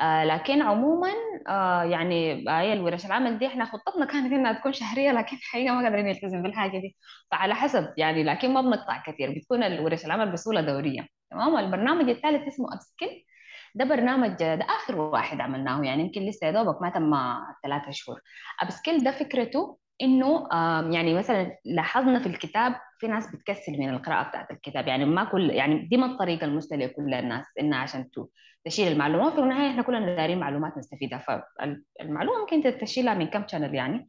آه 0.00 0.24
لكن 0.24 0.62
عموما 0.62 1.08
آه 1.48 1.82
يعني 1.84 2.32
هي 2.50 2.72
الورش 2.72 3.06
العمل 3.06 3.38
دي 3.38 3.46
إحنا 3.46 3.64
خطتنا 3.64 4.04
كانت 4.06 4.32
إنها 4.32 4.52
تكون 4.52 4.72
شهرية 4.72 5.12
لكن 5.12 5.36
الحقيقة 5.42 5.74
ما 5.74 5.82
قادرين 5.82 6.04
نلتزم 6.06 6.42
بالحاجة 6.42 6.78
دي. 6.78 6.96
فعلى 7.30 7.54
حسب 7.54 7.94
يعني 7.98 8.22
لكن 8.24 8.54
ما 8.54 8.60
بنقطع 8.60 9.02
كثير 9.06 9.30
بتكون 9.38 9.62
الورش 9.62 10.04
العمل 10.06 10.32
بصوره 10.32 10.60
دورية. 10.60 11.06
تمام؟ 11.30 11.56
البرنامج 11.56 12.08
الثالث 12.10 12.46
اسمه 12.48 12.74
Upskill. 12.74 13.24
ده 13.74 13.84
برنامج 13.84 14.30
ده 14.38 14.64
آخر 14.64 14.96
واحد 15.00 15.40
عملناه 15.40 15.82
يعني 15.84 16.02
يمكن 16.02 16.22
لسه 16.22 16.46
يا 16.46 16.52
دوبك 16.52 16.82
ما 16.82 16.90
تم 16.90 17.12
ثلاثة 17.62 17.90
شهور. 17.90 18.20
Upskill 18.62 19.04
ده 19.04 19.10
فكرته 19.10 19.78
إنه 20.02 20.48
يعني 20.94 21.14
مثلا 21.14 21.56
لاحظنا 21.64 22.18
في 22.18 22.26
الكتاب 22.26 22.74
في 22.98 23.08
ناس 23.08 23.34
بتكسل 23.34 23.72
من 23.72 23.90
القراءة 23.90 24.28
بتاعت 24.28 24.50
الكتاب. 24.50 24.88
يعني 24.88 25.04
ما 25.04 25.24
كل 25.24 25.50
يعني 25.50 25.88
دي 25.88 25.96
ما 25.96 26.06
الطريقة 26.06 26.44
المثلى 26.44 26.86
لكل 26.86 27.14
الناس 27.14 27.46
إنها 27.60 27.78
عشان 27.78 28.10
تشيل 28.64 28.92
المعلومات. 28.92 29.32
في 29.32 29.40
النهاية 29.40 29.70
إحنا 29.70 29.82
كلنا 29.82 30.16
دايرين 30.16 30.38
معلومات 30.38 30.78
نستفيدها. 30.78 31.18
فالمعلومة 31.18 32.40
ممكن 32.40 32.78
تشيلها 32.78 33.14
من 33.14 33.26
كم 33.26 33.46
channel 33.48 33.74
يعني. 33.74 34.08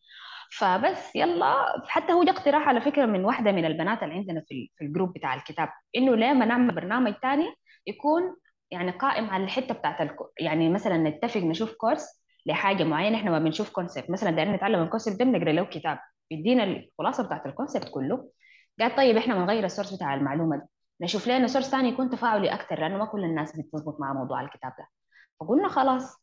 فبس 0.58 1.15
يلا. 1.15 1.56
حتى 1.88 2.13
هو 2.13 2.23
ده 2.23 2.32
اقتراح 2.32 2.67
على 2.67 2.82
فكرة 2.82 3.06
من 3.06 3.25
واحدة 3.25 3.51
من 3.51 3.65
البنات 3.65 4.04
اللي 4.04 4.15
عندنا 4.15 4.43
في 4.47 4.54
ال- 4.54 4.69
في 4.77 4.86
ال 4.86 4.90
group 4.90 5.13
بتاع 5.13 5.34
الكتاب 5.34 5.69
إنه 5.97 6.15
ليه 6.15 6.34
ما 6.34 6.45
نعمل 6.45 6.75
برنامج 6.75 7.13
تاني 7.21 7.45
يكون 7.88 8.21
يعني 8.71 8.91
قائم 8.91 9.30
على 9.30 9.43
الحتة 9.43 9.73
بتاعت. 9.73 10.10
يعني 10.39 10.69
مثلا 10.69 10.97
نتفق 10.97 11.41
نشوف 11.41 11.73
course 11.74 12.21
لحاجة 12.45 12.84
معينة 12.84 13.17
إحنا 13.17 13.32
ما 13.32 13.39
بنشوف 13.39 13.69
concept 13.70 14.10
مثلا 14.10 14.32
دايرين 14.32 14.54
نتعلم 14.54 14.84
ال 14.84 14.88
concept 14.88 15.15
ده 15.19 15.25
بنقرأ 15.25 15.51
له 15.51 15.63
كتاب. 15.65 15.99
بيدينا 16.30 16.63
الخلاصة 16.63 17.23
بتاعت 17.25 17.45
ال 17.46 17.51
concept 17.51 17.89
كله. 17.89 18.30
قال 18.80 18.95
طيب 18.95 19.17
إحنا 19.17 19.36
بنغير 19.36 19.65
ال 19.65 19.70
source 19.70 19.94
بتاع 19.93 20.13
المعلومة 20.15 20.56
دي. 20.58 20.63
نشوف 21.01 21.27
لنا 21.27 21.47
source 21.48 21.70
ثاني 21.69 21.89
يكون 21.89 22.10
تفاعلي 22.10 22.54
أكثر 22.54 22.80
لأنه 22.80 22.97
ما 22.97 23.06
كل 23.06 23.23
الناس 23.23 23.58
بتظبط 23.60 23.99
مع 23.99 24.13
موضوع 24.13 24.41
الكتاب 24.41 24.73
ده. 24.80 24.88
فقلنا 25.39 25.67
خلاص. 25.67 26.21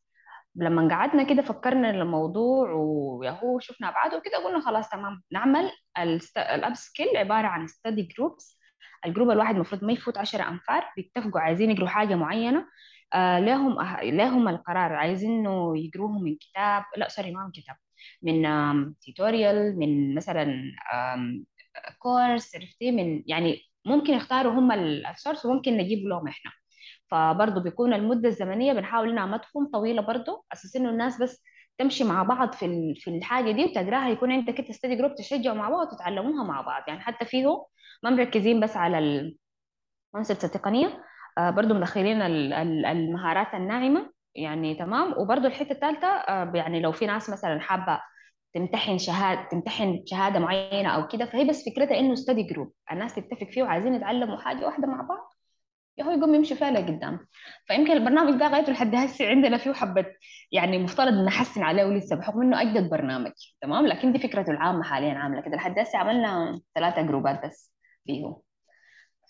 لما 0.55 0.89
قعدنا 0.89 1.23
كده 1.23 1.43
فكرنا 1.43 1.91
الموضوع 1.91 2.71
وياهو 2.73 3.59
شفنا 3.59 3.89
ابعاده 3.89 4.17
وكده 4.19 4.45
قلنا 4.45 4.61
خلاص 4.61 4.89
تمام. 4.89 5.23
نعمل 5.33 5.71
ال 6.39 6.75
Upskill 6.75 7.17
عبارة 7.17 7.47
عن 7.47 7.67
study 7.67 8.03
groups 8.03 8.59
ال 9.07 9.11
group 9.11 9.31
الواحد 9.31 9.55
المفروض 9.55 9.85
ما 9.85 9.93
يفوت 9.93 10.19
10 10.19 10.49
أنفار 10.49 10.85
بيتفقوا 10.97 11.41
عايزين 11.41 11.71
يقروا 11.71 11.89
حاجة 11.89 12.15
معينة. 12.15 12.67
لهم 13.39 13.79
أه... 13.81 14.05
لهم 14.05 14.49
القرار. 14.49 14.93
عايزين 14.93 15.31
إنه 15.39 15.79
يقروه 15.79 16.19
من 16.19 16.37
كتاب 16.37 16.83
لا 16.97 17.09
sorry 17.09 17.31
ما 17.33 17.45
من 17.45 17.51
كتاب. 17.53 17.77
من 18.23 18.95
tutorial 19.01 19.79
من 19.79 20.15
مثلا 20.15 20.63
course 21.99 22.57
عرفتي؟ 22.57 22.91
من 22.93 23.23
يعني 23.27 23.61
ممكن 23.85 24.13
يختاروا 24.15 24.53
هم 24.53 24.73
ال 24.73 24.83
source 24.83 25.47
وممكن 25.47 25.77
نجيب 25.77 26.09
لهم 26.09 26.29
إحنا. 26.29 26.51
فبرضه 27.11 27.61
بيكون 27.63 27.93
المدة 27.95 28.29
الزمنية 28.29 28.73
بنحاول 28.73 29.11
إنها 29.11 29.27
ما 29.27 29.37
تكون 29.37 29.67
طويلة 29.67 30.03
برضه. 30.03 30.45
أساس 30.53 30.77
إنه 30.77 30.91
الناس 30.91 31.23
بس 31.23 31.43
تمشي 31.79 32.05
مع 32.05 32.23
بعض 32.23 32.53
في 32.53 32.95
في 32.97 33.11
الحاجة 33.11 33.53
دي 33.53 33.65
وتقراها 33.65 34.09
يكون 34.09 34.33
عندك 34.33 34.59
أنت 34.59 34.73
study 34.73 34.97
group 34.97 35.15
تشجعوا 35.15 35.57
مع 35.57 35.69
بعض 35.71 35.87
وتتعلموها 35.93 36.45
مع 36.45 36.61
بعض. 36.61 36.83
يعني 36.89 37.01
حتى 37.01 37.25
فيه 37.25 37.47
ما 38.03 38.11
مركزين 38.11 38.61
بس 38.61 38.77
على 38.77 38.99
ال 40.09 40.13
concepts 40.13 40.45
التقنية. 40.45 41.05
آه 41.39 41.51
برضه 41.51 41.75
مدخلين 41.75 42.23
ال- 42.23 42.53
ال- 42.53 42.87
المهارات 42.87 43.55
الناعمة 43.55 44.11
يعني 44.35 44.75
تمام. 44.75 45.15
وبرضه 45.19 45.47
الحتة 45.49 45.73
الثالثة 45.73 46.07
آه 46.09 46.53
يعني 46.55 46.81
لو 46.81 46.93
في 46.93 47.07
ناس 47.07 47.31
مثلا 47.31 47.61
حابة 47.61 48.01
تمتحن 48.55 48.99
شهادة 48.99 49.49
تمتحن 49.51 50.03
شهادة 50.07 50.39
معينة 50.39 50.89
أو 50.89 51.07
كده 51.09 51.25
فهي 51.27 51.45
بس 51.45 51.65
فكرتها 51.69 51.99
إنه 52.01 52.15
study 52.15 52.43
group 52.43 52.73
الناس 52.93 53.15
تتفق 53.15 53.45
فيه 53.51 53.63
وعايزين 53.63 53.95
يتعلموا 53.95 54.37
حاجة 54.39 54.67
واحدة 54.67 54.87
مع 54.89 55.03
بعض 55.03 55.35
هو 56.03 56.11
يقوم 56.11 56.35
يمشي 56.35 56.55
فيها 56.55 56.71
لقدام. 56.71 57.27
فيمكن 57.67 57.93
البرنامج 57.93 58.39
ده 58.41 58.49
غايته 58.49 58.73
لحد 58.73 58.95
هسه 58.95 59.29
عندنا 59.29 59.57
فيه 59.59 59.73
حبة 59.73 60.07
يعني 60.53 60.79
مفترض 60.79 61.13
نحسن 61.13 61.63
عليه 61.63 61.85
ولسه 61.85 62.17
بحكم 62.17 62.43
إنه 62.43 62.61
أجدد 62.63 62.91
برنامج 62.91 63.33
تمام؟ 63.63 63.87
لكن 63.87 64.13
دي 64.13 64.19
فكرته 64.19 64.51
العامة 64.51 64.83
حاليا 64.83 65.15
عاملة 65.15 65.41
كده 65.43 65.57
لحد 65.57 65.79
هسه 65.79 65.99
عملنا 65.99 66.61
ثلاثة 66.75 67.03
group 67.03 67.39
ات 67.39 67.47
بس 67.47 67.75
فيه. 68.07 68.48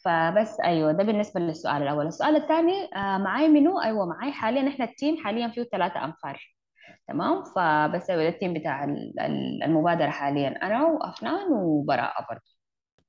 فبس 0.04 0.60
أيوه 0.60 0.92
ده 0.92 1.04
بالنسبة 1.04 1.40
للسؤال 1.40 1.82
الأول. 1.82 2.06
السؤال 2.06 2.36
الثاني 2.36 2.84
آه 2.96 3.18
معاي 3.18 3.48
منو؟ 3.48 3.80
أيوه 3.80 4.06
معاي. 4.06 4.32
حاليا 4.32 4.68
إحنا 4.68 4.84
ال 4.84 4.91
team 4.91 5.16
حاليا 5.16 5.48
فيه 5.48 5.62
ثلاثة 5.62 6.04
أنفار. 6.04 6.54
تمام؟ 7.08 7.42
فبس 7.44 8.10
أيوه 8.10 8.22
ده 8.22 8.28
ال 8.28 8.34
team 8.34 8.54
بتاع 8.54 8.84
ال- 8.84 9.20
ال- 9.20 9.62
المبادرة 9.62 10.10
حاليا 10.10 10.48
أنا 10.48 10.84
وأفنان 10.86 11.52
وبراءة 11.52 12.26
برضه 12.30 12.42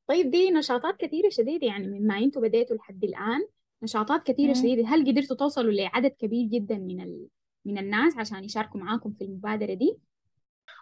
طيب 0.07 0.31
دي 0.31 0.51
نشاطات 0.51 0.97
كثيرة 0.97 1.29
شديدة 1.29 1.67
يعني 1.67 1.87
من 1.87 2.07
ما 2.07 2.17
أنتوا 2.17 2.41
بديتوا 2.41 2.75
لحد 2.75 3.03
الآن. 3.03 3.47
نشاطات 3.83 4.23
كثيرة 4.23 4.47
مم. 4.47 4.53
شديدة. 4.53 4.87
هل 4.87 5.07
قدرتوا 5.11 5.35
توصلوا 5.35 5.71
لعدد 5.71 6.11
كبير 6.11 6.45
جدا 6.47 6.77
من 6.77 7.01
ال... 7.01 7.27
من 7.65 7.77
الناس 7.77 8.17
عشان 8.17 8.43
يشاركوا 8.43 8.79
معاكم 8.79 9.11
في 9.13 9.23
المبادرة 9.23 9.73
دي؟ 9.73 9.97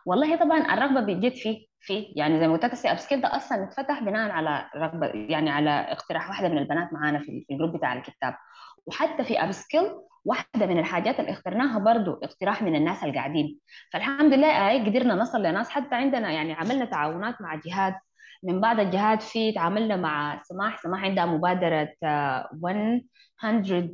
والله 0.05 0.35
طبعا 0.35 0.73
الرغبة 0.73 1.01
بتجد 1.01 1.35
فيه 1.35 1.67
فيه. 1.79 2.07
يعني 2.15 2.39
زي 2.39 2.47
ما 2.47 2.53
قلت 2.53 2.65
لك 2.65 2.85
Upskill 2.85 3.21
ده 3.21 3.35
أصلا 3.35 3.63
اتفتح 3.63 4.03
بناء 4.03 4.31
على 4.31 4.65
رغبة 4.75 5.07
يعني 5.07 5.49
على 5.49 5.69
اقتراح 5.69 6.29
واحدة 6.29 6.49
من 6.49 6.57
البنات 6.57 6.93
معانا 6.93 7.19
في 7.19 7.45
ال 7.51 7.56
group 7.56 7.77
بتاع 7.77 7.93
الكتاب. 7.93 8.35
وحتى 8.85 9.23
في 9.23 9.43
Upskill 9.43 9.83
واحدة 10.25 10.65
من 10.65 10.79
الحاجات 10.79 11.19
اللي 11.19 11.31
اخترناها 11.31 11.79
برضو 11.79 12.13
اقتراح 12.23 12.61
من 12.61 12.75
الناس 12.75 13.03
اللي 13.03 13.15
قاعدين 13.15 13.59
فالحمد 13.93 14.33
لله 14.33 14.67
هاي 14.67 14.85
قدرنا 14.89 15.15
نصل 15.15 15.43
لناس. 15.43 15.69
حتى 15.69 15.95
عندنا 15.95 16.31
يعني 16.31 16.53
عملنا 16.53 16.85
تعاونات 16.85 17.41
مع 17.41 17.55
جهات. 17.55 17.95
من 18.43 18.61
بعض 18.61 18.79
الجهات 18.79 19.21
في 19.23 19.51
تعاملنا 19.51 19.95
مع 19.95 20.41
سماح. 20.43 20.81
سماح 20.81 21.03
عندها 21.03 21.25
مبادرة 21.25 21.89
آه، 22.03 22.49
100 22.63 23.01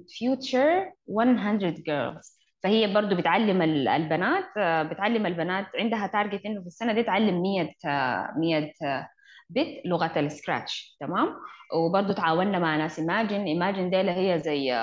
future 0.08 0.93
100 1.08 1.73
girls. 1.73 2.42
فهي 2.63 2.93
برضو 2.93 3.15
بتعلم 3.15 3.62
ال- 3.62 3.88
البنات 3.88 4.45
آه، 4.58 4.84
بتعلم 4.84 5.26
البنات 5.26 5.65
عندها 5.80 6.08
target 6.08 6.45
إنه 6.45 6.62
في 6.62 6.67
السنة 6.67 6.93
دي 6.93 7.04
تعلم 7.04 7.41
100 7.41 7.69
آه، 7.86 8.34
100 8.38 8.73
آه، 8.84 9.10
بت 9.49 9.67
لغة 9.86 10.19
ال 10.19 10.29
Scratch 10.29 10.97
تمام؟ 10.99 11.36
وبرضو 11.76 12.13
تعاوننا 12.13 12.60
مع 12.60 12.78
ناس 12.78 12.99
Imagine 12.99 13.43
Imagine 13.43 13.89
دي 13.89 14.02
اللي 14.02 14.12
هي 14.12 14.39
زي 14.39 14.73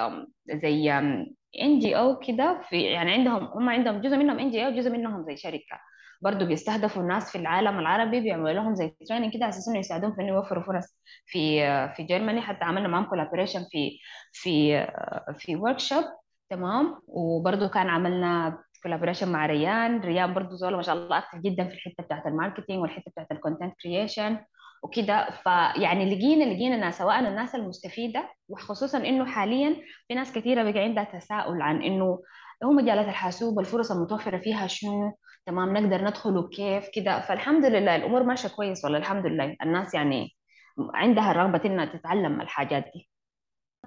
زي 0.62 0.93
NG 1.62 1.96
أو 1.99 2.19
كده 2.19 2.61
في 2.69 2.83
يعني 2.83 3.12
عندهم 3.12 3.45
هم 3.45 3.69
عندهم 3.71 4.01
جزء 4.01 4.16
منهم 4.16 4.38
NG 4.38 4.66
أو 4.66 4.71
جزء 4.71 4.90
منهم 4.90 5.23
زي 5.25 5.37
شركة. 5.37 5.81
برضو 6.23 6.47
بيستهدفوا 6.47 7.03
الناس 7.03 7.33
في 7.33 7.38
العالم 7.38 7.79
العربي 7.79 8.21
بيعملوا 8.21 8.53
لهم 8.53 8.75
زي 8.75 8.88
training 9.09 9.35
كده 9.35 9.45
على 9.45 9.49
أساس 9.51 9.69
في 10.16 10.21
إنه 10.23 10.29
يوفروا 10.29 10.62
فرص 10.62 10.99
في 11.27 11.62
آه، 11.64 11.93
في 11.97 12.03
Germany 12.03 12.40
حتى 12.40 12.64
عملنا 12.64 12.88
معاهم 12.88 13.05
collaboration 13.05 13.61
في 13.71 13.99
في 14.33 14.77
آه، 14.79 15.35
في 15.38 15.57
workshop 15.57 16.05
تمام. 16.51 17.01
وبرضه 17.07 17.69
كان 17.69 17.89
عملنا 17.89 18.59
collaboration 18.83 19.33
مع 19.33 19.47
ريان. 19.47 20.01
ريان 20.01 20.35
برضه 20.35 20.57
زول 20.57 20.77
ما 20.77 20.83
شاء 20.83 20.95
الله 20.97 21.19
active 21.18 21.38
جدا 21.39 21.65
في 21.65 21.75
الحتة 21.75 22.03
بتاعت 22.05 22.27
ال 22.27 22.32
marketing 22.32 22.83
والحتة 22.83 23.11
بتاعت 23.11 23.33
ال 23.33 23.38
content 23.38 23.75
creation 23.83 24.38
وكده. 24.83 25.31
فيعني 25.31 26.15
لقينا 26.15 26.45
لقينا 26.45 26.77
ناس 26.77 26.99
سواء 26.99 27.21
الناس 27.21 27.55
المستفيدة 27.55 28.29
وخصوصا 28.49 28.99
إنه 28.99 29.25
حاليا 29.25 29.77
في 30.09 30.15
ناس 30.15 30.33
كثيرة 30.33 30.71
بقى 30.71 30.81
عندها 30.81 31.05
تساؤل 31.05 31.63
عن 31.63 31.83
إنه 31.83 32.19
هو 32.65 32.73
مجالات 32.73 33.07
الحاسوب 33.09 33.61
الفرص 33.61 33.91
المتوفرة 33.93 34.39
فيها 34.39 34.67
شنو؟ 34.67 35.13
تمام 35.47 35.77
نقدر 35.77 36.05
ندخله 36.05 36.49
كيف 36.49 36.89
كده. 36.95 37.21
فالحمد 37.21 37.65
لله 37.65 37.97
الأمور 37.97 38.23
ماشية 38.23 38.49
كويس 38.49 38.85
والله 38.85 38.99
الحمد 38.99 39.27
لله. 39.27 39.57
الناس 39.63 39.95
يعني 39.95 40.37
عندها 40.95 41.31
الرغبة 41.31 41.61
إنها 41.65 41.85
تتعلم 41.85 42.41
الحاجات 42.41 42.85
دي. 42.95 43.10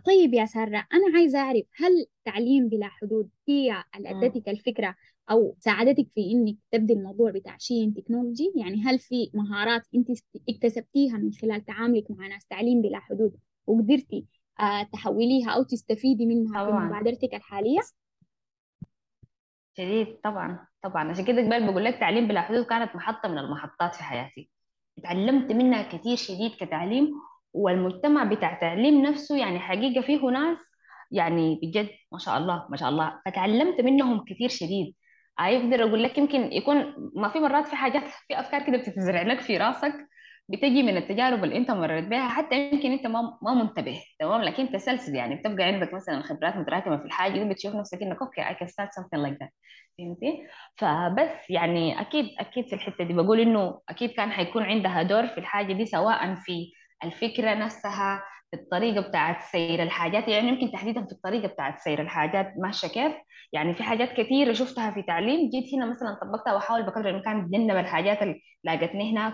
طيب 0.06 0.34
يا 0.34 0.46
سارة 0.46 0.88
أنا 0.94 1.18
عايزة 1.18 1.40
أعرف 1.40 1.66
هل 1.78 2.06
تعليم 2.26 2.70
بلا 2.70 2.88
حدود 2.88 3.30
هي 3.48 3.84
اللي. 3.96 4.10
أدتك 4.10 4.50
الفكرة 4.50 4.96
أو 5.32 5.56
ساعدتك 5.60 6.08
في 6.16 6.32
إنك 6.32 6.58
تبدي 6.72 6.94
الموضوع 6.94 7.32
بتاع 7.32 7.58
شين 7.60 7.94
تكنولوجي 7.94 8.52
يعني 8.56 8.82
هل 8.84 9.00
في 9.00 9.32
مهارات 9.34 9.84
أنت 9.96 10.08
اكتسبتيها 10.50 11.18
من 11.18 11.32
خلال 11.34 11.66
تعاملك 11.66 12.12
مع 12.12 12.28
ناس 12.28 12.46
تعليم 12.46 12.82
بلا 12.82 13.00
حدود 13.00 13.36
وقدرتي 13.68 14.26
آه 14.60 14.84
تحوليها 14.84 15.50
أو 15.52 15.64
تستفيدي 15.64 16.26
منها 16.26 16.66
في 16.66 16.72
طبعا 16.72 16.86
مبادرتك 16.88 17.34
الحالية؟ 17.34 17.80
شديد 19.78 20.20
طبعا 20.24 20.68
طبعا 20.84 21.10
عشان 21.10 21.26
كده 21.26 21.42
قبل 21.42 21.72
بقول 21.72 21.84
لك 21.86 22.00
تعليم 22.00 22.28
بلا 22.28 22.42
حدود 22.42 22.66
كانت 22.66 22.96
محطة 22.96 23.30
من 23.30 23.38
المحطات 23.38 23.96
في 23.96 24.04
حياتي 24.04 24.50
اتعلمت 24.98 25.52
منها 25.52 25.82
كثير 25.98 26.16
شديد 26.16 26.52
كتعليم 26.60 27.14
والمجتمع 27.54 28.24
بتاع 28.24 28.54
تعليم 28.54 29.02
نفسه 29.06 29.38
يعني 29.38 29.60
حقيقة 29.60 30.02
فيه 30.02 30.22
ناس 30.32 30.58
يعني 31.12 31.60
بجد 31.64 31.90
ما 32.12 32.20
شاء 32.20 32.38
الله 32.38 32.66
ما 32.70 32.78
شاء 32.78 32.90
الله. 32.90 33.20
فتعلمت 33.26 33.82
منهم 33.82 34.26
كثير 34.28 34.50
شديد. 34.50 34.96
أقدر 35.40 35.84
أقول 35.84 36.04
لك 36.04 36.18
يمكن 36.18 36.52
يكون 36.54 36.94
ما 37.16 37.30
في 37.30 37.40
مرات 37.40 37.68
في 37.68 37.76
حاجات 37.76 38.04
في 38.08 38.40
أفكار 38.40 38.66
كده 38.68 38.78
بتتزرع 38.78 39.22
لك 39.22 39.40
في 39.42 39.58
راسك 39.58 39.94
بتجي 40.50 40.84
من 40.84 40.98
التجارب 40.98 41.44
اللي 41.44 41.58
أنت 41.58 41.72
مريت 41.72 42.06
بها 42.08 42.28
حتى 42.28 42.56
يمكن 42.72 42.92
أنت 42.92 43.08
ما 43.08 43.38
ما 43.42 43.54
منتبه. 43.54 44.02
تمام؟ 44.20 44.42
لكن 44.42 44.72
تسلسل 44.72 45.16
يعني 45.16 45.36
بتبقى 45.36 45.64
عندك 45.64 45.94
مثلا 45.94 46.22
خبرات 46.22 46.56
متراكمة 46.58 46.98
في 46.98 47.06
الحاجة 47.06 47.34
دي 47.44 47.50
بتشوف 47.50 47.76
نفسك 47.76 48.02
إنك 48.02 48.22
okay 48.22 48.42
I 48.42 48.54
can 48.54 48.68
start 48.68 48.90
something 49.00 49.24
like 49.28 49.38
that. 49.44 49.50
فهمتي 49.98 50.48
فبس 50.78 51.50
يعني 51.50 52.02
أكيد 52.02 52.26
أكيد 52.40 52.68
في 52.68 52.74
الحتة 52.74 53.04
دي. 53.04 53.14
بقول 53.14 53.40
إنه 53.40 53.80
أكيد 53.90 54.12
كان 54.12 54.32
حيكون 54.32 54.64
عندها 54.64 55.04
دور 55.04 55.28
في 55.28 55.38
الحاجة 55.38 55.74
دي 55.74 55.86
سواء 55.86 56.36
في 56.36 56.72
الفكرة 57.04 57.54
نفسها 57.54 58.24
في 58.52 58.58
الطريقة 58.62 59.02
بتاعت 59.10 59.42
سير 59.52 59.84
الحاجات 59.84 60.28
يعني 60.28 60.48
يمكن 60.48 60.72
تحديدا 60.72 61.06
في 61.06 61.12
الطريقة 61.12 61.48
بتاعت 61.48 61.80
سير 61.80 62.02
الحاجات 62.02 62.54
ماشية 62.58 62.88
كيف؟ 62.88 63.14
يعني 63.54 63.74
في 63.74 63.84
حاجات 63.84 64.10
كثيرة 64.14 64.54
شفتها 64.54 64.92
في 64.92 65.02
تعليم 65.04 65.50
جيت 65.50 65.74
هنا 65.76 65.86
مثلا 65.86 66.18
طبقتها 66.22 66.54
وأحاول 66.54 66.84
بقدر 66.84 67.10
الإمكان 67.10 67.40
أتجنب 67.42 67.78
الحاجات 67.78 68.22
اللي 68.22 68.42
لاقتني 68.64 69.12
هناك 69.12 69.34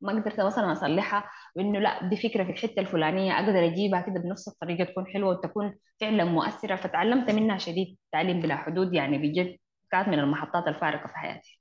ما 0.00 0.12
قدرت 0.12 0.40
مثلا 0.40 0.72
أصلحها 0.72 1.24
وإنه 1.56 1.78
لا 1.80 2.08
دي 2.08 2.16
فكرة 2.16 2.44
في 2.44 2.50
الحتة 2.50 2.80
الفلانية 2.80 3.32
أقدر 3.32 3.64
أجيبها 3.66 4.00
كده 4.00 4.20
بنفس 4.20 4.48
الطريقة 4.48 4.84
تكون 4.84 5.06
حلوة 5.06 5.30
وتكون 5.30 5.74
فعلا 6.00 6.24
مؤثرة. 6.24 6.76
فتعلمت 6.76 7.30
منها 7.30 7.58
شديد 7.58 7.98
تعليم 8.12 8.40
بلا 8.40 8.56
حدود 8.56 8.94
يعني 8.94 9.18
بجد 9.18 9.56
كانت 9.92 10.08
من 10.08 10.18
المحطات 10.18 10.68
الفارقة 10.68 11.06
في 11.06 11.14
حياتي. 11.14 11.60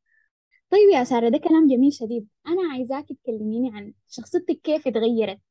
طيب 0.71 0.89
يا 0.93 1.03
سارة 1.03 1.29
ده 1.29 1.37
كلام 1.37 1.67
جميل 1.67 1.93
شديد. 1.93 2.27
أنا 2.47 2.71
عايزاك 2.73 3.05
تكلميني 3.23 3.71
عن 3.77 3.93
شخصيتك 4.09 4.61
كيف 4.63 4.87
اتغيرت؟ 4.87 5.37
آه، 5.37 5.48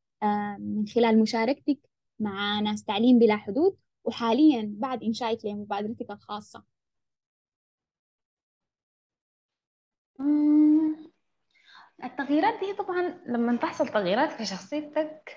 من 0.59 0.87
خلال 0.95 1.21
مشاركتك 1.23 1.79
مع 2.21 2.61
ناس 2.61 2.85
تعليم 2.85 3.19
بلا 3.19 3.37
حدود 3.37 3.77
وحاليا 4.05 4.75
بعد 4.79 5.03
إنشائك 5.03 5.45
لمبادرتك 5.45 6.11
الخاصة. 6.11 6.65
التغييرات 12.05 12.61
دي 12.61 12.73
طبعا 12.73 13.03
لما 13.27 13.57
تحصل 13.57 13.89
تغييرات 13.89 14.33
في 14.33 14.45
شخصيتك 14.45 15.37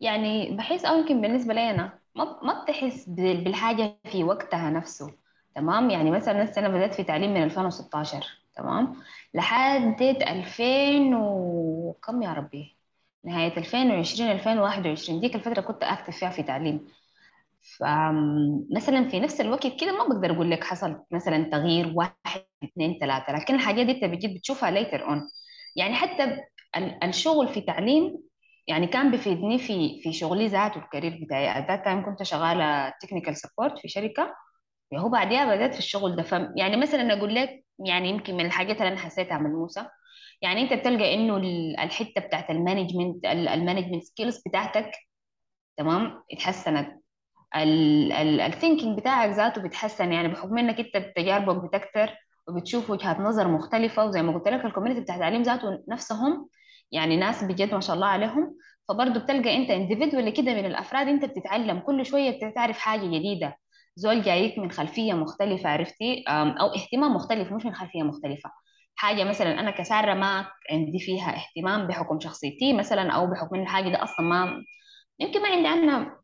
يعني 0.00 0.56
بحس 0.56 0.84
أو 0.84 0.98
يمكن 0.98 1.20
بالنسبة 1.20 1.54
لي 1.54 1.70
أنا 1.70 1.98
ما 2.14 2.40
ما 2.42 2.62
بتحس 2.64 3.08
بال- 3.08 3.44
بالحاجة 3.44 3.98
في 4.06 4.24
وقتها 4.24 4.70
نفسه 4.70 5.14
تمام؟ 5.54 5.90
يعني 5.90 6.10
مثلا 6.10 6.42
السنة 6.42 6.68
بدأت 6.68 6.94
في 6.94 7.04
تعليم 7.04 7.34
من 7.34 7.42
2016 7.42 8.26
تمام؟ 8.56 8.96
لحد 9.34 10.02
2000 10.02 11.14
وكم 11.14 12.22
يا 12.22 12.32
ربي؟ 12.32 12.75
نهاية 13.26 13.56
2020 13.56 14.30
2021 14.30 15.20
ديك 15.20 15.34
الفترة 15.34 15.60
كنت 15.60 15.82
أكتف 15.82 16.16
فيها 16.16 16.30
في 16.30 16.42
تعليم. 16.42 16.86
فمثلا 17.78 19.08
في 19.08 19.20
نفس 19.20 19.40
الوقت 19.40 19.66
كده 19.80 19.92
ما 19.92 20.04
بقدر 20.14 20.30
أقول 20.34 20.50
لك 20.50 20.64
حصل 20.64 21.02
مثلا 21.10 21.50
تغيير 21.52 21.92
واحد 21.94 22.42
اثنين 22.64 22.98
ثلاثة 23.00 23.32
لكن 23.32 23.54
الحاجات 23.54 23.86
دي 23.86 23.92
بتجي 24.08 24.28
بتشوفها 24.28 24.70
later 24.84 25.00
on. 25.00 25.20
يعني 25.76 25.94
حتى 25.94 26.24
ال- 26.76 27.04
الشغل 27.04 27.48
في 27.48 27.60
تعليم 27.60 28.18
يعني 28.68 28.86
كان 28.86 29.10
بيفيدني 29.10 29.58
في 29.58 30.00
في 30.02 30.12
شغلي 30.12 30.46
ذاته 30.46 30.78
ال 30.78 30.84
career 30.84 31.18
بتاعي. 31.24 31.66
that 31.68 31.84
time 31.84 32.04
كنت 32.04 32.22
شغالة 32.22 32.92
technical 33.02 33.36
support 33.36 33.78
في 33.78 33.88
شركة 33.88 34.34
وهو 34.92 35.08
بعديها 35.08 35.56
بدأت 35.56 35.72
في 35.72 35.78
الشغل 35.78 36.16
ده. 36.16 36.22
ف 36.22 36.32
يعني 36.56 36.76
مثلا 36.76 37.12
أقول 37.18 37.34
لك 37.34 37.64
يعني 37.86 38.08
يمكن 38.08 38.34
من 38.36 38.46
الحاجات 38.46 38.76
اللي 38.76 38.88
أنا 38.88 38.98
حسيتها 38.98 39.38
من 39.38 39.50
موسى 39.50 39.86
يعني 40.42 40.62
أنت 40.62 40.72
بتلقى 40.72 41.14
إنه 41.14 41.36
ال- 41.36 41.80
الحتة 41.80 42.20
بتاعت 42.20 42.50
ال 42.50 42.57
management 42.57 43.24
ال 43.26 43.33
management 43.33 44.02
skills 44.04 44.42
بتاعتك 44.48 44.90
تمام؟ 45.76 46.22
اتحسنت 46.32 46.88
ال 47.56 47.72
thinking 47.72 48.98
بتاعك 48.98 49.30
ذاته 49.30 49.62
بيتحسن 49.62 50.12
يعني 50.12 50.28
بحكم 50.28 50.58
انك 50.58 50.80
انت 50.80 51.12
تجاربك 51.16 51.64
بتكتر 51.64 52.14
وبتشوف 52.48 52.90
وجهات 52.90 53.20
نظر 53.20 53.48
مختلفة 53.48 54.04
وزي 54.04 54.22
ما 54.22 54.32
قلت 54.34 54.48
لك 54.48 54.64
الكوميونتي 54.64 55.00
بتاع 55.00 55.14
التعليم 55.14 55.42
ذاته 55.42 55.84
نفسهم 55.88 56.48
يعني 56.92 57.16
ناس 57.16 57.44
بجد 57.44 57.74
ما 57.74 57.80
شاء 57.80 57.96
الله 57.96 58.06
عليهم. 58.06 58.56
فبرضه 58.88 59.20
بتلقى 59.20 59.56
انت 59.56 59.68
individually 59.70 60.36
كده 60.36 60.54
من 60.54 60.66
الأفراد 60.66 61.08
انت 61.08 61.24
بتتعلم 61.24 61.78
كل 61.78 62.06
شوية 62.06 62.48
بتعرف 62.50 62.78
حاجة 62.78 63.06
جديدة. 63.06 63.56
زول 63.96 64.22
جايك 64.22 64.58
من 64.58 64.70
خلفية 64.70 65.12
مختلفة 65.12 65.68
عرفتي؟ 65.70 66.24
أو 66.28 66.66
اهتمام 66.74 67.14
مختلف 67.14 67.52
مش 67.52 67.64
من 67.66 67.74
خلفية 67.74 68.02
مختلفة. 68.02 68.50
حاجة 68.96 69.24
مثلا 69.24 69.60
أنا 69.60 69.70
كسارة 69.70 70.14
ما 70.14 70.46
عندي 70.70 70.98
فيها 70.98 71.36
اهتمام 71.36 71.86
بحكم 71.86 72.20
شخصيتي 72.20 72.72
مثلا 72.72 73.12
أو 73.12 73.26
بحكم 73.26 73.56
إن 73.56 73.62
الحاجة 73.62 73.88
دي 73.88 73.96
أصلا 73.96 74.26
ما 74.26 74.62
يمكن 75.20 75.42
ما 75.42 75.48
عندي 75.48 75.68
عنها 75.68 76.20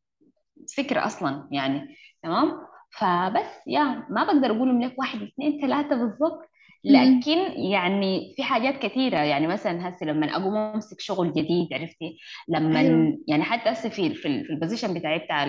فكرة 0.77 1.07
أصلا 1.07 1.49
يعني 1.53 1.97
تمام؟ 2.23 2.53
فبس 2.99 3.67
يا 3.67 4.07
ما 4.11 4.25
بقدر 4.25 4.51
أقول 4.57 4.81
لك 4.81 4.99
واحد 4.99 5.23
اثنين 5.23 5.61
ثلاثة 5.61 5.97
بالضبط. 5.97 6.53
لكن 6.85 7.39
يعني 7.71 8.35
في 8.37 8.43
حاجات 8.43 8.79
كثيرة 8.79 9.19
يعني 9.19 9.47
مثلا 9.47 9.89
هسه 9.89 10.07
لما 10.07 10.37
أقوم 10.37 10.57
أمسك 10.57 11.01
شغل 11.01 11.33
جديد 11.33 11.69
عرفتي؟ 11.73 12.19
لما 12.49 12.81
أيوة. 12.81 13.19
يعني 13.29 13.43
حتى 13.43 13.71
هسه 13.71 13.89
في 13.89 14.15
في, 14.15 14.45
في 14.45 14.53
ال 14.53 14.57
position 14.57 14.95
بتاعي 14.95 15.19
بتاع 15.19 15.45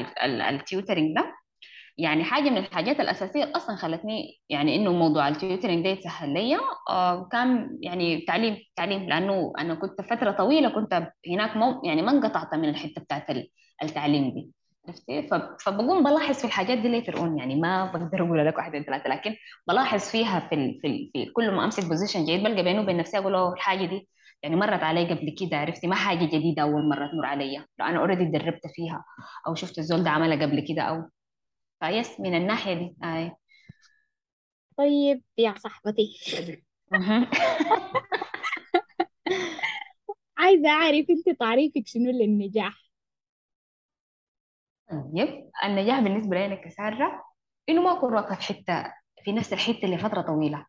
ال 0.49 0.57
tutoring 0.57 1.16
ده 1.15 1.34
يعني 1.98 2.24
حاجة 2.24 2.50
من 2.50 2.58
الحاجات 2.58 3.00
الأساسية 3.00 3.52
أصلا 3.56 3.76
خلتني 3.76 4.41
يعني 4.50 4.76
إنه 4.76 4.91
موضوع 4.94 5.28
ال 5.28 5.34
tutoring 5.34 5.84
ده 5.84 5.89
يتسهل 5.89 6.34
لي 6.34 6.58
آه 6.89 7.28
كان 7.32 7.78
يعني 7.82 8.22
تعليم 8.22 8.58
تعليم 8.76 9.10
لأنه 9.10 9.54
أنا 9.60 9.76
كنت 9.76 10.02
فترة 10.02 10.32
طويلة 10.32 10.70
كنت 10.70 11.08
هناك 11.30 11.58
مو 11.58 11.82
يعني 11.86 12.02
ما 12.02 12.12
انقطعت 12.12 12.56
من 12.56 12.70
الحتة 12.70 13.02
بتاعت 13.02 13.30
ال- 13.30 13.50
التعليم 13.84 14.34
دي 14.34 14.52
عرفتي 14.88 15.28
فبقوم 15.66 16.04
بلاحظ 16.04 16.36
في 16.36 16.46
الحاجات 16.46 16.78
دي 16.78 16.88
later 16.88 17.18
on 17.18 17.38
يعني 17.39 17.56
ما 17.56 17.86
بقدر 17.86 18.26
أقول 18.26 18.48
لك 18.48 18.58
واحد 18.58 18.70
اثنين 18.76 18.84
ثلاثة 18.84 19.10
لكن 19.10 19.36
بلاحظ 19.68 20.00
فيها 20.00 20.39
في 20.50 20.56
ال 20.56 20.80
في, 20.82 20.88
ال 20.88 21.10
في 21.14 21.26
كل 21.32 21.52
ما 21.52 21.66
أمسك 21.66 21.86
position 21.89 22.24
جديد 22.24 22.44
بلقى 22.44 22.64
بيني 22.64 22.80
وبين 22.80 22.98
نفسي 22.98 23.18
أقول 23.18 23.36
الحاجة 23.54 23.86
دي 23.86 24.08
يعني 24.44 24.56
مرت 24.56 24.84
علي 24.84 25.06
قبل 25.14 25.36
كده 25.39 25.58
عرفتي 25.58 25.88
ما 25.88 25.96
حاجة 25.96 26.26
جديدة 26.26 26.62
أول 26.64 26.89
مرة 26.89 27.08
تمر 27.08 27.26
علي 27.26 27.58
لا 27.80 27.89
أنا 27.89 28.00
already 27.99 28.26
تدربت 28.26 28.62
فيها 28.76 29.06
أو 29.48 29.56
شفت 29.56 29.80
الزول 29.80 30.04
ده 30.04 30.10
عملها 30.10 30.46
قبل 30.46 30.60
كده 30.70 30.82
أو 30.82 31.04
فيس 31.84 32.19
من 32.19 32.36
الناحية 32.36 32.73
دي. 32.73 32.95
أي. 33.03 33.31
طيب 34.77 35.23
يا 35.38 35.55
صاحبتي. 35.57 36.17
عايزة 40.38 40.69
أعرف 40.69 41.05
أنت 41.09 41.39
تعريفك 41.39 41.88
شنو 41.88 42.11
للنجاح؟ 42.11 42.84
طيب 44.91 45.49
النجاح 45.63 45.99
بالنسبة 45.99 46.36
لي 46.38 46.45
أنا 46.45 46.55
كسارة 46.55 47.23
إنه 47.69 47.81
ما 47.81 47.97
أكون 47.97 48.13
واقفة 48.13 48.36
في 48.36 48.41
حتة 48.43 48.93
في 49.23 49.31
نفس 49.31 49.53
الحتة 49.53 49.88
لفترة 49.88 50.21
طويلة. 50.21 50.65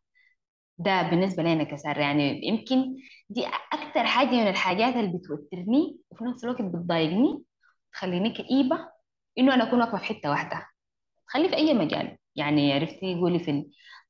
ده 0.79 1.03
بالنسبة 1.03 1.43
لي 1.43 1.53
أنا 1.53 1.65
كسارة. 1.65 2.01
يعني 2.01 2.41
يمكن 2.49 2.97
دي 3.31 3.47
أكتر 3.73 4.05
حاجة 4.07 4.31
من 4.31 4.49
الحاجات 4.49 4.95
اللي 4.97 5.19
بتوترني 5.19 5.99
وفي 6.11 6.25
نفس 6.25 6.45
الوقت 6.45 6.63
بتضايقني 6.63 7.43
تخليني 7.93 8.31
كئيبة 8.31 8.79
إنه 9.39 9.55
أنا 9.55 9.69
أكون 9.69 9.81
واقفة 9.81 9.99
في 9.99 10.05
حتة 10.05 10.31
واحدة. 10.31 10.74
خلي 11.27 11.49
في 11.49 11.57
أي 11.57 11.75
مجال. 11.75 12.19
يعني 12.37 12.73
عرفتي 12.73 13.15
قولي 13.15 13.39
في 13.39 13.65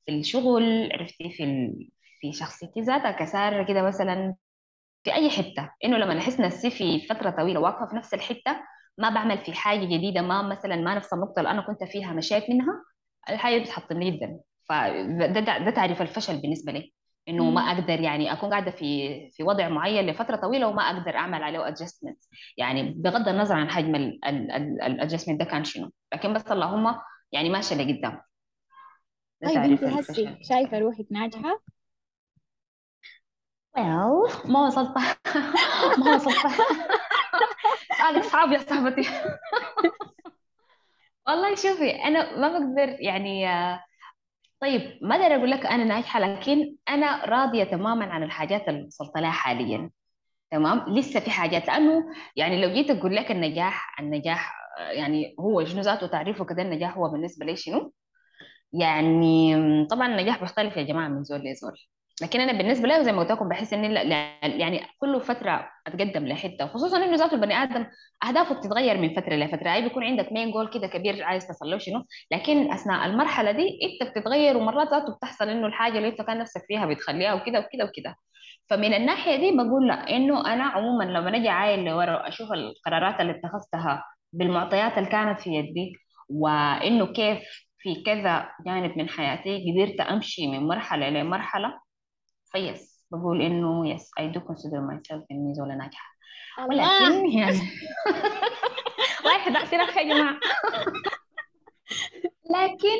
في 0.05 0.11
الشغل 0.19 0.89
عرفتي 0.93 1.29
في 1.31 1.43
ال... 1.43 1.89
في 2.21 2.33
شخصيتي 2.33 2.81
ذاتها 2.81 3.11
كسارة 3.11 3.63
كده 3.67 3.81
مثلا 3.83 4.35
في 5.05 5.13
أي 5.15 5.31
حتة. 5.31 5.71
إنه 5.85 5.97
لما 5.99 6.19
أحس 6.19 6.41
نفسي 6.41 6.71
في 6.71 7.07
فترة 7.07 7.31
طويلة 7.31 7.61
واقفة 7.61 7.87
في 7.87 7.97
نفس 7.97 8.15
الحتة 8.15 8.57
ما 8.99 9.11
بعمل 9.11 9.39
في 9.45 9.53
حاجة 9.53 9.85
جديدة 9.85 10.21
ما 10.23 10.43
مثلا 10.43 10.77
ما 10.77 10.95
نفس 10.95 11.13
النقطة 11.13 11.39
اللي 11.41 11.51
أنا 11.51 11.61
كنت 11.67 11.85
فيها 11.85 12.13
مشيت 12.13 12.51
منها 12.51 12.83
الحاجة 13.31 13.63
بتحطمني 13.63 14.11
جدا. 14.11 14.41
فده 14.69 15.41
ده, 15.65 15.71
تعريف 15.71 16.03
الفشل 16.03 16.41
بالنسبة 16.41 16.73
لي. 16.73 16.94
إنه 17.29 17.43
ما 17.51 17.61
مم. 17.61 17.67
أقدر 17.79 17.99
يعني 18.01 18.33
أكون 18.33 18.49
قاعدة 18.49 18.71
في 18.71 19.29
في 19.31 19.43
وضع 19.43 19.69
معين 19.69 20.05
لفترة 20.07 20.35
طويلة 20.35 20.67
وما 20.67 20.81
أقدر 20.83 21.15
أعمل 21.15 21.43
عليه 21.43 21.67
أدجستمنت 21.67 22.19
يعني 22.57 22.83
بغض 22.83 23.27
النظر 23.29 23.55
عن 23.55 23.69
حجم 23.69 23.95
الأدجستمنت 23.95 25.39
ده 25.39 25.45
كان 25.45 25.63
شنو. 25.63 25.91
لكن 26.13 26.33
بس 26.33 26.51
اللهم 26.51 26.95
يعني 27.31 27.49
ماشية 27.49 27.75
لقدام 27.75 28.21
طيب 29.45 29.57
أنت 29.57 29.83
هسي 29.83 30.37
لي 30.71 30.79
روحك 30.79 31.05
ناجحة؟ 31.11 31.59
Well 33.77 34.45
ما 34.45 34.65
وصلت. 34.67 34.97
ما 35.99 36.15
وصلت. 36.15 36.35
سؤالك 37.97 38.23
صعب 38.23 38.51
يا 38.51 38.57
صاحبتي. 38.59 39.01
والله 41.27 41.55
شوفي 41.55 41.91
أنا 41.91 42.37
ما 42.37 42.47
بقدر 42.59 42.97
يعني 43.01 43.49
آه، 43.49 43.83
طيب 44.65 44.99
ما 45.01 45.15
أقدر 45.15 45.35
أقول 45.35 45.51
لك 45.51 45.65
أنا 45.65 45.83
ناجحة 45.83 46.19
لكن 46.19 46.75
أنا 46.89 47.25
راضية 47.25 47.63
تماما 47.63 48.05
عن 48.05 48.23
الحاجات 48.23 48.69
اللي 48.69 48.83
وصلت 48.85 49.17
لها 49.17 49.31
حاليا. 49.31 49.91
تمام؟ 50.51 50.95
لسه 50.97 51.19
في 51.19 51.31
حاجات 51.31 51.67
لأنه 51.67 52.03
يعني 52.35 52.61
لو 52.61 52.73
جيت 52.73 52.89
أقول 52.91 53.15
لك 53.15 53.31
النجاح 53.31 53.99
النجاح 53.99 54.55
يعني 54.91 55.35
هو 55.39 55.65
شنو 55.65 55.81
ذاته 55.81 56.07
تعريفه 56.07 56.45
كده 56.45 56.61
النجاح 56.61 56.97
هو 56.97 57.09
بالنسبة 57.09 57.45
لي 57.45 57.55
شنو؟ 57.55 57.93
يعني 58.73 59.55
طبعا 59.91 60.07
النجاح 60.07 60.41
بيختلف 60.41 60.77
يا 60.77 60.83
جماعة 60.83 61.07
من 61.09 61.23
زول 61.23 61.39
لزول. 61.39 61.73
لكن 62.21 62.39
أنا 62.41 62.51
بالنسبة 62.53 62.87
لي 62.87 63.03
زي 63.03 63.11
ما 63.11 63.19
قلت 63.19 63.31
لكم 63.31 63.49
بحس 63.49 63.73
إن 63.73 63.83
يعني 64.43 64.81
كل 64.99 65.21
فترة 65.21 65.69
أتقدم 65.87 66.27
لحتة 66.27 66.67
خصوصا 66.67 66.97
إنه 66.97 67.15
ذاته 67.15 67.33
البني 67.35 67.63
آدم 67.63 67.85
أهدافه 68.27 68.55
بتتغير 68.55 68.97
من 68.97 69.13
فترة 69.13 69.35
لفتره 69.35 69.73
أي 69.73 69.81
بيكون 69.81 70.03
عندك 70.03 70.31
مين 70.31 70.51
جول 70.51 70.67
كده 70.69 70.87
كبير 70.87 71.23
عايز 71.23 71.47
تصل 71.47 71.65
له 71.71 71.77
شنو؟ 71.77 72.05
لكن 72.31 72.71
أثناء 72.71 73.05
المرحلة 73.05 73.51
دي 73.51 73.79
إنت 73.83 74.09
بتتغير 74.11 74.57
ومرات 74.57 74.87
ذاته 74.87 75.15
بتحصل 75.15 75.49
إنه 75.49 75.67
الحاجة 75.67 75.97
اللي 75.97 76.07
أنت 76.07 76.21
كان 76.21 76.37
نفسك 76.37 76.61
فيها 76.67 76.85
بتخليها 76.85 77.33
وكده 77.33 77.59
وكده 77.59 77.85
وكده. 77.85 78.15
فمن 78.69 78.93
الناحية 78.93 79.35
دي 79.35 79.51
بقول 79.57 79.87
لأ 79.87 80.09
إنه 80.09 80.53
أنا 80.53 80.63
عموما 80.63 81.03
لما 81.03 81.35
أجي 81.37 81.49
أعاين 81.49 81.85
لورا 81.85 82.27
أشوف 82.27 82.51
القرارات 82.51 83.21
اللي 83.21 83.31
اتخذتها 83.31 84.03
بالمعطيات 84.33 84.97
اللي 84.97 85.09
كانت 85.09 85.39
في 85.39 85.49
يدي 85.49 85.93
وإنه 86.29 87.05
كيف 87.05 87.39
في 87.79 88.03
كذا 88.05 88.49
جانب 88.65 88.97
من 88.97 89.09
حياتي 89.09 89.63
قدرت 89.71 89.99
أمشي 90.01 90.47
من 90.47 90.59
مرحلة 90.67 91.09
لمرحله 91.09 91.84
فيس. 92.55 93.05
بقول 93.11 93.41
إنه 93.41 93.89
yes 93.89 94.11
I 94.19 94.23
do 94.23 94.39
consider 94.39 94.81
myself 94.91 95.21
إني 95.31 95.53
زوله 95.53 95.75
ناجحة. 95.75 96.15
ولكن 96.69 97.29
يعني 97.37 97.59
واحد 99.25 99.55
احسن 99.55 99.79
يا 99.79 100.13
جماعة. 100.13 100.39
لكن 102.49 102.97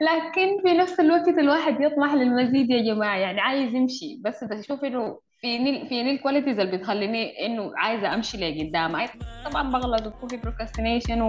لكن 0.00 0.62
في 0.62 0.74
نفس 0.74 1.00
الوقت 1.00 1.28
الواحد 1.28 1.80
يطمح 1.80 2.14
للمزيد 2.14 2.70
يا 2.70 2.94
جماعة. 2.94 3.16
يعني 3.16 3.40
عايز 3.40 3.74
يمشي. 3.74 4.20
بس 4.24 4.44
بشوف 4.44 4.84
إنه 4.84 5.20
فيني 5.40 5.88
فيني 5.88 6.10
ال 6.10 6.15
qualities 6.15 6.58
اللي 6.60 6.76
بتخليني 6.76 7.46
إنه 7.46 7.72
عايزة 7.76 8.14
أمشي 8.14 8.36
لقدام. 8.36 9.06
طبعا 9.44 9.70
بغلط 9.70 10.06
وبكون 10.06 10.28
في 10.28 10.36
بروكاستينيشن 10.36 11.22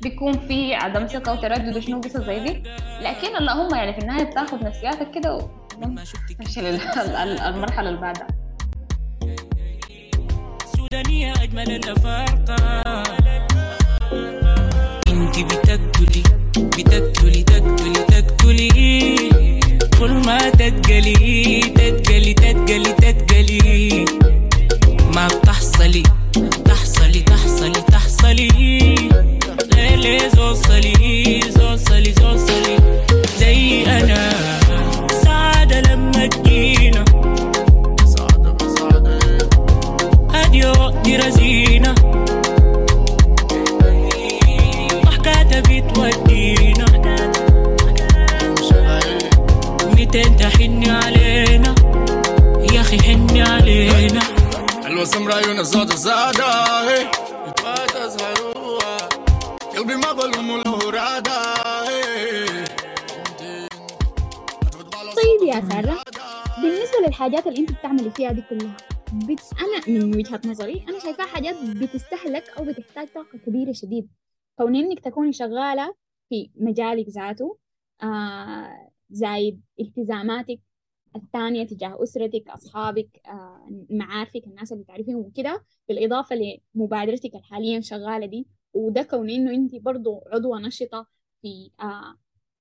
وبيكون 0.00 0.32
في 0.48 0.74
عدم 0.74 1.06
ثقة 1.06 1.32
وتردد 1.32 1.76
وشنو 1.76 2.00
قصص 2.00 2.16
زي 2.16 2.40
دي. 2.40 2.62
لكن 3.02 3.36
اللهم 3.36 3.74
يعني 3.74 3.92
في 3.92 3.98
النهاية 3.98 4.24
بتاخد 4.24 4.64
نفسياتك 4.64 5.10
كده 5.14 5.34
وتمشي 5.34 6.60
للمرحلة 6.60 7.88
اللي 7.88 8.00
بعدها. 8.00 8.26
سودانية 10.76 11.32
أجمل 11.42 11.70
الأفارقة. 11.70 12.56
انت 15.08 15.38
بتقتلي 15.38 16.22
بتقتلي 16.56 17.42
تقتلي 17.42 17.92
تقتلي 17.92 18.70
كل 19.98 20.12
ما 20.12 20.50
تتقلي 20.50 21.60
تتقلي 21.60 22.34
تتقلي 22.34 22.92
تتقلي 22.92 24.04
ما 25.14 25.26
بتحصلي. 25.26 26.02
دي 68.34 68.42
كلها. 68.50 68.76
بت... 69.12 69.40
أنا 69.60 69.98
من 69.98 70.16
وجهة 70.16 70.40
نظري 70.46 70.84
أنا 70.88 70.98
شايفاها 70.98 71.26
حاجات 71.26 71.56
بتستهلك 71.82 72.48
أو 72.58 72.64
بتحتاج 72.64 73.08
طاقة 73.08 73.38
كبيرة 73.38 73.72
شديد. 73.72 74.08
كون 74.58 74.76
إنك 74.76 75.00
تكوني 75.00 75.32
شغالة 75.32 75.94
في 76.28 76.50
مجالك 76.56 77.08
ذاته 77.08 77.58
آه 78.02 78.90
زايد 79.10 79.60
التزاماتك 79.80 80.60
الثانية 81.16 81.64
تجاه 81.66 82.02
أسرتك 82.02 82.48
أصحابك 82.48 83.20
آه 83.26 83.68
معارفك 83.90 84.42
الناس 84.46 84.72
اللي 84.72 84.84
تعرفيهم 84.84 85.16
وكده 85.20 85.64
بالإضافة 85.88 86.36
لمبادرتك 86.74 87.34
الحاليا 87.34 87.80
شغالة 87.80 88.26
دي. 88.26 88.46
وده 88.74 89.02
كون 89.02 89.30
إنه 89.30 89.50
أنت 89.50 89.74
برضو 89.74 90.20
عضوة 90.32 90.58
نشطة 90.60 91.06
في 91.42 91.70
آه 91.80 92.16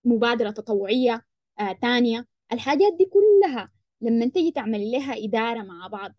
مبادرة 0.06 0.52
تطوعية 0.52 1.26
آه 1.60 1.72
تانية 1.82 2.28
الحاجات 2.54 2.94
دي 2.98 3.06
كلها 3.06 3.72
لما 4.04 4.26
تيجي 4.28 4.52
تعملي 4.52 4.92
لها 4.92 5.26
إدارة 5.26 5.64
مع 5.64 5.88
بعض 5.88 6.12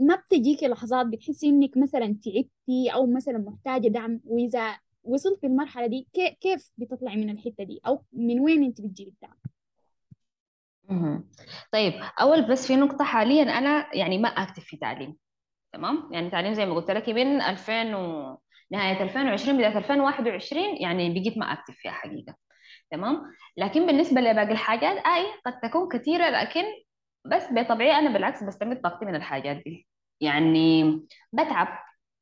ما 0.00 0.14
بتجيكي 0.16 0.68
لحظات 0.68 1.06
بتحسي 1.06 1.48
إنك 1.48 1.76
مثلا 1.76 2.06
تعبتي 2.24 2.90
أو 2.94 3.06
مثلا 3.06 3.38
محتاجة 3.38 3.88
دعم 3.88 4.20
وإذا 4.24 4.76
وصلت 5.04 5.44
المرحلة 5.44 5.86
دي 5.86 6.06
كي- 6.12 6.36
كيف 6.40 6.72
بتطلعي 6.78 7.16
من 7.16 7.30
الحتة 7.30 7.64
دي؟ 7.64 7.80
أو 7.86 8.02
من 8.12 8.40
وين 8.40 8.64
أنت 8.64 8.80
بتجيبي 8.80 9.10
الدعم. 9.10 9.38
طيب 11.72 11.92
أول 12.20 12.42
بس 12.50 12.66
في 12.66 12.76
نقطة 12.76 13.04
حاليا 13.04 13.42
أنا 13.42 13.96
يعني 13.96 14.18
ما 14.18 14.28
active 14.28 14.64
في 14.64 14.76
تعليم 14.76 15.16
تمام؟ 15.72 16.08
يعني 16.12 16.30
تعليم 16.30 16.54
زي 16.54 16.66
ما 16.66 16.74
قلت 16.74 16.90
لك 16.90 17.08
من 17.08 17.40
2000 17.42 17.94
و 17.94 18.38
نهاية 18.70 19.02
2020 19.02 19.56
بداية 19.58 19.78
2021 19.78 20.76
يعني 20.76 21.10
بقيت 21.20 21.38
ما 21.38 21.52
active 21.52 21.74
فيها 21.74 21.92
حقيقة 21.92 22.34
تمام؟ 22.90 23.22
لكن 23.56 23.86
بالنسبة 23.86 24.20
لباقي 24.20 24.52
الحاجات 24.52 24.96
أي 25.06 25.26
قد 25.46 25.60
تكون 25.60 25.88
كثيرة 25.88 26.30
لكن 26.30 26.62
بس 27.28 27.42
بطبيعي 27.52 27.98
أنا 27.98 28.10
بالعكس 28.12 28.42
بستمد 28.44 28.80
طاقتي 28.80 29.04
من 29.06 29.14
الحاجات 29.14 29.56
دي. 29.56 29.88
يعني 30.20 30.84
بتعب 31.32 31.68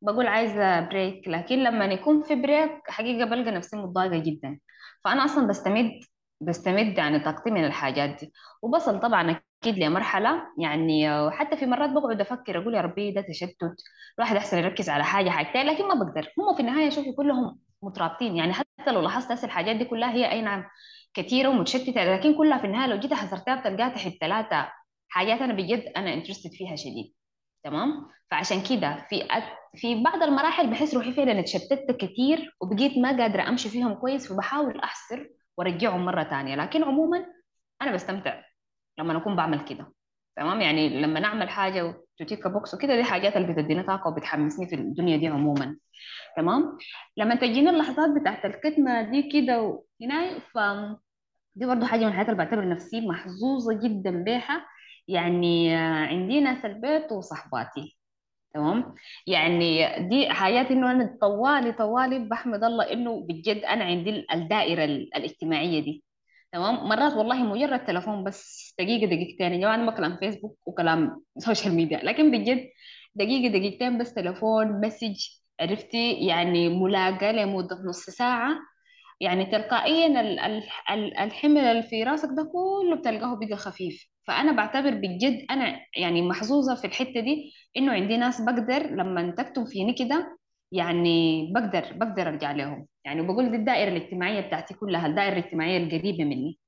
بقول 0.03 0.27
عايزة 0.27 0.81
break 0.81 1.29
لكن 1.29 1.59
لما 1.65 1.85
يكون 1.85 2.23
في 2.23 2.35
break 2.35 2.91
حقيقة 2.91 3.25
بلقى 3.31 3.51
نفسي 3.51 3.77
متضايقة 3.77 4.19
جدا. 4.19 4.59
فأنا 5.05 5.25
أصلا 5.25 5.47
بستمد 5.47 5.91
بستمد 6.41 6.99
يعني 6.99 7.19
طاقتي 7.21 7.51
من 7.51 7.65
الحاجات 7.65 8.11
دي. 8.21 8.33
وبصل 8.63 9.01
طبعا 9.01 9.41
أكيد 9.63 9.79
لمرحلة 9.79 10.43
يعني 10.59 11.09
حتى 11.31 11.57
في 11.57 11.67
مرات 11.67 11.91
بقعد 11.91 12.21
أفكر 12.21 12.59
أقول 12.63 12.75
يا 12.75 12.81
ربي 12.81 13.13
ده 13.13 13.21
تشتت 13.21 13.75
الواحد 14.19 14.37
أحسن 14.37 14.59
يركز 14.59 14.89
على 14.91 15.05
حاجة 15.05 15.31
حاجتين 15.31 15.67
لكن 15.67 15.89
ما 15.89 15.95
بقدر. 15.95 16.29
هم 16.39 16.55
في 16.57 16.61
النهاية 16.61 16.91
شوفي 16.91 17.13
كلهم 17.13 17.59
مترابطين. 17.83 18.37
يعني 18.37 18.53
حتى 18.53 18.93
لو 18.93 19.01
لاحظت 19.01 19.33
هسه 19.33 19.45
الحاجات 19.47 19.77
دي 19.77 19.85
كلها 19.85 20.13
هي 20.13 20.31
أي 20.33 20.43
نعم 20.43 20.65
كثيره 21.15 21.49
ومتشتتة 21.49 22.05
لكن 22.15 22.35
كلها 22.39 22.59
في 22.59 22.67
النهاية 22.67 22.91
لو 22.91 22.99
جيت 22.99 23.15
حصرتها 23.15 23.55
بتلقاها 23.61 23.89
تحت 23.89 24.13
ثلاثة 24.21 24.69
حاجات 25.09 25.41
أنا 25.41 25.53
بجد 25.53 25.93
أنا 25.97 26.15
interested 26.14 26.51
فيها 26.51 26.77
شديد 26.77 27.15
تمام؟ 27.65 28.09
فعشان 28.31 28.63
كده 28.63 29.07
في 29.11 29.23
أك... 29.23 29.45
في 29.77 30.03
بعض 30.03 30.23
المراحل 30.23 30.71
بحس 30.71 30.95
روحي 30.95 31.13
فعلا 31.13 31.41
اتشتت 31.41 31.97
كتير 31.99 32.57
وبقيت 32.61 32.99
ما 32.99 33.17
قادرة 33.17 33.49
أمشي 33.49 33.69
فيهم 33.69 33.95
كويس 33.95 34.33
فبحاول 34.33 34.81
أحصر 34.81 35.29
وأرجعهم 35.59 36.05
مرة 36.05 36.23
تانية 36.23 36.57
لكن 36.57 36.85
عموما 36.85 37.27
أنا 37.83 37.93
بستمتع 37.93 38.43
لما 38.99 39.17
أكون 39.17 39.37
بعمل 39.37 39.65
كده 39.65 39.93
تمام؟ 40.37 40.61
يعني 40.61 41.01
لما 41.03 41.21
نعمل 41.21 41.49
حاجة 41.49 41.85
و 42.20 42.26
tick 42.26 42.47
box 42.47 42.74
وكده 42.75 42.97
دي 42.97 43.05
حاجات 43.05 43.37
اللي 43.37 43.53
بتديني 43.53 43.83
طاقة 43.83 44.09
وبتحمسني 44.09 44.67
في 44.69 44.75
الدنيا 44.75 45.17
دي 45.17 45.27
عموما 45.27 45.77
تمام؟ 46.37 46.79
لما 47.17 47.35
تجيني 47.35 47.71
اللحظات 47.71 48.11
بتاعت 48.21 48.45
الكتمه 48.45 49.03
دي 49.03 49.23
كده 49.23 49.61
وهنا 49.63 50.39
ف 50.39 50.59
دي 51.55 51.67
برضه 51.67 51.87
حاجة 51.87 52.01
من 52.01 52.07
الحاجات 52.09 52.29
اللي 52.29 52.39
بعتبر 52.45 52.69
نفسي 52.69 53.01
محظوظة 53.09 53.75
جدا 53.83 54.11
بيها 54.11 54.67
يعني 55.09 55.75
عندي 55.77 56.41
ناس 56.41 56.65
البيت 56.65 57.13
وصحباتي 57.13 57.99
تمام؟ 58.55 58.95
يعني 59.27 59.87
دي 60.09 60.31
حاجات 60.31 60.67
إنه 60.71 60.91
أنا 60.93 61.19
طوالي 61.21 61.73
طوالي 61.73 62.19
بحمد 62.19 62.65
الله 62.65 62.93
إنه 62.93 63.21
بجد 63.21 63.57
أنا 63.65 63.85
عندي 63.85 64.11
ال- 64.11 64.33
الدائرة 64.33 64.85
ال- 64.85 65.17
الاجتماعية 65.17 65.81
دي 65.81 66.05
تمام؟ 66.53 66.89
مرات 66.89 67.13
والله 67.13 67.43
مجرد 67.45 67.87
تلفون 67.87 68.25
بس 68.25 68.75
دقيقة 68.79 69.07
دقيقتين 69.07 69.53
يا 69.53 69.59
جماعة 69.59 69.77
ما 69.77 69.93
كلام 69.93 70.17
فيسبوك 70.17 70.59
وكلام 70.67 71.23
سوشيال 71.39 71.75
ميديا 71.75 71.99
لكن 72.05 72.31
بجد 72.31 72.69
دقيقة 73.15 73.53
دقيقتين 73.59 73.99
بس 73.99 74.15
تلفون 74.15 74.81
مسج 74.87 75.17
عرفتي؟ 75.61 76.13
يعني 76.27 76.69
ملاقاة 76.69 77.33
لمدة 77.33 77.77
نص 77.89 78.01
ساعة 78.11 78.57
يعني 79.21 79.47
تلقائيا 79.47 80.07
ال- 80.21 80.39
ال- 80.41 80.62
ال- 80.91 81.19
الحمل 81.19 81.59
اللي 81.61 81.83
في 81.83 82.05
راسك 82.05 82.29
ده 82.37 82.51
كله 82.53 82.97
بتلقاه 82.97 83.39
بقى 83.39 83.57
خفيف. 83.57 84.07
فأنا 84.27 84.53
بعتبر 84.53 84.91
بجد 84.95 85.47
أنا 85.51 85.81
يعني 85.97 86.23
محظوظة 86.23 86.75
في 86.75 86.87
الحتة 86.87 87.21
دي 87.21 87.53
إنه 87.77 87.93
عندي 87.93 88.17
ناس 88.17 88.41
بقدر 88.41 88.83
لما 88.87 89.31
تكتم 89.31 89.64
فيني 89.64 89.93
كده 89.95 90.39
يعني 90.73 91.47
بقدر 91.55 91.93
بقدر 91.93 92.29
أرجع 92.29 92.53
لهم. 92.53 92.87
يعني 93.05 93.23
بقول 93.23 93.51
دي 93.51 93.57
الدائرة 93.57 93.89
الاجتماعية 93.97 94.41
بتاعتي 94.41 94.75
كلها 94.75 95.07
الدائرة 95.07 95.33
الاجتماعية 95.39 95.79
القريبة 95.79 96.25
مني. 96.25 96.59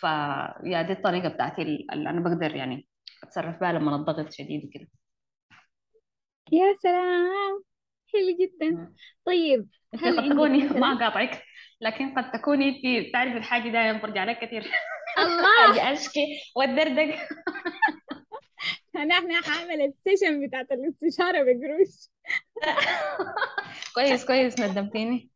فيا 0.00 0.82
دي 0.82 0.92
الطريقة 0.92 1.28
بتاعتي 1.28 1.62
اللي 1.62 2.10
أنا 2.10 2.20
بقدر 2.20 2.56
يعني 2.56 2.88
أتصرف 3.24 3.60
بها 3.60 3.72
لما 3.72 3.96
الضغط 3.96 4.32
شديد 4.32 4.64
وكده 4.64 4.88
يا 6.52 6.76
سلام! 6.82 7.62
حلو 8.12 8.36
جدا. 8.40 8.94
طيب 9.26 9.68
هل 9.94 10.18
عندك 10.20 10.76
ما 10.76 10.98
قاطعك 10.98 11.42
لكن 11.82 12.14
قد 12.14 12.30
تكوني 12.32 12.68
انت 12.68 13.08
بتعرفي 13.08 13.36
الحاجة 13.36 13.68
دايما 13.68 13.98
برجع 13.98 14.24
لك 14.24 14.38
كثير. 14.38 14.70
الله. 15.18 15.92
أشكي 15.92 16.26
واتدردق 16.56 17.14
نحن 19.08 19.32
حعمل 19.44 19.80
السيشن 19.82 20.46
بتاعت 20.46 20.72
الاستشارة 20.72 21.42
بقروش. 21.42 22.08
كويس 23.94 24.26
كويس 24.26 24.60
ندمتيني. 24.60 25.30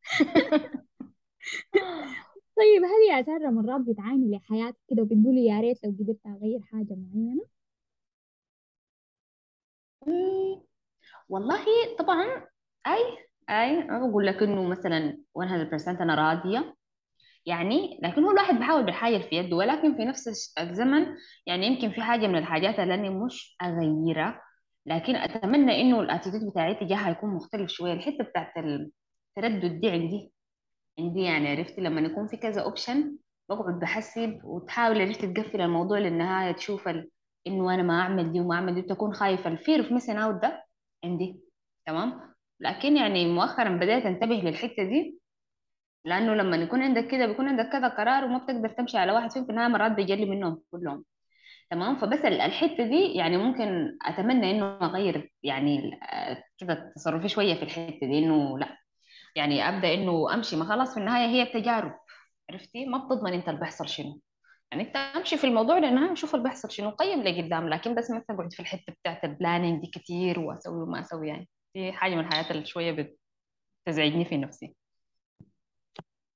طيب 2.56 2.82
هل 2.84 3.10
يا 3.16 3.22
سارة 3.22 3.50
مرات 3.50 3.80
بتعاني 3.80 4.36
لحياتك 4.36 4.76
كده 4.90 5.02
وبتقولي 5.02 5.46
يا 5.46 5.60
ريت 5.60 5.84
لو 5.84 5.90
قدرت 6.00 6.18
أغير 6.26 6.60
حاجة 6.72 6.96
معينة؟ 6.98 7.46
مم، 10.06 10.62
والله 11.28 11.64
طبعا 11.98 12.46
أي 12.86 13.25
أي 13.50 13.82
بقول 13.88 14.26
لك 14.26 14.42
إنه 14.42 14.62
مثلا 14.68 15.18
100% 15.36 16.00
أنا 16.00 16.14
راضية. 16.14 16.74
يعني 17.46 18.00
لكن 18.02 18.24
هو 18.24 18.30
الواحد 18.30 18.54
بيحاول 18.54 18.84
بالحاجة 18.84 19.16
اللي 19.16 19.28
في 19.28 19.36
يده 19.36 19.56
ولكن 19.56 19.96
في 19.96 20.04
نفس 20.04 20.54
الزمن 20.58 21.06
يعني 21.46 21.66
يمكن 21.66 21.90
في 21.92 22.02
حاجة 22.02 22.26
من 22.26 22.36
الحاجات 22.38 22.78
اللي 22.78 22.94
أنا 22.94 23.10
مش 23.10 23.56
اغيرها 23.62 24.42
لكن 24.86 25.16
أتمنى 25.16 25.80
إنه 25.80 26.00
ال 26.00 26.06
attitude 26.06 26.50
بتاعي 26.50 26.74
تجاهها 26.74 27.10
يكون 27.10 27.30
مختلف 27.34 27.70
شوية. 27.70 27.92
الحتة 27.92 28.24
بتاعت 28.24 28.56
ال- 28.56 28.90
التردد 29.38 29.80
دي 29.80 29.90
عندي 29.90 30.32
عندي 30.98 31.20
يعني 31.22 31.48
عرفتي 31.48 31.80
لما 31.80 32.00
يكون 32.00 32.26
في 32.28 32.36
كذا 32.36 32.62
option 32.62 33.16
بقعد 33.48 33.78
بحسب 33.80 34.40
وتحاول 34.44 35.00
عرفتي 35.02 35.26
تقفل 35.32 35.60
الموضوع 35.60 35.98
للنهاية 35.98 36.52
تشوف 36.52 36.88
ال... 36.88 37.10
إنه 37.46 37.74
أنا 37.74 37.82
ما 37.82 38.00
أعمل 38.00 38.32
دي 38.32 38.40
وما 38.40 38.54
أعمل 38.54 38.74
دي 38.74 38.82
تكون 38.82 39.14
خايفة. 39.14 39.50
ال 39.50 39.56
fear 39.56 39.78
of 39.84 39.92
missing 39.92 40.16
out 40.18 40.42
ده 40.42 40.64
عندي 41.04 41.40
تمام؟ 41.86 42.35
لكن 42.60 42.96
يعني 42.96 43.26
مؤخرا 43.32 43.68
بدأت 43.76 44.06
أنتبه 44.06 44.34
للحتة 44.34 44.82
دي 44.84 45.18
لأنه 46.04 46.34
لما 46.34 46.56
يكون 46.56 46.82
عندك 46.82 47.06
كده 47.08 47.26
بيكون 47.26 47.48
عندك 47.48 47.68
كذا 47.72 47.88
قرار 47.88 48.24
وما 48.24 48.38
بتقدر 48.38 48.68
تمشي 48.68 48.98
على 48.98 49.12
واحد 49.12 49.32
فيهم 49.32 49.44
في 49.44 49.50
النهاية 49.50 49.68
مرات 49.68 49.92
بيجلي 49.92 50.24
منهم 50.26 50.62
كلهم. 50.70 51.04
تمام؟ 51.70 51.96
فبس 51.96 52.18
ال- 52.24 52.40
الحتة 52.40 52.84
دي 52.88 53.14
يعني 53.14 53.36
ممكن 53.36 53.98
أتمنى 54.06 54.50
إنه 54.50 54.78
أغير 54.82 55.32
يعني 55.42 56.00
كده 56.58 56.92
تصرفي 56.96 57.28
شوية 57.28 57.54
في 57.54 57.62
الحتة 57.62 58.06
دي 58.06 58.18
إنه 58.18 58.58
لا. 58.58 58.76
يعني 59.36 59.68
أبدأ 59.68 59.94
إنه 59.94 60.34
أمشي. 60.34 60.56
ما 60.56 60.64
خلاص 60.64 60.94
في 60.94 61.00
النهاية 61.00 61.26
هي 61.26 61.46
تجارب 61.46 61.94
عرفتي؟ 62.50 62.86
ما 62.86 62.98
بتضمن 62.98 63.32
أنت 63.32 63.48
اللي 63.48 63.60
بيحصل 63.60 63.88
شنو. 63.88 64.20
يعني 64.72 64.82
أنت 64.88 64.96
أمشي 64.96 65.36
في 65.36 65.46
الموضوع 65.46 65.78
للنهايه 65.78 66.14
شوف 66.14 66.34
اللي 66.34 66.44
بيحصل 66.44 66.70
شنو. 66.70 66.90
قيم 66.90 67.22
لقدام 67.22 67.68
لكن 67.68 67.94
بس 67.94 68.10
ما 68.10 68.18
تقعد 68.28 68.52
في 68.52 68.60
الحتة 68.60 68.92
بتاعت 68.92 69.24
البلاننج 69.24 69.80
دي 69.80 69.86
كتير 69.94 70.40
وأسوي 70.40 70.82
وما 70.82 71.00
أسوي 71.00 71.28
يعني. 71.28 71.48
دي 71.76 71.92
حاجة 71.92 72.14
من 72.14 72.20
الحاجات 72.20 72.50
اللي 72.50 72.66
شوية 72.66 73.16
بتزعجني 73.86 74.24
في 74.24 74.36
نفسي. 74.36 74.74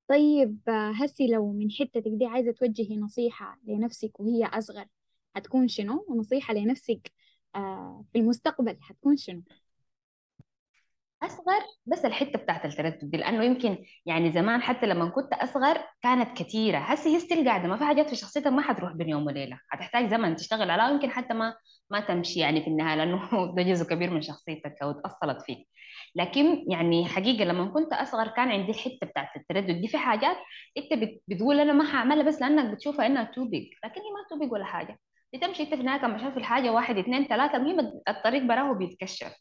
طيب 0.08 0.60
هسي 0.68 1.26
لو 1.26 1.52
من 1.52 1.70
حتتك 1.70 2.02
دي 2.06 2.26
عايزة 2.26 2.52
توجهي 2.52 2.96
نصيحة 2.96 3.58
لنفسك 3.66 4.20
وهي 4.20 4.44
أصغر 4.44 4.86
هتكون 5.36 5.68
شنو؟ 5.68 6.06
ونصيحة 6.08 6.54
لنفسك 6.54 7.12
آه، 7.54 8.04
في 8.12 8.18
المستقبل 8.18 8.78
هتكون 8.82 9.16
شنو؟ 9.16 9.42
أصغر 11.22 11.60
بس 11.86 12.04
الحتة 12.04 12.38
بتاعت 12.38 12.64
التردد 12.64 13.10
دي 13.10 13.16
لأنه 13.16 13.44
يمكن 13.44 13.78
يعني 14.06 14.32
زمان 14.32 14.62
حتى 14.62 14.86
لما 14.86 15.08
كنت 15.10 15.32
أصغر 15.32 15.78
كانت 16.02 16.36
كثيره 16.42 16.78
هسه 16.78 17.10
هي 17.14 17.18
still 17.20 17.48
قاعدة 17.48 17.68
ما 17.68 17.76
في 17.76 17.84
حاجات 17.84 18.08
في 18.10 18.16
شخصيتك 18.16 18.46
ما 18.46 18.62
حتروح 18.62 18.92
بين 18.92 19.08
يوم 19.08 19.26
وليلة. 19.26 19.60
هتحتاج 19.72 20.08
زمن 20.10 20.36
تشتغل 20.36 20.70
عليها 20.70 20.90
ويمكن 20.90 21.10
حتى 21.10 21.34
ما 21.34 21.54
ما 21.90 22.00
تمشي 22.00 22.40
يعني 22.40 22.60
في 22.62 22.66
النهاية 22.70 22.96
لأنه 22.96 23.20
ده 23.56 23.62
جزء 23.62 23.84
كبير 23.86 24.10
من 24.10 24.22
شخصيتك 24.22 24.74
أو 24.82 24.90
اتاصلت 24.90 25.42
فيك. 25.42 25.68
لكن 26.14 26.64
يعني 26.70 27.06
حقيقة 27.06 27.44
لما 27.44 27.66
كنت 27.70 27.92
أصغر 27.92 28.28
كان 28.28 28.50
عندي 28.50 28.70
الحتة 28.72 29.06
بتاعت 29.06 29.36
التردد 29.36 29.80
دي. 29.80 29.88
في 29.88 29.98
حاجات 29.98 30.36
أنت 30.78 30.94
بت- 31.02 31.22
بتقول 31.28 31.60
أنا 31.60 31.72
ما 31.72 31.94
هعملها 31.96 32.22
بس 32.22 32.40
لأنك 32.42 32.74
بتشوفها 32.74 33.06
إنها 33.06 33.24
too 33.24 33.44
big 33.48 33.66
لكن 33.84 34.00
هي 34.00 34.10
ما 34.10 34.26
too 34.30 34.38
big 34.38 34.52
ولا 34.52 34.64
حاجة. 34.64 34.98
بتمشي 35.34 35.62
أنت 35.62 35.74
في 35.74 35.80
النهاية 35.80 36.00
كما 36.00 36.18
شايف 36.18 36.36
الحاجة 36.36 36.70
واحد 36.72 36.98
اثنين 36.98 37.24
ثلاثة 37.26 37.56
المهم 37.56 37.92
الطريق 38.08 38.42
براه 38.42 38.72
بيتكشف. 38.74 39.32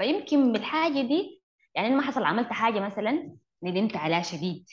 فيمكن 0.00 0.52
بالحاجة 0.52 1.00
دي 1.02 1.42
يعني 1.74 1.88
أنا 1.88 1.96
ما 1.96 2.02
حصل 2.02 2.24
عملت 2.24 2.52
حاجة 2.52 2.80
مثلا 2.80 3.36
ندمت 3.62 3.96
عليها 3.96 4.22
شديد 4.22 4.66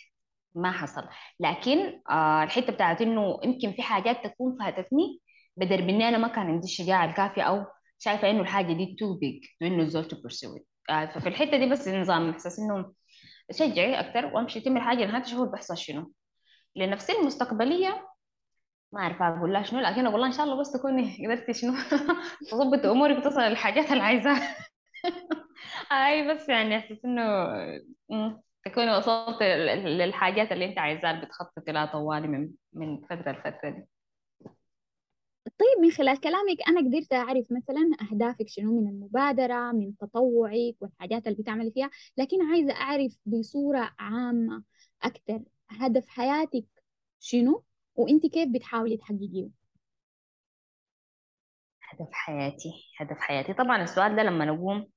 ما 0.56 0.72
حصل. 0.72 1.04
لكن 1.40 2.02
آه 2.10 2.44
الحتة 2.44 2.74
بتاعت 2.74 3.02
إنه 3.02 3.40
يمكن 3.44 3.72
في 3.72 3.82
حاجات 3.82 4.24
تكون 4.28 4.58
فاتتني 4.60 5.22
بدل 5.58 5.90
إني 5.90 6.08
أنا 6.10 6.18
ما 6.18 6.28
كان 6.28 6.48
عندي 6.48 6.66
الشجاعة 6.66 7.06
الكافية 7.06 7.42
أو 7.42 7.66
شايفة 8.00 8.30
إنه 8.30 8.42
الحاجة 8.42 8.74
دي 8.74 8.86
big 8.86 9.00
to 9.00 9.66
إنه 9.66 9.84
الزول 9.84 10.06
it. 10.06 10.64
آه 10.90 11.06
ففي 11.06 11.30
الحتة 11.30 11.58
دي 11.58 11.70
بس 11.70 11.88
نظام 11.88 12.30
إحساس 12.30 12.60
إنه 12.60 12.94
شجعي 13.52 14.00
أكتر 14.00 14.26
وأمشي 14.26 14.60
تم 14.62 14.78
الحاجة 14.78 15.06
لنهاية 15.06 15.24
تشوفوا 15.24 15.46
بيحصل 15.46 15.78
شنو. 15.78 16.14
لنفسي 16.76 17.14
المستقبلية 17.14 18.08
ما 18.94 19.02
أعرف 19.02 19.22
أقول 19.22 19.54
لها 19.54 19.64
شنو 19.64 19.80
لكن 19.80 20.08
أقول 20.08 20.20
لها 20.20 20.28
إن 20.28 20.34
شاء 20.34 20.46
الله 20.46 20.60
بس 20.60 20.72
تكوني 20.72 21.28
قدرتي 21.28 21.54
شنو 21.54 21.74
تظبط 22.52 22.86
أمورك 22.86 23.18
وتصل 23.18 23.42
للحاجات 23.42 23.92
اللي 23.92 24.04
عايزاها. 24.04 24.56
أي 25.92 26.28
بس 26.36 26.50
يعني 26.50 26.78
أحس 26.78 27.06
إنه 27.06 27.22
مم، 28.10 28.42
تكوني 28.66 28.98
وصلت 28.98 29.42
لل- 29.44 29.98
للحاجات 29.98 30.52
اللي 30.52 30.66
أنت 30.66 30.78
عايزاها 30.80 31.12
اللي 31.12 31.26
بتخططي 31.26 31.72
لها 31.72 31.86
طوالي 31.86 32.28
من 32.28 32.50
من 32.74 33.02
فترة 33.06 33.32
لفترة 33.32 33.70
دي. 33.70 33.88
طيب 35.46 35.80
من 35.82 35.92
خلال 35.92 36.20
كلامك 36.20 36.58
أنا 36.68 36.80
قدرت 36.82 37.14
أعرف 37.14 37.46
مثلا 37.52 37.92
أهدافك 38.12 38.48
شنو 38.50 38.82
من 38.82 38.88
المبادرة 38.90 39.72
من 39.72 39.98
تطوعك 39.98 40.76
والحاجات 40.82 41.28
اللي 41.28 41.38
بتعملي 41.44 41.72
فيها 41.72 41.90
لكن 42.18 42.42
عايزة 42.52 42.74
أعرف 42.74 43.18
بصورة 43.26 43.92
عامة 44.00 44.64
أكتر 45.04 45.42
هدف 45.70 46.08
حياتك 46.08 46.66
شنو 47.20 47.64
وأنت 47.96 48.26
كيف 48.26 48.50
بتحاولي 48.50 48.98
تحققيه؟ 48.98 49.50
هدف 51.88 52.10
حياتي 52.12 52.70
هدف 53.00 53.18
حياتي. 53.20 53.54
طبعا 53.54 53.84
السؤال 53.84 54.16
ده 54.16 54.24
لما 54.24 54.46
نقوم 54.46 54.88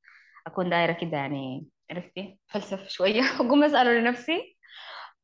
أكون 0.46 0.70
دايرة 0.70 0.92
كده 0.92 1.16
يعني 1.16 1.66
عرفتي 1.90 2.38
فلسف 2.48 2.88
شوية. 2.88 3.22
أقوم 3.40 3.64
أسأله 3.64 3.92
لنفسي. 3.92 4.56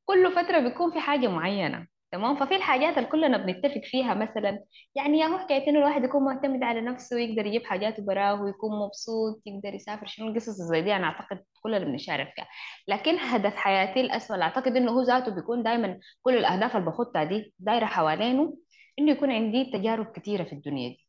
كل 0.05 0.33
فترة 0.33 0.59
بيكون 0.61 0.93
في 0.93 1.01
حاجة 1.01 1.29
معينة 1.29 1.87
تمام؟ 2.13 2.37
ففي 2.37 2.57
الحاجات 2.57 2.99
اللي 2.99 3.09
كلنا 3.09 3.39
بنتفق 3.39 3.81
فيها 3.85 4.15
مثلا 4.15 4.65
يعني 4.95 5.19
يا 5.19 5.27
هو 5.27 5.39
حكاية 5.39 5.69
انه 5.69 5.79
الواحد 5.79 6.05
يكون 6.05 6.25
معتمد 6.25 6.63
على 6.63 6.81
نفسه 6.81 7.17
ويقدر 7.17 7.47
يجيب 7.47 7.65
حاجاته 7.67 8.03
براه 8.07 8.43
ويكون 8.43 8.71
مبسوط 8.87 9.43
يقدر 9.47 9.75
يسافر. 9.75 10.07
شنو 10.07 10.29
القصص 10.29 10.51
زي 10.51 10.83
دي؟ 10.83 10.97
أنا 10.97 11.07
أعتقد 11.07 11.45
كلنا 11.63 11.79
بنشارك 11.79 12.33
فيها. 12.37 12.49
لكن 12.89 13.19
هدف 13.19 13.57
حياتي 13.57 14.01
الاسمى 14.01 14.43
أعتقد 14.43 14.77
إنه 14.77 14.93
هو 14.93 15.03
ذاته 15.03 15.35
بيكون 15.35 15.63
دائما 15.63 16.01
كل 16.23 16.37
الأهداف 16.37 16.77
اللي 16.77 16.87
بخطها 16.87 17.25
دي 17.25 17.55
دايرة 17.59 17.87
حوالينه 17.87 18.57
إنه 18.99 19.11
يكون 19.13 19.31
عندي 19.33 19.65
تجارب 19.73 20.13
كثيرة 20.13 20.45
في 20.45 20.53
الدنيا 20.53 20.89
دي. 20.89 21.06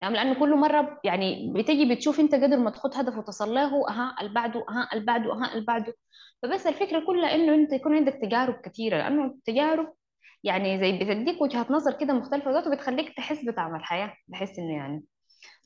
تمام؟ 0.00 0.14
لأنه 0.14 0.34
كل 0.40 0.56
مرة 0.56 1.00
يعني 1.04 1.52
بتيجي 1.56 1.94
بتشوف 1.94 2.20
أنت 2.20 2.34
قدر 2.34 2.56
ما 2.56 2.70
تخط 2.70 2.96
هدف 2.96 3.18
وتصل 3.18 3.54
له 3.54 3.88
أها 3.88 4.16
اللي 4.20 4.32
بعده 4.32 4.60
أها 4.68 4.88
اللي 4.92 5.04
بعده 5.04 5.32
أها 5.32 5.52
اللي 5.52 5.64
بعده 5.64 5.94
فبس 6.42 6.66
الفكرة 6.66 7.00
كلها 7.06 7.34
إنه 7.34 7.54
أنت 7.54 7.72
يكون 7.72 7.94
عندك 7.96 8.18
تجارب 8.22 8.60
كثيره 8.60 8.96
لأنه 8.96 9.24
التجارب 9.26 9.92
يعني 10.44 10.78
زي 10.78 10.92
بتديك 10.92 11.42
وجهة 11.42 11.66
نظر 11.70 11.92
كده 11.92 12.12
مختلفة 12.14 12.50
ذاته 12.50 12.70
بتخليك 12.74 13.16
تحس 13.16 13.44
بطعم 13.48 13.76
الحياة 13.76 14.14
بحس 14.28 14.58
إنه 14.58 14.72
يعني 14.76 15.04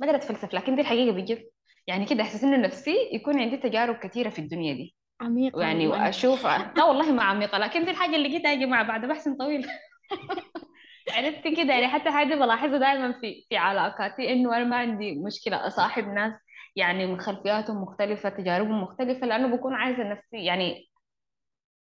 ما 0.00 0.06
قدرت 0.06 0.22
أتفلسف 0.22 0.54
لكن 0.54 0.74
دي 0.74 0.80
الحقيقة 0.80 1.12
بجد 1.12 1.44
يعني 1.86 2.06
كده 2.06 2.22
إحساس 2.22 2.44
إنه 2.44 2.56
نفسي 2.56 2.96
يكون 3.12 3.40
عندي 3.40 3.56
تجارب 3.56 3.94
كثيره 3.96 4.30
في 4.30 4.38
الدنيا 4.38 4.74
دي. 4.74 4.94
عميقة 5.20 5.58
ويعني 5.58 5.86
والله. 5.86 6.04
واشوف 6.04 6.46
لا 6.46 6.84
والله 6.84 7.12
ما 7.12 7.22
عميقة 7.22 7.58
لكن 7.58 7.84
دي 7.84 7.90
الحاجة 7.90 8.16
اللي 8.16 8.28
جيت 8.28 8.44
يا 8.44 8.54
جماعة 8.54 8.88
بعد 8.88 9.06
بحث 9.06 9.28
طويل. 9.28 9.66
عرفت 11.10 11.42
كده 11.48 11.72
يعني 11.74 11.88
حتى 11.88 12.08
هذه 12.08 12.34
بلاحظها 12.34 12.78
دائما 12.78 13.12
في 13.20 13.46
في 13.48 13.56
علاقاتي 13.56 14.32
إنه 14.32 14.56
أنا 14.56 14.64
ما 14.64 14.76
عندي 14.76 15.14
مشكلة 15.26 15.66
أصاحب 15.66 16.08
ناس 16.08 16.32
يعني 16.76 17.06
من 17.06 17.20
خلفياتهم 17.20 17.82
مختلفة 17.82 18.28
تجاربهم 18.28 18.82
مختلفة 18.82 19.26
لأنه 19.26 19.56
بكون 19.56 19.74
عايزة 19.74 20.02
نفسي 20.02 20.44
يعني 20.44 20.88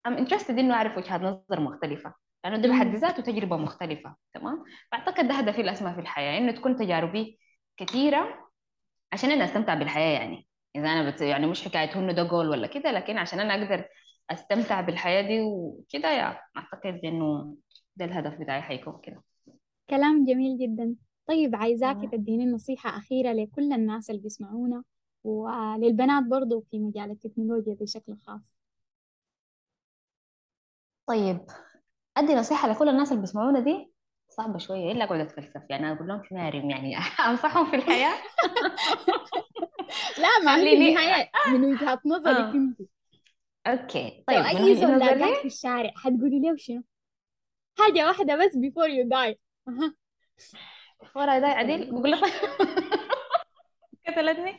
I'm 0.07 0.18
interested 0.18 0.49
إنه 0.49 0.74
أعرف 0.74 0.97
وجهات 0.97 1.22
نظر 1.22 1.59
مختلفة 1.62 2.14
لأنه 2.43 2.57
ده 2.57 2.70
بحد. 2.70 2.95
ذاته 2.95 3.24
تجربة 3.24 3.57
مختلفة 3.57 4.16
تمام 4.34 4.64
فأعتقد 4.91 5.28
ده 5.28 5.34
هدفي 5.34 5.62
الأسمى 5.62 5.93
في 5.93 5.99
الحياة 6.01 6.38
إنه 6.38 6.51
تكون 6.51 6.76
تجاربي 6.78 7.39
كثيرة 7.78 8.49
عشان 9.14 9.32
أنا 9.32 9.45
أستمتع 9.45 9.74
بالحياة 9.74 10.20
يعني 10.20 10.47
إذا 10.76 10.88
أنا 10.89 11.09
بت... 11.09 11.22
يعني 11.22 11.47
مش 11.47 11.66
حكايه 11.66 11.95
إنه 11.95 12.14
ده 12.14 12.24
جول 12.24 12.49
ولا 12.49 12.68
كده 12.68 12.91
لكن 12.91 13.18
عشان 13.18 13.39
أنا 13.39 13.53
أقدر 13.64 13.86
أستمتع 14.32 14.82
بالحياة 14.82 15.22
دي 15.22 15.41
وكده 15.41 16.09
يا 16.12 16.39
أعتقد 16.57 17.01
إنه 17.05 17.55
ده 17.95 18.05
الهدف 18.05 18.39
بتاعي 18.39 18.61
حيكون 18.61 19.01
كده. 19.03 19.23
كلام 19.89 20.25
جميل 20.25 20.57
جدا. 20.57 20.95
طيب 21.27 21.55
عايزاكي 21.55 22.07
تديني 22.07 22.45
نصيحة 22.45 22.97
أخيرة 22.97 23.33
لكل 23.33 23.73
الناس 23.73 24.09
اللي 24.09 24.21
بيسمعونا 24.21 24.83
وللبنات 25.23 26.23
برضو 26.23 26.61
في 26.61 26.79
مجال 26.79 27.11
التكنولوجيا 27.11 27.77
بشكل 27.81 28.17
خاص. 28.17 28.55
طيب 31.07 31.45
أدي 32.17 32.35
نصيحة 32.35 32.69
لكل 32.69 32.89
الناس 32.89 33.11
اللي 33.11 33.21
بيسمعونا 33.21 33.59
دي. 33.59 33.91
صعبة 34.29 34.57
شوية 34.57 34.91
الا 34.91 35.03
أقعد 35.03 35.19
أتفلسف؟ 35.19 35.61
يعني 35.69 35.91
أقول 35.91 36.07
لهم 36.07 36.23
شنو 36.23 36.39
يعني 36.39 36.97
أنصحهم 37.29 37.71
في 37.71 37.75
الحياة؟ 37.75 38.13
لا 40.21 40.45
ما 40.45 40.57
هي 40.57 40.73
النهاية 40.73 41.31
من 41.47 41.65
وجهة 41.65 41.99
نظرك 42.05 42.35
آه. 42.35 42.51
انت. 42.51 42.81
أوكي 43.67 44.23
لو 44.29 44.35
طيب 44.35 44.39
من 44.39 44.45
أي 44.45 44.75
زول 44.75 45.35
في 45.35 45.45
الشارع 45.45 45.91
حتقولي 45.95 46.39
له 46.39 46.55
شنو؟ 46.57 46.83
حاجة 47.86 48.07
واحدة 48.07 48.36
بس 48.36 48.51
before 48.57 48.89
you 48.89 49.09
die. 49.09 49.36
ورا 51.15 51.39
ده 51.39 51.47
قتلت 51.47 51.57
عديل 51.57 51.91
بقول 51.91 52.11
له 52.11 52.17
قتلتني؟ 54.07 54.57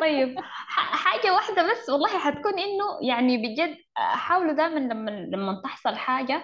طيب 0.00 0.36
ح- 0.40 0.96
حاجة 0.96 1.34
واحدة 1.34 1.70
بس 1.72 1.90
والله 1.90 2.18
حتكون 2.18 2.52
إنه 2.58 2.84
يعني 3.08 3.36
بجد 3.38 3.76
حاولوا 3.96 4.52
دائما 4.52 4.78
لما 4.80 5.10
لما 5.10 5.60
تحصل 5.64 5.96
حاجة 5.96 6.42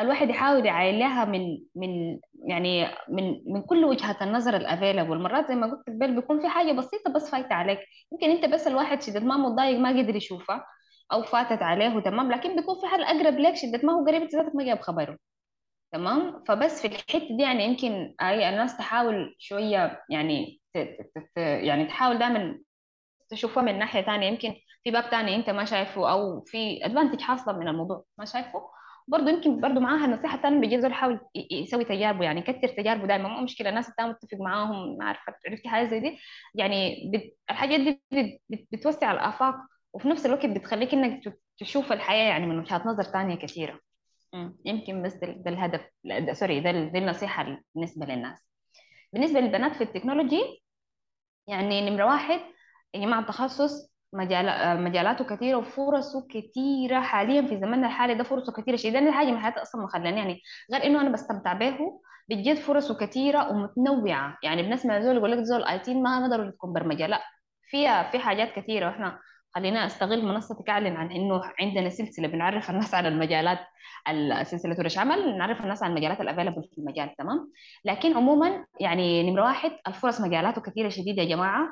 الواحد 0.00 0.30
يحاول 0.30 0.66
يعاينها 0.66 1.24
من 1.24 1.40
من 1.76 2.18
يعني 2.48 2.86
من 3.08 3.24
من 3.54 3.62
كل 3.62 3.84
وجهات 3.84 4.22
النظر 4.22 4.56
ال 4.56 4.62
available 4.62 5.18
مرات 5.18 5.48
زي 5.48 5.54
ما 5.54 5.66
قلت 5.66 5.82
قبل 5.88 6.14
بيكون 6.14 6.40
في 6.40 6.48
حاجة 6.48 6.72
بسيطة 6.72 7.12
بس 7.12 7.30
فايته 7.30 7.54
عليك. 7.54 7.78
يمكن 8.12 8.30
أنت 8.30 8.54
بس 8.54 8.66
الواحد 8.66 9.02
شدة 9.02 9.20
ما 9.20 9.36
متضايق 9.36 9.78
ما 9.78 9.88
قدر 9.90 10.16
يشوفها 10.16 10.66
أو 11.12 11.22
فاتت 11.22 11.62
عليه 11.62 12.00
تمام 12.00 12.32
لكن 12.32 12.56
بيكون 12.56 12.80
في 12.80 12.86
حل 12.86 13.02
أقرب 13.02 13.38
لك 13.38 13.54
شدة 13.56 13.80
ما 13.84 13.92
هو 13.92 14.06
قريب 14.06 14.22
ذاتك 14.22 14.54
ما 14.56 14.64
جايب 14.64 14.80
خبره. 14.80 15.18
تمام 15.92 16.44
فبس 16.48 16.80
في 16.82 16.86
الحتة 16.88 17.36
دي 17.36 17.42
يعني 17.42 17.64
يمكن 17.64 18.14
اي 18.22 18.48
الناس 18.48 18.76
تحاول 18.76 19.36
شوية 19.38 20.02
يعني. 20.10 20.60
يعني 21.36 21.86
تحاول 21.86 22.18
دائما 22.18 22.58
تشوفها 23.30 23.62
من 23.62 23.78
ناحية 23.78 24.00
تانية 24.00 24.26
يمكن 24.28 24.54
في 24.84 24.90
باب 24.90 25.10
تاني 25.10 25.36
أنت 25.36 25.50
ما 25.50 25.64
شايفه 25.64 26.12
أو 26.12 26.42
في 26.46 26.86
advantage 26.86 27.20
حاصلة 27.20 27.58
من 27.58 27.68
الموضوع 27.68 28.04
ما 28.18 28.24
شايفه 28.24 28.70
برضه 29.08 29.30
يمكن 29.30 29.60
برضه 29.60 29.80
معاها 29.80 30.04
النصيحة 30.04 30.36
التانية 30.36 30.60
بيجي 30.60 30.80
زول 30.80 30.90
يحاول 30.90 31.20
يسوي 31.52 31.84
تجاربه 31.84 32.24
يعني 32.24 32.42
كتر 32.42 32.68
تجاربه 32.68 33.06
دائما 33.06 33.28
مو 33.28 33.42
مشكلة 33.44 33.68
الناس 33.68 33.88
التانية 33.88 34.10
متفق 34.12 34.38
معاهم 34.40 34.98
ما 34.98 35.04
عارفة 35.04 35.34
عرفتي 35.48 35.68
حاجة 35.68 35.88
زي 35.88 36.00
دي 36.00 36.18
يعني. 36.54 37.10
الحاجات 37.50 37.80
دي 37.80 38.02
بت... 38.12 38.40
بت... 38.50 38.68
بتوسع 38.72 39.12
الآفاق 39.12 39.54
وفي 39.92 40.08
نفس 40.08 40.26
الوقت 40.26 40.46
بتخليك 40.46 40.94
إنك 40.94 41.22
تشوف 41.60 41.92
الحياة 41.92 42.28
يعني 42.30 42.46
من 42.46 42.58
وجهات 42.58 42.86
نظر 42.86 43.04
تانية 43.04 43.34
كثيرة 43.36 43.80
يمكن 44.64 45.02
بس 45.02 45.14
ده, 45.14 45.50
الهدف 45.50 45.80
ده 46.04 46.32
sorry 46.32 46.60
ده 46.60 46.70
النصيحة 46.70 47.58
بالنسبة 47.74 48.06
للناس. 48.06 48.48
بالنسبة 49.12 49.40
للبنات 49.40 49.76
في 49.76 49.84
ال 49.84 49.91
technology 49.91 50.62
يعني 51.46 51.90
نمرة 51.90 52.04
واحد 52.04 52.40
يا 52.94 53.00
جماعة 53.00 53.20
التخصص 53.20 53.92
مجال 54.12 54.46
مجالاته 54.84 55.24
كثيرة 55.24 55.56
وفرصه 55.56 56.26
كثيرة 56.30 57.00
حاليا 57.00 57.42
في 57.42 57.56
زماننا 57.60 57.86
الحالي 57.86 58.14
ده 58.14 58.24
فرصه 58.24 58.52
كثيرة 58.52 58.76
شيء 58.76 58.92
ده 58.92 58.98
الحاجة 58.98 59.30
من 59.30 59.38
حياتي 59.38 59.62
أصلا 59.62 59.82
مخلاني 59.82 60.18
يعني 60.18 60.40
غير 60.72 60.84
إنه 60.84 61.00
أنا 61.00 61.08
بستمتع 61.08 61.52
به 61.52 61.78
بجد 62.28 62.56
فرصه 62.56 62.94
كثيرة 63.06 63.50
ومتنوعة. 63.50 64.38
يعني 64.42 64.62
بنسمع 64.62 65.00
زول 65.00 65.16
يقول 65.16 65.32
لك 65.32 65.38
زول 65.38 65.64
IT 65.64 65.94
ما 65.94 66.28
ضروري 66.28 66.52
تكون 66.52 66.72
برمجة 66.72 67.06
لا 67.06 67.22
فيها 67.62 68.10
في 68.10 68.18
حاجات 68.18 68.52
كثيرة 68.52 68.86
وإحنا 68.86 69.18
خلينا 69.58 69.86
أستغل 69.86 70.24
منصتك 70.24 70.68
أعلن 70.70 70.96
عن 70.96 71.12
إنه 71.12 71.40
عندنا 71.60 71.88
سلسلة 71.88 72.28
بنعرف 72.28 72.70
الناس 72.70 72.94
على 72.94 73.08
المجالات 73.08 73.58
ال- 74.08 74.46
سلسلة 74.46 74.76
ورش 74.78 74.98
عمل 74.98 75.38
نعرف 75.38 75.60
الناس 75.60 75.82
على 75.82 75.90
المجالات 75.92 76.20
ال 76.20 76.24
available 76.24 76.62
في 76.62 76.78
المجال 76.78 77.14
تمام؟ 77.18 77.52
لكن 77.84 78.16
عموما 78.16 78.66
يعني 78.80 79.30
نمرة 79.30 79.42
واحد 79.42 79.70
الفرص 79.88 80.20
مجالاته 80.20 80.60
كثيرة 80.60 80.88
شديدة 80.88 81.22
يا 81.22 81.28
جماعة. 81.28 81.68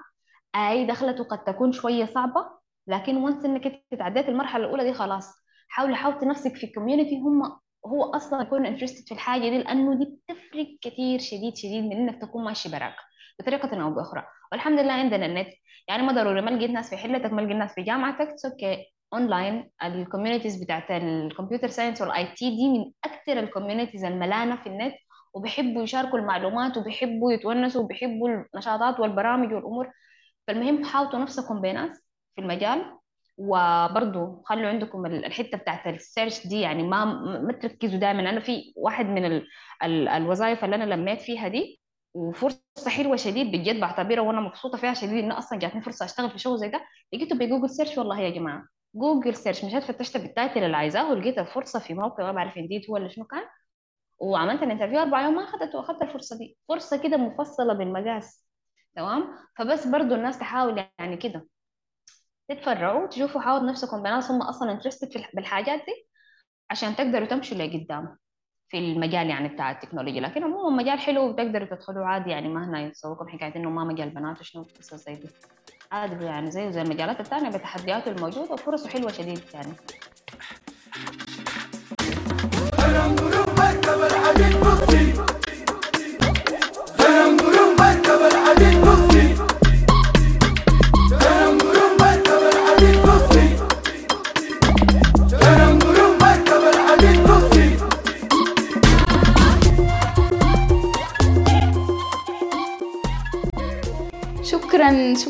أي 0.57 0.87
دخلته 0.87 1.24
قد 1.24 1.45
تكون 1.45 1.72
شوية 1.72 2.05
صعبة 2.07 2.47
لكن 2.87 3.16
وانس 3.16 3.45
إنك 3.45 3.82
تعديت 3.99 4.28
المرحلة 4.28 4.64
الأولى 4.64 4.84
دي 4.84 4.93
خلاص 4.93 5.34
حاولي 5.68 5.97
حاولي 5.97 6.26
نفسك 6.26 6.57
في 6.57 6.66
كوميونتي 6.66 7.18
هم 7.18 7.43
هو 7.87 8.05
أصلا 8.14 8.43
يكون 8.43 8.66
انترستد 8.66 9.07
في 9.09 9.14
الحاجة 9.14 9.41
دي 9.41 9.59
لأنه 9.59 9.95
دي 9.95 10.05
بتفرق 10.05 10.66
كثير 10.82 11.18
شديد 11.18 11.57
شديد 11.57 11.84
من 11.84 11.93
إنك 11.93 12.22
تكون 12.22 12.45
ماشي 12.45 12.68
براك. 12.68 12.97
بطريقة 13.41 13.82
أو 13.82 13.91
بأخرى 13.95 14.24
والحمد 14.53 14.80
لله 14.80 14.92
عندنا 14.92 15.26
النت. 15.26 15.49
يعني 15.88 16.03
ما 16.03 16.12
ضروري 16.12 16.40
ما 16.40 16.51
لقيت 16.51 16.70
ناس 16.70 16.90
في 16.90 16.97
حلتك 16.97 17.32
ما 17.32 17.40
لقيت 17.40 17.57
ناس 17.57 17.74
في 17.74 17.82
جامعتك 17.82 18.28
أوكي 18.44 18.92
اونلاين 19.14 19.70
الكوميونيتيز 19.84 20.62
بتاعت 20.64 20.90
الكمبيوتر 20.90 21.68
ساينس 21.68 22.03
والاي 22.03 22.26
تي 22.26 22.51
دي 22.51 22.68
من 22.68 22.92
أكثر 23.05 23.38
الكوميونيتيز 23.38 24.05
الملانة 24.05 24.57
في 24.57 24.66
النت 24.68 24.94
وبيحبوا 25.34 25.82
يشاركوا 25.82 26.18
المعلومات 26.18 26.76
وبيحبوا 26.76 27.32
يتونسوا 27.32 27.82
وبيحبوا 27.82 28.28
النشاطات 28.55 29.01
والبرامج 29.01 29.53
والأمور. 29.53 29.90
فالمهم 30.47 30.84
حاوطوا 30.84 31.18
نفسكم 31.18 31.61
بناس 31.61 32.03
في 32.36 32.40
المجال 32.42 32.97
وبرضه 33.38 34.42
خلوا 34.47 34.68
عندكم 34.68 35.07
ال- 35.07 35.24
الحتة 35.24 35.59
بتاعت 35.59 35.86
السيرش 35.86 36.47
دي. 36.47 36.61
يعني 36.61 36.82
ما 36.82 37.05
ما 37.40 37.53
تركزوا 37.53 37.99
دائما 37.99 38.30
أنا 38.30 38.40
في 38.40 38.72
واحد 38.76 39.07
من 39.07 39.24
ال 39.24 39.47
ال 39.84 40.09
الوظائف 40.09 40.64
اللي 40.64 40.76
أنا 40.76 40.94
لميت 40.94 41.20
فيها 41.20 41.49
دي 41.49 41.80
وفرصة 42.17 42.91
حلوة 42.91 43.17
شديد 43.17 43.47
بجد 43.47 43.81
بعتبرها 43.81 44.21
وأنا 44.21 44.41
مبسوطة 44.41 44.79
فيها 44.79 44.95
شديد 44.95 45.25
إن 45.25 45.33
أصلا 45.33 45.59
جاتني 45.59 45.83
فرصة 45.83 46.05
أشتغل 46.05 46.31
في 46.31 46.39
شغل 46.39 46.59
زي 46.59 46.69
ده. 46.69 46.85
لقيته 47.12 47.37
بجوجل 47.37 47.71
سيرش 47.71 47.99
والله 47.99 48.21
يا 48.21 48.31
جماعة. 48.31 48.64
جوجل 48.95 49.35
سيرش 49.35 49.64
مشيت 49.64 49.83
فتشت 49.85 50.17
بالتايتل 50.17 50.64
اللي 50.64 50.77
عايزاه 50.77 51.11
ولقيت 51.11 51.39
الفرصة 51.39 51.79
في 51.79 51.95
موقع 51.95 52.25
ما 52.25 52.33
بعرف 52.33 52.57
انديد 52.59 52.83
هو 52.91 52.95
ولا 52.95 53.09
شنو 53.09 53.25
كان. 53.25 53.43
وعملت 54.19 54.62
الانترفيو 54.62 54.99
أربع 55.01 55.21
يوم 55.23 55.35
ما 55.35 55.45
اخذته 55.45 55.79
واخذت 55.79 56.03
الفرصة 56.03 56.39
دي. 56.39 56.59
فرصة 56.69 56.97
كده 57.03 57.17
مفصلة 57.17 57.75
بالمقاس 57.75 58.47
تمام؟ 58.97 59.29
فبس 59.59 59.87
برضو 59.87 60.14
الناس 60.14 60.39
تحاول 60.39 60.85
يعني 60.99 61.17
كده 61.17 61.49
تتفرعوا 62.49 63.07
تشوفوا 63.07 63.41
حاول 63.41 63.67
نفسكم 63.67 64.03
بناس 64.03 64.31
هم 64.31 64.43
أصلا 64.43 64.73
انترستد 64.73 65.09
بالحاجات 65.35 65.79
دي 65.87 66.09
عشان 66.71 66.97
تقدروا 66.97 67.27
تمشوا 67.27 67.57
لقدام. 67.57 68.17
في 68.69 68.79
المجال 68.79 69.27
يعني 69.27 69.49
بتاع 69.49 69.71
التكنولوجيا 69.71 70.21
لكن 70.21 70.45
عموما 70.45 70.83
مجال 70.83 70.99
حلو 70.99 71.29
وتقدروا 71.29 71.67
تدخلوا 71.67 72.07
عادي 72.07 72.31
يعني 72.31 72.49
ما 72.49 72.64
هنا 72.64 72.93
حكاية 73.29 73.57
إنه 73.57 73.71
ما 73.71 73.85
مجال 73.85 74.11
بنات 74.11 74.41
وشنو 74.41 74.62
قصص 74.79 74.95
زي 74.95 75.14
دي. 75.14 75.29
عادي 75.93 76.25
يعني 76.25 76.51
زي 76.51 76.73
زي 76.73 76.83
المجالات 76.83 77.21
الثانية 77.21 77.51
بتحدياته 77.51 78.11
الموجودة 78.11 78.53
وفرصه 78.53 78.89
حلوة 78.89 79.12
شديد 79.12 79.41
يعني. 79.55 79.73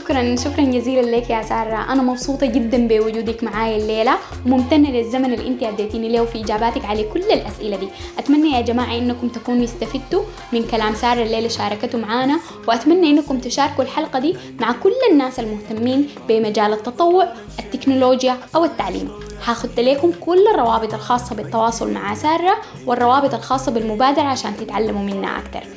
شكرا 0.07 0.37
شكرا 0.37 0.65
جزيلا 0.65 1.17
لك 1.17 1.31
يا 1.31 1.43
سارة. 1.43 1.93
أنا 1.93 2.03
مبسوطة 2.03 2.47
جدا 2.47 2.89
بوجودك 2.89 3.45
معايا 3.45 3.77
الليلة. 3.77 4.15
وممتنة 4.47 4.91
للزمن 4.91 5.35
اللي 5.35 5.49
أنت 5.49 5.63
أديتيني 5.63 6.09
له 6.09 6.25
في 6.25 6.45
إجاباتك 6.45 6.85
على 6.85 7.03
كل 7.03 7.21
الأسئلة 7.21 7.77
دي. 7.77 7.89
أتمنى 8.19 8.51
يا 8.51 8.61
جماعة 8.61 8.99
إنكم 8.99 9.29
تكونوا 9.29 9.65
استفدتوا 9.65 10.23
من 10.53 10.65
كلام 10.71 10.95
سارة 10.95 11.23
الليلة 11.23 11.49
شاركته 11.49 11.99
معانا. 11.99 12.41
وأتمنى 12.69 13.11
إنكم 13.11 13.39
تشاركوا 13.39 13.85
الحلقة 13.85 14.19
دي 14.19 14.37
مع 14.61 14.73
كل 14.73 14.93
الناس 15.13 15.41
المهتمين 15.41 16.09
بمجال 16.29 16.73
التطوع 16.73 17.29
التكنولوجيا 17.59 18.37
أو 18.55 18.65
التعليم. 18.65 19.09
هاخد 19.45 19.81
لكم 19.81 20.13
كل 20.21 20.47
الروابط 20.55 20.95
الخاصة 20.95 21.35
بالتواصل 21.35 21.93
مع 21.93 22.15
سارة 22.15 22.55
والروابط 22.87 23.35
الخاصة 23.35 23.73
بالمبادرة 23.73 24.23
عشان 24.23 24.57
تتعلموا 24.57 25.03
منها 25.03 25.39
أكتر. 25.39 25.69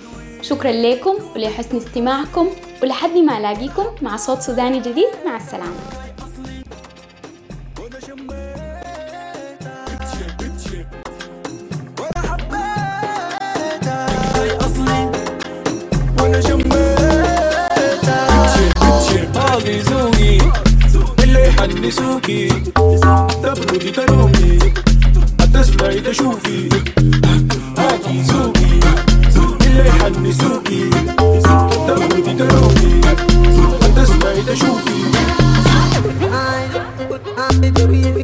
شكرا 0.42 0.72
لكم 0.72 1.14
ولحسن 1.36 1.78
استماعكم. 1.78 2.48
ولحد 2.84 3.10
ما 3.10 3.38
ألاقيكم 3.38 3.86
مع 4.02 4.18
صوت 4.18 4.42
سوداني 4.42 4.80
جديد 4.80 5.10
مع 5.26 5.38
السلامة. 5.38 6.00
هذه 19.36 19.82
زوقي 19.82 20.38
اللي 21.24 21.48
يحن 21.48 21.92
سوقي 21.92 22.50
تبرد 23.44 23.94
كلامي 23.96 24.60
تسمعي 25.54 26.00
تشوفي 26.00 26.70
هذه 27.78 28.24
زوقي 28.24 28.80
اللي 29.68 29.88
يحن 29.88 30.32
I'm 37.42 37.62
to 37.62 37.72
the 37.72 37.88
wheel. 37.88 38.19